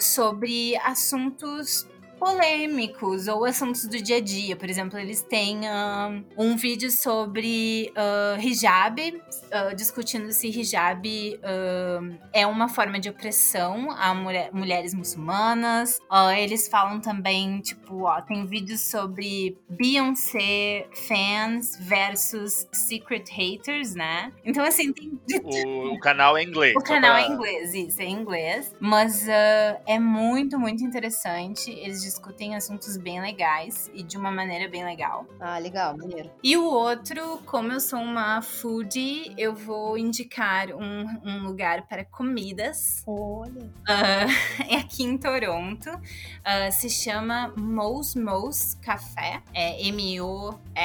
sobre 0.00 0.76
assuntos 0.76 1.86
polêmicos 2.18 3.28
ou 3.28 3.44
assuntos 3.44 3.86
do 3.86 4.00
dia 4.02 4.16
a 4.16 4.20
dia. 4.20 4.56
Por 4.56 4.68
exemplo, 4.68 4.98
eles 4.98 5.22
têm 5.22 5.60
um, 5.60 6.24
um 6.36 6.56
vídeo 6.56 6.90
sobre 6.90 7.92
uh, 7.96 8.40
hijab, 8.40 9.00
uh, 9.10 9.74
discutindo 9.76 10.30
se 10.32 10.48
hijab 10.48 11.06
uh, 11.06 12.18
é 12.32 12.46
uma 12.46 12.68
forma 12.68 12.98
de 12.98 13.08
opressão 13.08 13.90
a 13.90 14.14
mulher, 14.14 14.50
mulheres 14.52 14.94
muçulmanas. 14.94 16.00
eles 16.36 16.68
falam 16.68 17.00
também, 17.00 17.60
tipo, 17.60 18.04
ó, 18.04 18.20
tem 18.20 18.46
vídeos 18.46 18.80
sobre 18.80 19.56
Beyoncé 19.68 20.86
fans 21.06 21.78
versus 21.80 22.66
secret 22.72 23.30
haters, 23.30 23.94
né? 23.94 24.32
Então, 24.44 24.64
assim, 24.64 24.92
tem. 24.92 25.18
O, 25.42 25.94
o 25.94 26.00
canal 26.00 26.36
é 26.36 26.42
inglês. 26.42 26.74
O 26.76 26.80
canal 26.80 27.12
pra... 27.12 27.22
é 27.22 27.28
inglês, 27.28 27.74
isso, 27.74 28.00
é 28.00 28.06
inglês. 28.06 28.74
Mas 28.80 29.26
é 29.28 29.98
muito, 29.98 30.58
muito 30.58 30.82
interessante. 30.84 31.70
Eles 31.70 32.05
discutem 32.06 32.54
assuntos 32.54 32.96
bem 32.96 33.20
legais 33.20 33.90
e 33.92 34.02
de 34.02 34.16
uma 34.16 34.30
maneira 34.30 34.70
bem 34.70 34.84
legal. 34.84 35.26
Ah, 35.40 35.58
legal, 35.58 35.96
maneiro. 35.96 36.30
E 36.42 36.56
o 36.56 36.64
outro, 36.64 37.38
como 37.44 37.72
eu 37.72 37.80
sou 37.80 37.98
uma 37.98 38.40
foodie, 38.40 39.34
eu 39.36 39.52
vou 39.54 39.98
indicar 39.98 40.68
um, 40.70 41.04
um 41.24 41.42
lugar 41.44 41.86
para 41.88 42.04
comidas. 42.04 43.02
Olha! 43.06 43.64
Uh, 43.64 44.30
é 44.70 44.76
aqui 44.76 45.02
em 45.02 45.18
Toronto. 45.18 45.90
Uh, 45.90 46.70
se 46.70 46.88
chama 46.88 47.52
Mo's 47.56 48.14
Mo's 48.14 48.74
Café. 48.82 49.42
É 49.52 49.84
M-O-S-M-O-S. 49.88 50.76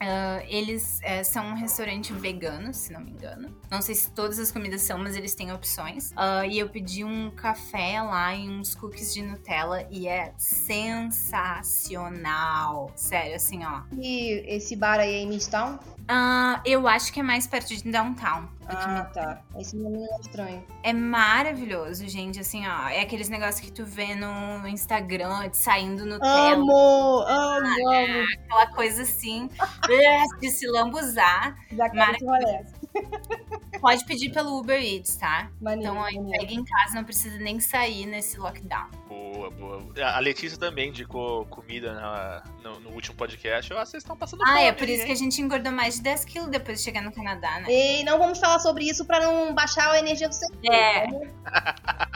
Uh, 0.00 0.46
eles 0.46 1.00
é, 1.02 1.24
são 1.24 1.44
um 1.46 1.54
restaurante 1.54 2.12
vegano, 2.12 2.72
se 2.72 2.92
não 2.92 3.00
me 3.00 3.10
engano. 3.10 3.52
Não 3.68 3.82
sei 3.82 3.96
se 3.96 4.12
todas 4.12 4.38
as 4.38 4.52
comidas 4.52 4.82
são, 4.82 4.96
mas 4.98 5.16
eles 5.16 5.34
têm 5.34 5.52
opções. 5.52 6.12
Uh, 6.12 6.44
e 6.48 6.56
eu 6.58 6.68
pedi 6.68 7.02
um 7.04 7.30
café 7.30 8.00
lá 8.00 8.32
e 8.34 8.48
uns 8.48 8.76
cookies 8.76 9.12
de 9.12 9.22
Nutella 9.22 9.84
e 9.90 10.06
é 10.06 10.32
sensacional. 10.38 12.92
Sério, 12.94 13.34
assim, 13.34 13.64
ó. 13.64 13.82
E 14.00 14.44
esse 14.46 14.76
bar 14.76 15.00
aí 15.00 15.14
é 15.14 15.18
em 15.18 15.28
Midtown? 15.28 15.80
Uh, 16.10 16.58
eu 16.64 16.88
acho 16.88 17.12
que 17.12 17.20
é 17.20 17.22
mais 17.22 17.46
perto 17.46 17.68
de 17.68 17.90
Downtown. 17.90 18.48
Ah, 18.66 19.04
tá. 19.12 19.42
Esse 19.58 19.76
nome 19.76 19.98
é 20.02 20.20
estranho. 20.20 20.64
É 20.82 20.92
maravilhoso, 20.92 22.08
gente. 22.08 22.40
Assim, 22.40 22.66
ó. 22.66 22.88
É 22.88 23.02
aqueles 23.02 23.28
negócios 23.28 23.60
que 23.60 23.70
tu 23.70 23.84
vê 23.84 24.14
no 24.14 24.66
Instagram, 24.66 25.48
de 25.50 25.56
saindo 25.56 26.06
no 26.06 26.18
Amo! 26.22 27.24
Amo, 27.26 27.92
é, 27.92 28.20
amo! 28.20 28.26
Aquela 28.44 28.66
coisa 28.74 29.02
assim, 29.02 29.50
é, 29.90 30.24
de 30.40 30.50
se 30.50 30.66
lambuzar. 30.66 31.56
Já. 31.72 31.88
Pode 33.80 34.04
pedir 34.04 34.30
pelo 34.32 34.58
Uber 34.58 34.80
Eats, 34.82 35.16
tá? 35.16 35.50
Maneiro, 35.60 35.92
então 35.92 36.04
aí 36.04 36.16
maneiro. 36.16 36.40
pega 36.40 36.52
em 36.52 36.64
casa, 36.64 36.94
não 36.94 37.04
precisa 37.04 37.38
nem 37.38 37.60
sair 37.60 38.06
nesse 38.06 38.38
lockdown. 38.38 38.88
Boa, 39.08 39.50
boa. 39.50 39.82
A 40.02 40.18
Letícia 40.18 40.58
também 40.58 40.88
indicou 40.88 41.46
comida 41.46 41.94
na, 41.94 42.42
no, 42.62 42.80
no, 42.80 42.90
último 42.90 43.16
podcast. 43.16 43.72
Ah, 43.72 43.84
vocês 43.84 44.02
estão 44.02 44.16
passando 44.16 44.42
Ah, 44.44 44.60
é 44.60 44.72
por 44.72 44.88
isso 44.88 45.02
hein? 45.02 45.06
que 45.06 45.12
a 45.12 45.16
gente 45.16 45.40
engordou 45.40 45.72
mais 45.72 45.97
de 45.98 46.02
10 46.04 46.24
quilos 46.24 46.48
depois 46.48 46.78
de 46.78 46.84
chegar 46.84 47.02
no 47.02 47.12
Canadá, 47.12 47.60
né? 47.60 47.66
E 47.68 48.04
não 48.04 48.18
vamos 48.18 48.38
falar 48.38 48.58
sobre 48.58 48.84
isso 48.88 49.04
pra 49.04 49.20
não 49.20 49.54
baixar 49.54 49.90
a 49.90 49.98
energia 49.98 50.28
do 50.28 50.34
seu 50.34 50.48
É. 50.70 51.06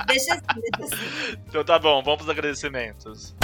deixa 0.07 0.35
assim, 0.35 0.61
deixa 0.79 0.95
assim. 0.95 1.37
Então 1.49 1.65
tá 1.65 1.79
bom, 1.79 2.03
vamos 2.03 2.19
pros 2.19 2.31
agradecimentos. 2.31 3.35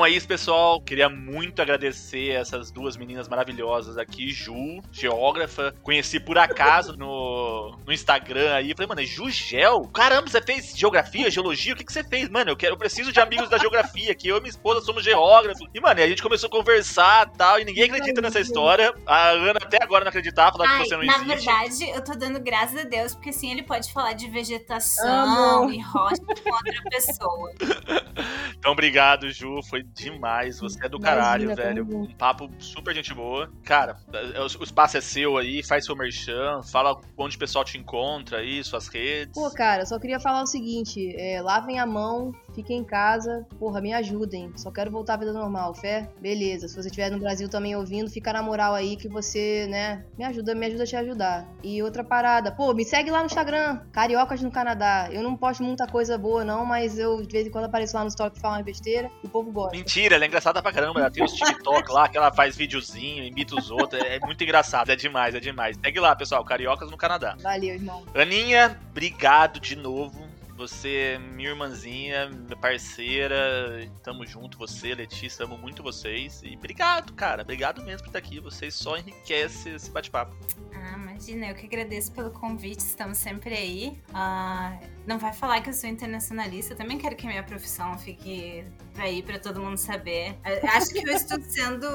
Então 0.00 0.06
é 0.06 0.12
isso, 0.12 0.26
pessoal. 0.26 0.80
Queria 0.80 1.10
muito 1.10 1.60
agradecer 1.60 2.30
essas 2.30 2.70
duas 2.70 2.96
meninas 2.96 3.28
maravilhosas 3.28 3.98
aqui. 3.98 4.30
Ju, 4.30 4.80
geógrafa. 4.90 5.74
Conheci 5.82 6.18
por 6.18 6.38
acaso 6.38 6.96
no, 6.96 7.76
no 7.84 7.92
Instagram 7.92 8.54
aí. 8.54 8.72
Falei, 8.72 8.88
mano, 8.88 9.02
é 9.02 9.04
Ju 9.04 9.28
Gel? 9.28 9.82
Caramba, 9.92 10.30
você 10.30 10.40
fez 10.40 10.72
geografia, 10.74 11.30
geologia? 11.30 11.74
O 11.74 11.76
que, 11.76 11.84
que 11.84 11.92
você 11.92 12.02
fez? 12.02 12.30
Mano, 12.30 12.50
eu, 12.50 12.56
quero, 12.56 12.72
eu 12.72 12.78
preciso 12.78 13.12
de 13.12 13.20
amigos 13.20 13.50
da 13.50 13.58
geografia, 13.58 14.14
que 14.14 14.26
eu 14.26 14.38
e 14.38 14.40
minha 14.40 14.48
esposa 14.48 14.80
somos 14.80 15.04
geógrafos. 15.04 15.68
E, 15.74 15.78
mano, 15.78 16.00
a 16.00 16.08
gente 16.08 16.22
começou 16.22 16.46
a 16.46 16.50
conversar 16.50 17.30
e 17.34 17.36
tal, 17.36 17.60
e 17.60 17.66
ninguém 17.66 17.84
acredita 17.84 18.22
nessa 18.22 18.40
história. 18.40 18.94
A 19.04 19.32
Ana 19.32 19.60
até 19.62 19.82
agora 19.82 20.02
não 20.02 20.08
acreditava, 20.08 20.52
falava 20.52 20.72
Ai, 20.72 20.82
que 20.82 20.88
você 20.88 20.96
não 20.96 21.04
na 21.04 21.12
existe. 21.16 21.44
verdade, 21.44 21.90
eu 21.90 22.02
tô 22.02 22.12
dando 22.12 22.40
graças 22.40 22.80
a 22.80 22.84
Deus, 22.84 23.14
porque 23.14 23.28
assim 23.28 23.52
ele 23.52 23.64
pode 23.64 23.92
falar 23.92 24.14
de 24.14 24.30
vegetação 24.30 25.64
Amo. 25.64 25.72
e 25.72 25.78
rocha 25.78 26.22
com 26.24 26.54
outra 26.54 26.82
pessoa. 26.88 27.52
Então, 28.60 28.72
obrigado, 28.72 29.30
Ju. 29.32 29.62
Foi 29.62 29.82
demais. 29.94 30.60
Você 30.60 30.84
é 30.84 30.88
do 30.88 30.98
caralho, 30.98 31.54
velho. 31.54 31.84
junto. 31.84 32.12
Um 32.12 32.14
papo 32.14 32.50
super 32.58 32.94
gente 32.94 33.12
boa. 33.14 33.50
Cara, 33.64 33.96
é, 34.12 34.40
o 34.40 34.60
o 34.60 34.64
espaço 34.64 34.96
é 34.96 35.00
seu 35.00 35.38
aí, 35.38 35.62
faz 35.62 35.84
seu 35.84 35.96
merchan, 35.96 36.60
fala 36.62 36.98
onde 37.16 37.36
o 37.36 37.38
pessoal 37.38 37.64
te 37.64 37.78
encontra 37.78 38.38
aí, 38.38 38.62
suas 38.62 38.88
redes. 38.88 39.34
Pô, 39.34 39.50
cara, 39.50 39.86
só 39.86 39.98
queria 39.98 40.20
falar 40.20 40.42
o 40.42 40.46
seguinte: 40.46 41.14
é, 41.16 41.40
lavem 41.40 41.78
a 41.78 41.86
mão, 41.86 42.32
fiquem 42.54 42.78
em 42.78 42.84
casa, 42.84 43.46
porra, 43.58 43.80
me 43.80 43.92
ajudem. 43.92 44.52
Só 44.56 44.70
quero 44.70 44.90
voltar 44.90 45.14
à 45.14 45.16
vida 45.16 45.32
normal, 45.32 45.74
fé? 45.74 46.10
Beleza. 46.20 46.68
Se 46.68 46.74
você 46.74 46.88
estiver 46.88 47.10
no 47.10 47.18
Brasil 47.18 47.48
também 47.48 47.76
ouvindo, 47.76 48.10
fica 48.10 48.32
na 48.32 48.42
moral 48.42 48.74
aí 48.74 48.96
que 48.96 49.08
você, 49.08 49.66
né, 49.68 50.04
me 50.18 50.24
ajuda, 50.24 50.54
me 50.54 50.66
ajuda 50.66 50.82
a 50.82 50.86
te 50.86 50.96
ajudar. 50.96 51.48
E 51.62 51.82
outra 51.82 52.04
parada, 52.04 52.52
pô, 52.52 52.72
me 52.74 52.84
segue 52.84 53.10
lá 53.10 53.20
no 53.20 53.26
Instagram, 53.26 53.80
Cariocas 53.92 54.42
no 54.42 54.50
Canadá. 54.50 55.08
Eu 55.10 55.22
não 55.22 55.36
posto 55.36 55.62
muita 55.62 55.86
coisa 55.86 56.16
boa, 56.16 56.44
não, 56.44 56.64
mas 56.64 56.98
eu 56.98 57.22
de 57.22 57.32
vez 57.32 57.46
em 57.46 57.50
quando 57.50 57.64
apareço 57.64 57.96
lá 57.96 58.02
no 58.02 58.08
story 58.08 58.32
pra 58.32 58.40
falar 58.40 58.56
uma 58.58 58.62
besteira 58.62 59.10
e 59.22 59.26
o 59.26 59.30
povo 59.30 59.50
gosta. 59.50 59.76
Mentira, 59.76 60.14
ela 60.14 60.24
é 60.24 60.28
engraçada 60.28 60.62
pra 60.62 60.72
caramba. 60.72 61.00
Ela 61.00 61.10
tem 61.10 61.24
os 61.24 61.32
TikTok 61.32 61.90
lá, 61.90 62.08
que 62.08 62.16
ela 62.16 62.32
faz 62.32 62.56
videozinho, 62.56 63.24
imita 63.24 63.54
os 63.54 63.70
outros. 63.70 64.00
É 64.02 64.18
muito 64.20 64.42
engraçado, 64.42 64.90
é 64.90 64.96
demais, 64.96 65.34
é 65.34 65.40
demais. 65.40 65.76
Segue 65.82 66.00
lá, 66.00 66.14
pessoal, 66.14 66.44
Cariocas 66.44 66.90
no 66.90 66.96
Canadá. 66.96 67.36
Valeu, 67.42 67.74
irmão. 67.74 68.04
Aninha, 68.14 68.78
obrigado 68.90 69.60
de 69.60 69.76
novo. 69.76 70.29
Você, 70.60 71.18
minha 71.18 71.48
irmãzinha, 71.48 72.28
minha 72.28 72.54
parceira, 72.54 73.90
tamo 74.02 74.26
junto, 74.26 74.58
você, 74.58 74.94
Letícia, 74.94 75.46
amo 75.46 75.56
muito 75.56 75.82
vocês. 75.82 76.42
E 76.44 76.54
obrigado, 76.54 77.14
cara, 77.14 77.40
obrigado 77.40 77.82
mesmo 77.82 78.00
por 78.00 78.08
estar 78.08 78.18
aqui. 78.18 78.38
Vocês 78.40 78.74
só 78.74 78.98
enriquecem 78.98 79.74
esse 79.74 79.90
bate-papo. 79.90 80.36
Ah, 80.74 80.98
imagina, 80.98 81.46
eu 81.46 81.54
que 81.54 81.64
agradeço 81.64 82.12
pelo 82.12 82.30
convite, 82.30 82.80
estamos 82.80 83.16
sempre 83.16 83.54
aí. 83.54 83.98
Ah, 84.12 84.78
não 85.06 85.18
vai 85.18 85.32
falar 85.32 85.62
que 85.62 85.70
eu 85.70 85.72
sou 85.72 85.88
internacionalista, 85.88 86.74
eu 86.74 86.76
também 86.76 86.98
quero 86.98 87.16
que 87.16 87.26
a 87.26 87.30
minha 87.30 87.42
profissão 87.42 87.98
fique 87.98 88.62
aí 88.98 89.22
pra 89.22 89.38
todo 89.38 89.62
mundo 89.62 89.78
saber. 89.78 90.36
Acho 90.44 90.90
que 90.90 91.08
eu 91.08 91.14
estou 91.14 91.40
sendo. 91.40 91.86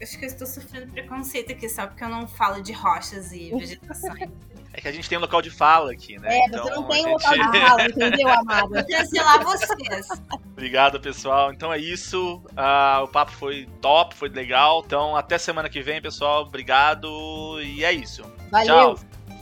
Acho 0.00 0.18
que 0.20 0.24
eu 0.24 0.28
estou 0.28 0.46
sofrendo 0.46 0.92
preconceito 0.92 1.50
aqui 1.50 1.68
só 1.68 1.88
porque 1.88 2.04
eu 2.04 2.08
não 2.08 2.28
falo 2.28 2.62
de 2.62 2.72
rochas 2.72 3.32
e 3.32 3.50
vegetações. 3.50 4.30
É 4.74 4.80
que 4.80 4.88
a 4.88 4.92
gente 4.92 5.08
tem 5.08 5.18
um 5.18 5.20
local 5.20 5.42
de 5.42 5.50
fala 5.50 5.92
aqui, 5.92 6.18
né? 6.18 6.38
É, 6.38 6.48
você 6.48 6.70
não 6.70 6.84
tem 6.84 7.06
um 7.06 7.10
local 7.10 7.32
de 7.34 7.60
fala, 7.60 7.84
entendeu, 7.84 8.28
amada? 8.28 8.68
Vou 8.68 8.86
cancelar 8.86 9.44
vocês. 9.44 10.08
Obrigado, 10.52 10.98
pessoal. 10.98 11.52
Então 11.52 11.72
é 11.72 11.78
isso. 11.78 12.42
Ah, 12.56 13.00
o 13.04 13.08
papo 13.08 13.32
foi 13.32 13.68
top, 13.82 14.14
foi 14.14 14.30
legal. 14.30 14.82
Então 14.86 15.14
até 15.14 15.36
semana 15.36 15.68
que 15.68 15.82
vem, 15.82 16.00
pessoal. 16.00 16.42
Obrigado. 16.42 17.60
E 17.60 17.84
é 17.84 17.92
isso. 17.92 18.22
Valeu. 18.50 18.94
Tchau. 18.94 18.98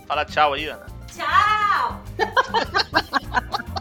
Fala 0.07 0.25
tchau 0.25 0.53
aí, 0.55 0.67
Ana. 0.67 0.87
Tchau! 1.07 2.03